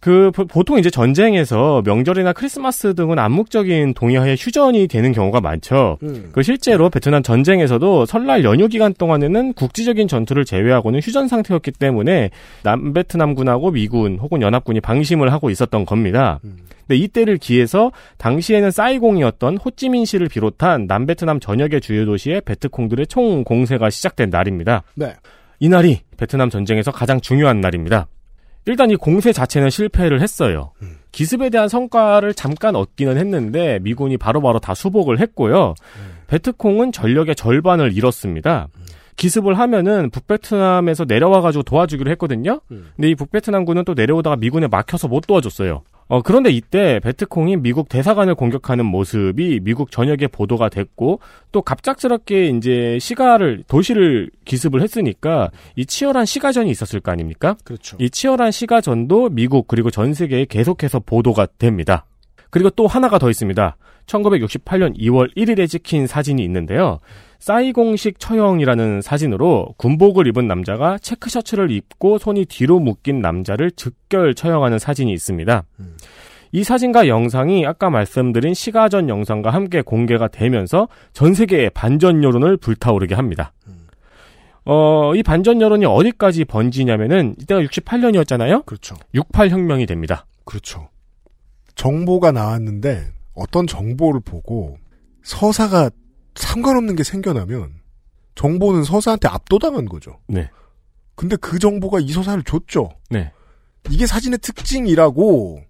그 0.00 0.30
보- 0.30 0.44
보통 0.46 0.78
이제 0.78 0.90
전쟁에서 0.90 1.82
명절이나 1.84 2.32
크리스마스 2.32 2.94
등은 2.94 3.18
암묵적인 3.18 3.94
동의하에 3.94 4.36
휴전이 4.38 4.86
되는 4.86 5.12
경우가 5.12 5.40
많죠. 5.40 5.98
음. 6.04 6.28
그 6.32 6.42
실제로 6.42 6.88
베트남 6.88 7.22
전쟁에서도 7.24 8.06
설날 8.06 8.44
연휴 8.44 8.68
기간 8.68 8.94
동안에는 8.94 9.54
국지적인 9.54 10.06
전투를 10.06 10.44
제외하고는 10.44 11.00
휴전 11.00 11.26
상태였기 11.26 11.72
때문에 11.72 12.30
남베트남군하고 12.62 13.72
미군 13.72 14.18
혹은 14.20 14.40
연합군이 14.40 14.80
방심을 14.80 15.32
하고 15.32 15.50
있었던 15.50 15.84
겁니다. 15.84 16.38
근데 16.42 16.96
이때를 16.96 17.36
기해서 17.38 17.90
당시에는 18.18 18.70
사이공이었던 18.70 19.58
호찌민시를 19.58 20.28
비롯한 20.28 20.86
남베트남 20.86 21.40
전역의 21.40 21.80
주요 21.80 22.06
도시의 22.06 22.42
베트콩들의 22.42 23.08
총 23.08 23.44
공세가 23.44 23.90
시작된 23.90 24.30
날입니다. 24.30 24.84
네. 24.94 25.12
이 25.60 25.68
날이 25.68 26.00
베트남 26.16 26.50
전쟁에서 26.50 26.92
가장 26.92 27.20
중요한 27.20 27.60
날입니다. 27.60 28.06
일단 28.66 28.90
이 28.90 28.96
공세 28.96 29.32
자체는 29.32 29.70
실패를 29.70 30.20
했어요. 30.20 30.72
기습에 31.12 31.48
대한 31.50 31.68
성과를 31.68 32.34
잠깐 32.34 32.76
얻기는 32.76 33.16
했는데 33.16 33.78
미군이 33.82 34.18
바로바로 34.18 34.58
다 34.58 34.74
수복을 34.74 35.20
했고요. 35.20 35.74
베트콩은 36.26 36.92
전력의 36.92 37.34
절반을 37.34 37.96
잃었습니다. 37.96 38.68
기습을 39.16 39.58
하면은 39.58 40.10
북베트남에서 40.10 41.04
내려와가지고 41.06 41.62
도와주기로 41.64 42.10
했거든요. 42.12 42.60
근데 42.68 43.08
이 43.08 43.14
북베트남군은 43.14 43.84
또 43.84 43.94
내려오다가 43.94 44.36
미군에 44.36 44.68
막혀서 44.68 45.08
못 45.08 45.26
도와줬어요. 45.26 45.82
어, 46.08 46.22
그런데 46.22 46.50
이때 46.50 47.00
베트콩이 47.00 47.58
미국 47.58 47.88
대사관을 47.88 48.34
공격하는 48.34 48.86
모습이 48.86 49.60
미국 49.62 49.90
전역에 49.90 50.26
보도가 50.26 50.70
됐고, 50.70 51.20
또 51.52 51.62
갑작스럽게 51.62 52.48
이제 52.48 52.98
시가를, 52.98 53.62
도시를 53.68 54.30
기습을 54.46 54.80
했으니까 54.80 55.50
이 55.76 55.84
치열한 55.84 56.24
시가전이 56.24 56.70
있었을 56.70 57.00
거 57.00 57.12
아닙니까? 57.12 57.56
그렇죠. 57.64 57.98
이 58.00 58.08
치열한 58.08 58.50
시가전도 58.50 59.30
미국 59.30 59.68
그리고 59.68 59.90
전 59.90 60.14
세계에 60.14 60.46
계속해서 60.46 61.00
보도가 61.00 61.46
됩니다. 61.58 62.06
그리고 62.50 62.70
또 62.70 62.86
하나가 62.86 63.18
더 63.18 63.28
있습니다. 63.28 63.76
1968년 64.06 64.98
2월 64.98 65.36
1일에 65.36 65.68
찍힌 65.68 66.06
사진이 66.06 66.42
있는데요. 66.42 67.00
사이공식 67.38 68.18
처형이라는 68.18 69.00
사진으로 69.00 69.74
군복을 69.76 70.26
입은 70.26 70.48
남자가 70.48 70.98
체크 70.98 71.30
셔츠를 71.30 71.70
입고 71.70 72.18
손이 72.18 72.46
뒤로 72.46 72.80
묶인 72.80 73.20
남자를 73.20 73.70
즉결 73.70 74.34
처형하는 74.34 74.78
사진이 74.78 75.12
있습니다. 75.12 75.64
이 76.52 76.64
사진과 76.64 77.08
영상이 77.08 77.66
아까 77.66 77.90
말씀드린 77.90 78.54
시가전 78.54 79.08
영상과 79.08 79.50
함께 79.50 79.82
공개가 79.82 80.28
되면서 80.28 80.88
전 81.12 81.34
세계의 81.34 81.70
반전 81.70 82.24
여론을 82.24 82.56
불타오르게 82.56 83.14
합니다. 83.14 83.52
어, 84.64 85.14
이 85.14 85.22
반전 85.22 85.60
여론이 85.60 85.86
어디까지 85.86 86.44
번지냐면은 86.44 87.34
이때가 87.40 87.60
68년이었잖아요. 87.62 88.66
그렇죠. 88.66 88.96
68 89.14 89.48
혁명이 89.50 89.86
됩니다. 89.86 90.26
그렇죠. 90.44 90.88
정보가 91.74 92.32
나왔는데 92.32 93.12
어떤 93.34 93.66
정보를 93.66 94.20
보고 94.20 94.76
서사가 95.22 95.90
상관없는 96.38 96.96
게 96.96 97.02
생겨나면 97.02 97.72
정보는 98.34 98.84
서사한테 98.84 99.28
압도당한 99.28 99.86
거죠. 99.86 100.20
네. 100.28 100.50
근데 101.14 101.36
그 101.36 101.58
정보가 101.58 101.98
이 102.00 102.12
서사를 102.12 102.42
줬죠. 102.44 102.90
네. 103.10 103.32
이게 103.90 104.06
사진의 104.06 104.38
특징이라고 104.38 105.62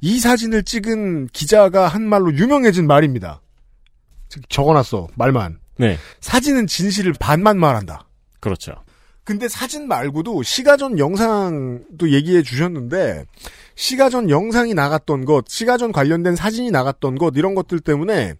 이 0.00 0.20
사진을 0.20 0.62
찍은 0.62 1.28
기자가 1.28 1.88
한 1.88 2.02
말로 2.02 2.32
유명해진 2.32 2.86
말입니다. 2.86 3.40
적어놨어 4.48 5.08
말만. 5.16 5.58
네. 5.78 5.98
사진은 6.20 6.66
진실을 6.68 7.14
반만 7.18 7.58
말한다. 7.58 8.06
그렇죠. 8.40 8.74
근데 9.24 9.48
사진 9.48 9.86
말고도 9.86 10.42
시가전 10.42 10.98
영상도 10.98 12.10
얘기해 12.10 12.42
주셨는데 12.42 13.24
시가전 13.74 14.30
영상이 14.30 14.74
나갔던 14.74 15.24
것, 15.24 15.48
시가전 15.48 15.92
관련된 15.92 16.34
사진이 16.36 16.70
나갔던 16.70 17.16
것 17.16 17.34
이런 17.36 17.54
것들 17.54 17.80
때문에 17.80 18.34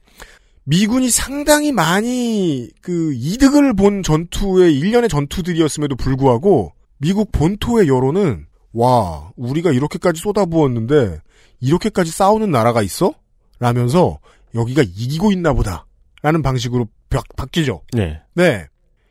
미군이 0.64 1.10
상당히 1.10 1.72
많이 1.72 2.70
그 2.80 3.12
이득을 3.14 3.74
본 3.74 4.02
전투의 4.02 4.78
일련의 4.78 5.08
전투들이었음에도 5.08 5.96
불구하고 5.96 6.72
미국 6.98 7.32
본토의 7.32 7.88
여론은 7.88 8.46
와 8.72 9.32
우리가 9.36 9.72
이렇게까지 9.72 10.20
쏟아부었는데 10.20 11.20
이렇게까지 11.60 12.10
싸우는 12.10 12.50
나라가 12.50 12.82
있어? 12.82 13.12
라면서 13.58 14.18
여기가 14.54 14.82
이기고 14.82 15.32
있나 15.32 15.52
보다 15.52 15.86
라는 16.22 16.42
방식으로 16.42 16.86
바, 17.10 17.22
바뀌죠. 17.36 17.82
네. 17.92 18.20
네. 18.34 18.66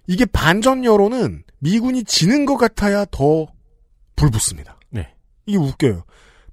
이게 0.08 0.26
반전 0.26 0.84
여론은 0.86 1.44
미군이 1.60 2.06
지는 2.06 2.46
것 2.46 2.58
같아야 2.58 3.06
더 3.12 3.48
불붙습니다. 4.16 4.80
네. 4.90 5.14
이게 5.46 5.58
웃겨요. 5.58 6.04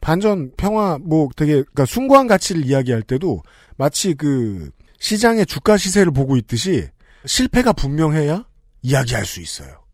반전 0.00 0.52
평화 0.56 0.98
뭐 1.00 1.28
되게 1.36 1.52
그러니까 1.54 1.86
숭고한 1.86 2.26
가치를 2.26 2.66
이야기할 2.66 3.02
때도 3.02 3.42
마치 3.76 4.14
그 4.14 4.70
시장의 4.98 5.46
주가 5.46 5.76
시세를 5.76 6.12
보고 6.12 6.36
있듯이 6.36 6.88
실패가 7.24 7.72
분명해야 7.72 8.44
이야기할 8.82 9.24
수 9.24 9.40
있어요. 9.40 9.84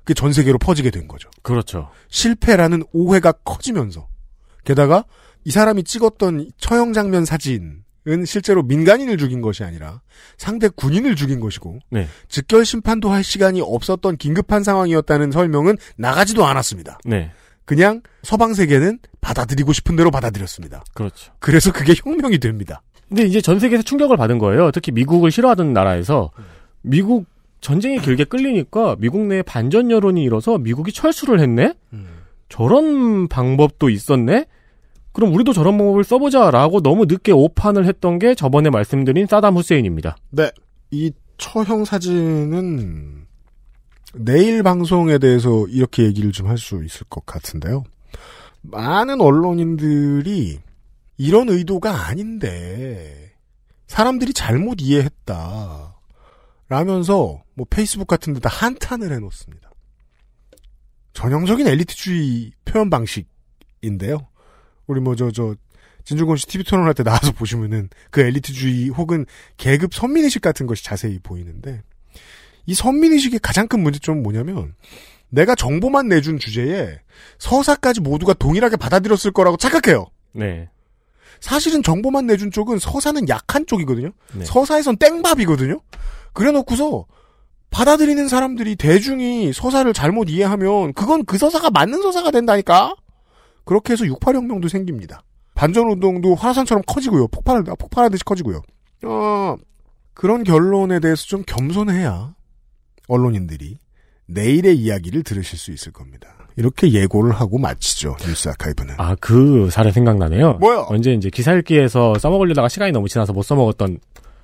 그게 0.00 0.14
전 0.14 0.32
세계로 0.32 0.58
퍼지게 0.58 0.90
된 0.90 1.06
거죠. 1.06 1.30
그렇죠. 1.42 1.90
실패라는 2.08 2.84
오해가 2.92 3.32
커지면서 3.32 4.08
게다가 4.64 5.04
이 5.44 5.50
사람이 5.50 5.84
찍었던 5.84 6.50
처형 6.58 6.92
장면 6.92 7.24
사진은 7.24 7.82
실제로 8.26 8.62
민간인을 8.62 9.16
죽인 9.16 9.40
것이 9.42 9.64
아니라 9.64 10.02
상대 10.36 10.68
군인을 10.68 11.14
죽인 11.16 11.40
것이고 11.40 11.78
네. 11.90 12.08
즉결 12.28 12.64
심판도 12.64 13.10
할 13.10 13.22
시간이 13.22 13.60
없었던 13.60 14.16
긴급한 14.16 14.64
상황이었다는 14.64 15.30
설명은 15.30 15.76
나가지도 15.96 16.44
않았습니다. 16.44 16.98
네. 17.04 17.30
그냥 17.64 18.02
서방 18.22 18.54
세계는 18.54 18.98
받아들이고 19.20 19.72
싶은 19.72 19.96
대로 19.96 20.10
받아들였습니다. 20.10 20.84
그렇죠. 20.94 21.32
그래서 21.38 21.72
그게 21.72 21.94
혁명이 21.96 22.38
됩니다. 22.38 22.82
근데 23.08 23.24
이제 23.24 23.40
전 23.40 23.58
세계에서 23.58 23.82
충격을 23.82 24.16
받은 24.16 24.38
거예요. 24.38 24.70
특히 24.70 24.90
미국을 24.92 25.30
싫어하던 25.30 25.72
나라에서 25.72 26.30
미국 26.80 27.26
전쟁이 27.60 28.00
길게 28.00 28.24
끌리니까 28.24 28.96
미국 28.98 29.26
내에 29.26 29.42
반전 29.42 29.90
여론이 29.90 30.22
일어서 30.22 30.58
미국이 30.58 30.92
철수를 30.92 31.38
했네? 31.40 31.74
저런 32.48 33.28
방법도 33.28 33.90
있었네? 33.90 34.46
그럼 35.12 35.34
우리도 35.34 35.52
저런 35.52 35.76
방법을 35.76 36.04
써보자라고 36.04 36.80
너무 36.80 37.04
늦게 37.04 37.32
오판을 37.32 37.84
했던 37.86 38.18
게 38.18 38.34
저번에 38.34 38.70
말씀드린 38.70 39.26
사담 39.26 39.56
후세인입니다. 39.56 40.16
네. 40.30 40.50
이 40.90 41.12
처형 41.36 41.84
사진은 41.84 43.21
내일 44.14 44.62
방송에 44.62 45.18
대해서 45.18 45.66
이렇게 45.68 46.04
얘기를 46.04 46.32
좀 46.32 46.48
할 46.48 46.58
수 46.58 46.82
있을 46.84 47.06
것 47.08 47.24
같은데요. 47.26 47.84
많은 48.62 49.20
언론인들이 49.20 50.60
이런 51.16 51.48
의도가 51.48 52.06
아닌데 52.06 53.32
사람들이 53.86 54.32
잘못 54.32 54.78
이해했다. 54.80 55.96
라면서 56.68 57.42
뭐 57.54 57.66
페이스북 57.68 58.06
같은 58.06 58.32
데다 58.34 58.48
한탄을 58.48 59.12
해놓습니다. 59.12 59.70
전형적인 61.12 61.66
엘리트주의 61.66 62.52
표현 62.64 62.88
방식인데요. 62.90 64.26
우리 64.86 65.00
뭐 65.00 65.14
저 65.14 65.30
저 65.30 65.54
진중권 66.04 66.36
씨 66.36 66.46
TV 66.46 66.64
토론할 66.64 66.94
때 66.94 67.02
나와서 67.04 67.30
보시면은 67.32 67.88
그 68.10 68.20
엘리트주의 68.22 68.88
혹은 68.88 69.24
계급 69.56 69.94
선민의식 69.94 70.42
같은 70.42 70.66
것이 70.66 70.82
자세히 70.84 71.18
보이는데 71.20 71.82
이 72.66 72.74
선민의식의 72.74 73.40
가장 73.40 73.68
큰 73.68 73.82
문제점은 73.82 74.22
뭐냐면 74.22 74.74
내가 75.28 75.54
정보만 75.54 76.08
내준 76.08 76.38
주제에 76.38 76.98
서사까지 77.38 78.00
모두가 78.00 78.34
동일하게 78.34 78.76
받아들였을 78.76 79.32
거라고 79.32 79.56
착각해요. 79.56 80.06
네. 80.32 80.68
사실은 81.40 81.82
정보만 81.82 82.26
내준 82.26 82.50
쪽은 82.50 82.78
서사는 82.78 83.28
약한 83.28 83.66
쪽이거든요. 83.66 84.10
네. 84.34 84.44
서사에선 84.44 84.96
땡밥이거든요. 84.98 85.80
그래 86.32 86.52
놓고서 86.52 87.06
받아들이는 87.70 88.28
사람들이 88.28 88.76
대중이 88.76 89.52
서사를 89.52 89.90
잘못 89.94 90.28
이해하면 90.28 90.92
그건 90.92 91.24
그 91.24 91.38
서사가 91.38 91.70
맞는 91.70 92.02
서사가 92.02 92.30
된다니까. 92.30 92.94
그렇게 93.64 93.94
해서 93.94 94.04
68혁명도 94.04 94.68
생깁니다. 94.68 95.22
반전운동도 95.54 96.34
화산처럼 96.34 96.82
커지고요. 96.86 97.28
폭발, 97.28 97.62
폭발하듯이 97.62 98.24
커지고요. 98.24 98.60
어, 99.04 99.56
그런 100.14 100.44
결론에 100.44 101.00
대해서 101.00 101.24
좀 101.24 101.42
겸손해야 101.46 102.34
언론인들이 103.12 103.78
내일의 104.26 104.76
이야기를 104.76 105.22
들으실 105.22 105.58
수 105.58 105.72
있을 105.72 105.92
겁니다. 105.92 106.28
이렇게 106.56 106.92
예고를 106.92 107.32
하고 107.32 107.58
마치죠. 107.58 108.16
뉴스 108.26 108.48
아카이브는. 108.48 108.94
아, 108.98 109.14
그 109.20 109.68
사례 109.70 109.90
생각나네요. 109.90 110.54
뭐요? 110.54 110.86
언제 110.88 111.12
이제 111.12 111.30
기사 111.30 111.52
읽기에서 111.54 112.18
써먹으려다가 112.18 112.68
시간이 112.68 112.92
너무 112.92 113.08
지나서 113.08 113.32
못 113.32 113.42
써먹었던 113.42 113.98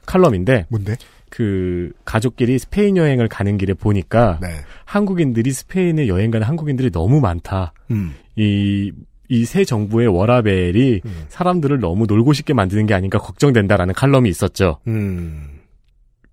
칼럼인데. 0.06 0.66
뭔데? 0.68 0.96
그 1.30 1.92
가족끼리 2.04 2.58
스페인 2.58 2.96
여행을 2.96 3.28
가는 3.28 3.58
길에 3.58 3.74
보니까 3.74 4.38
네. 4.40 4.48
한국인들이 4.86 5.50
스페인에 5.52 6.08
여행 6.08 6.30
가는 6.30 6.46
한국인들이 6.46 6.90
너무 6.90 7.20
많다. 7.20 7.74
음. 7.90 8.14
이 8.36 8.92
이새 9.28 9.64
정부의 9.64 10.08
워라벨이 10.08 11.02
사람들을 11.28 11.80
너무 11.80 12.06
놀고 12.06 12.32
싶게 12.32 12.54
만드는 12.54 12.86
게 12.86 12.94
아닌가 12.94 13.18
걱정된다라는 13.18 13.92
칼럼이 13.92 14.30
있었죠. 14.30 14.78
음. 14.86 15.57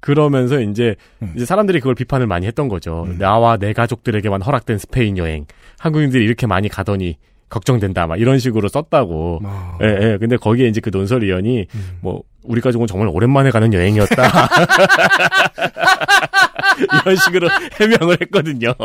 그러면서 0.05 0.61
이제 0.61 0.95
이제 1.35 1.45
사람들이 1.45 1.79
그걸 1.79 1.95
비판을 1.95 2.27
많이 2.27 2.45
했던 2.45 2.67
거죠. 2.67 3.05
음. 3.07 3.17
나와 3.17 3.57
내 3.57 3.73
가족들에게만 3.73 4.43
허락된 4.43 4.77
스페인 4.77 5.17
여행. 5.17 5.47
한국인들이 5.79 6.23
이렇게 6.23 6.45
많이 6.45 6.69
가더니 6.69 7.17
걱정된다. 7.49 8.05
막 8.05 8.19
이런 8.19 8.37
식으로 8.37 8.67
썼다고. 8.67 9.39
아. 9.43 9.79
예, 9.81 9.87
예. 9.87 10.17
근데 10.19 10.37
거기에 10.37 10.67
이제 10.67 10.79
그 10.79 10.91
논설위원이 10.93 11.65
음. 11.73 11.97
뭐 12.01 12.21
우리 12.43 12.61
가족은 12.61 12.85
정말 12.85 13.07
오랜만에 13.07 13.49
가는 13.49 13.73
여행이었다. 13.73 14.13
이런 17.03 17.15
식으로 17.15 17.49
해명을 17.81 18.17
했거든요. 18.21 18.75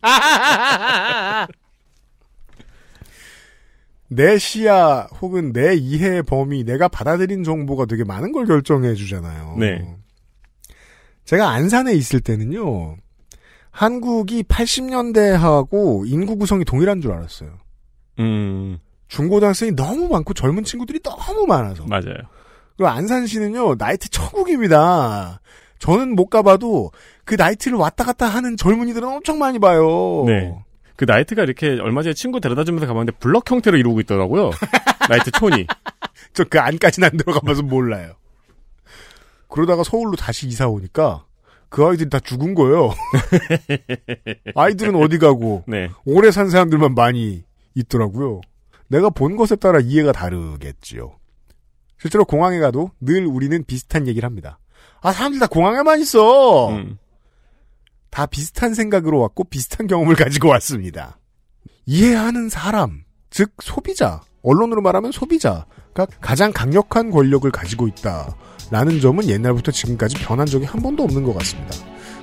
내 4.08 4.38
시야 4.38 5.06
혹은 5.20 5.52
내 5.52 5.74
이해의 5.74 6.22
범위, 6.22 6.64
내가 6.64 6.88
받아들인 6.88 7.44
정보가 7.44 7.84
되게 7.84 8.04
많은 8.04 8.32
걸 8.32 8.46
결정해 8.46 8.94
주잖아요. 8.94 9.56
네. 9.58 9.99
제가 11.24 11.48
안산에 11.50 11.92
있을 11.94 12.20
때는요. 12.20 12.96
한국이 13.70 14.42
80년대하고 14.44 16.04
인구 16.06 16.36
구성이 16.36 16.64
동일한 16.64 17.00
줄 17.00 17.12
알았어요. 17.12 17.50
음, 18.18 18.78
중고등학생이 19.08 19.72
너무 19.72 20.08
많고 20.08 20.34
젊은 20.34 20.64
친구들이 20.64 21.00
너무 21.00 21.46
많아서. 21.46 21.84
맞아요. 21.86 22.16
그리고 22.76 22.88
안산시는요, 22.88 23.76
나이트 23.78 24.08
천국입니다. 24.10 25.40
저는 25.78 26.14
못 26.14 26.26
가봐도 26.26 26.90
그 27.24 27.36
나이트를 27.36 27.78
왔다 27.78 28.04
갔다 28.04 28.26
하는 28.26 28.56
젊은이들은 28.56 29.06
엄청 29.08 29.38
많이 29.38 29.58
봐요. 29.58 30.24
네. 30.26 30.52
그 30.96 31.04
나이트가 31.06 31.44
이렇게 31.44 31.78
얼마 31.80 32.02
전에 32.02 32.12
친구 32.12 32.40
데려다 32.40 32.64
주면서 32.64 32.86
가봤는데 32.86 33.18
블럭 33.18 33.50
형태로 33.50 33.78
이루고 33.78 34.00
있더라고요. 34.00 34.50
나이트 35.08 35.30
촌이. 35.30 35.66
저 36.34 36.44
그 36.44 36.60
안까지는 36.60 37.08
안 37.10 37.16
들어가봐서 37.16 37.62
몰라요. 37.62 38.12
그러다가 39.50 39.82
서울로 39.84 40.16
다시 40.16 40.46
이사 40.46 40.68
오니까 40.68 41.24
그 41.68 41.84
아이들이 41.86 42.10
다 42.10 42.18
죽은 42.18 42.54
거예요. 42.54 42.90
아이들은 44.54 44.96
어디 44.96 45.18
가고 45.18 45.64
네. 45.66 45.90
오래 46.04 46.30
산 46.30 46.50
사람들만 46.50 46.94
많이 46.94 47.44
있더라고요. 47.74 48.40
내가 48.88 49.10
본 49.10 49.36
것에 49.36 49.56
따라 49.56 49.78
이해가 49.80 50.12
다르겠지요. 50.12 51.16
실제로 51.98 52.24
공항에 52.24 52.58
가도 52.58 52.90
늘 53.00 53.26
우리는 53.26 53.62
비슷한 53.64 54.08
얘기를 54.08 54.26
합니다. 54.26 54.58
아 55.00 55.12
사람들 55.12 55.38
다 55.38 55.46
공항에만 55.46 56.00
있어. 56.00 56.70
음. 56.70 56.98
다 58.10 58.26
비슷한 58.26 58.74
생각으로 58.74 59.20
왔고 59.20 59.44
비슷한 59.44 59.86
경험을 59.86 60.16
가지고 60.16 60.48
왔습니다. 60.48 61.18
이해하는 61.86 62.48
사람, 62.48 63.04
즉 63.30 63.52
소비자, 63.62 64.20
언론으로 64.42 64.82
말하면 64.82 65.12
소비자가 65.12 66.06
가장 66.20 66.52
강력한 66.52 67.10
권력을 67.10 67.48
가지고 67.50 67.86
있다 67.86 68.36
라는 68.70 69.00
점은 69.00 69.28
옛날부터 69.28 69.72
지금까지 69.72 70.16
변한 70.16 70.46
적이 70.46 70.66
한 70.66 70.80
번도 70.80 71.02
없는 71.02 71.24
것 71.24 71.36
같습니다. 71.38 71.74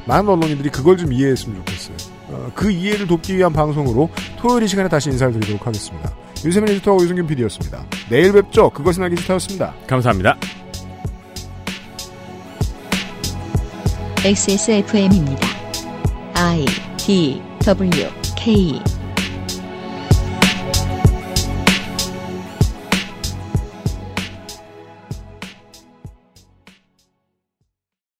많은 0.06 0.30
언론인들이 0.30 0.70
그걸 0.70 0.98
좀 0.98 1.12
이해했으면 1.12 1.58
좋겠어요. 1.58 1.98
어, 2.30 2.52
그 2.56 2.72
이해를 2.72 3.08
돕기 3.08 3.36
위한 3.38 3.52
방송으로 3.52 4.10
토요일 4.40 4.64
이 4.64 4.68
시간에 4.68 4.88
다시 4.88 5.10
인사를 5.10 5.34
드리도록 5.34 5.68
하겠습니다. 5.68 6.14
윤세민 6.46 6.70
에디터와 6.76 7.04
유승균 7.04 7.28
PD였습니다. 7.28 7.86
내일 8.10 8.32
뵙죠. 8.32 8.70
그것은 8.70 9.04
알기 9.04 9.18
싫다였습니다. 9.18 9.74
감사합니다. 9.88 10.38
XSFM입니다. 14.24 15.48
I 16.34 16.66
D 16.98 17.42
W 17.66 18.10
K 18.36 18.80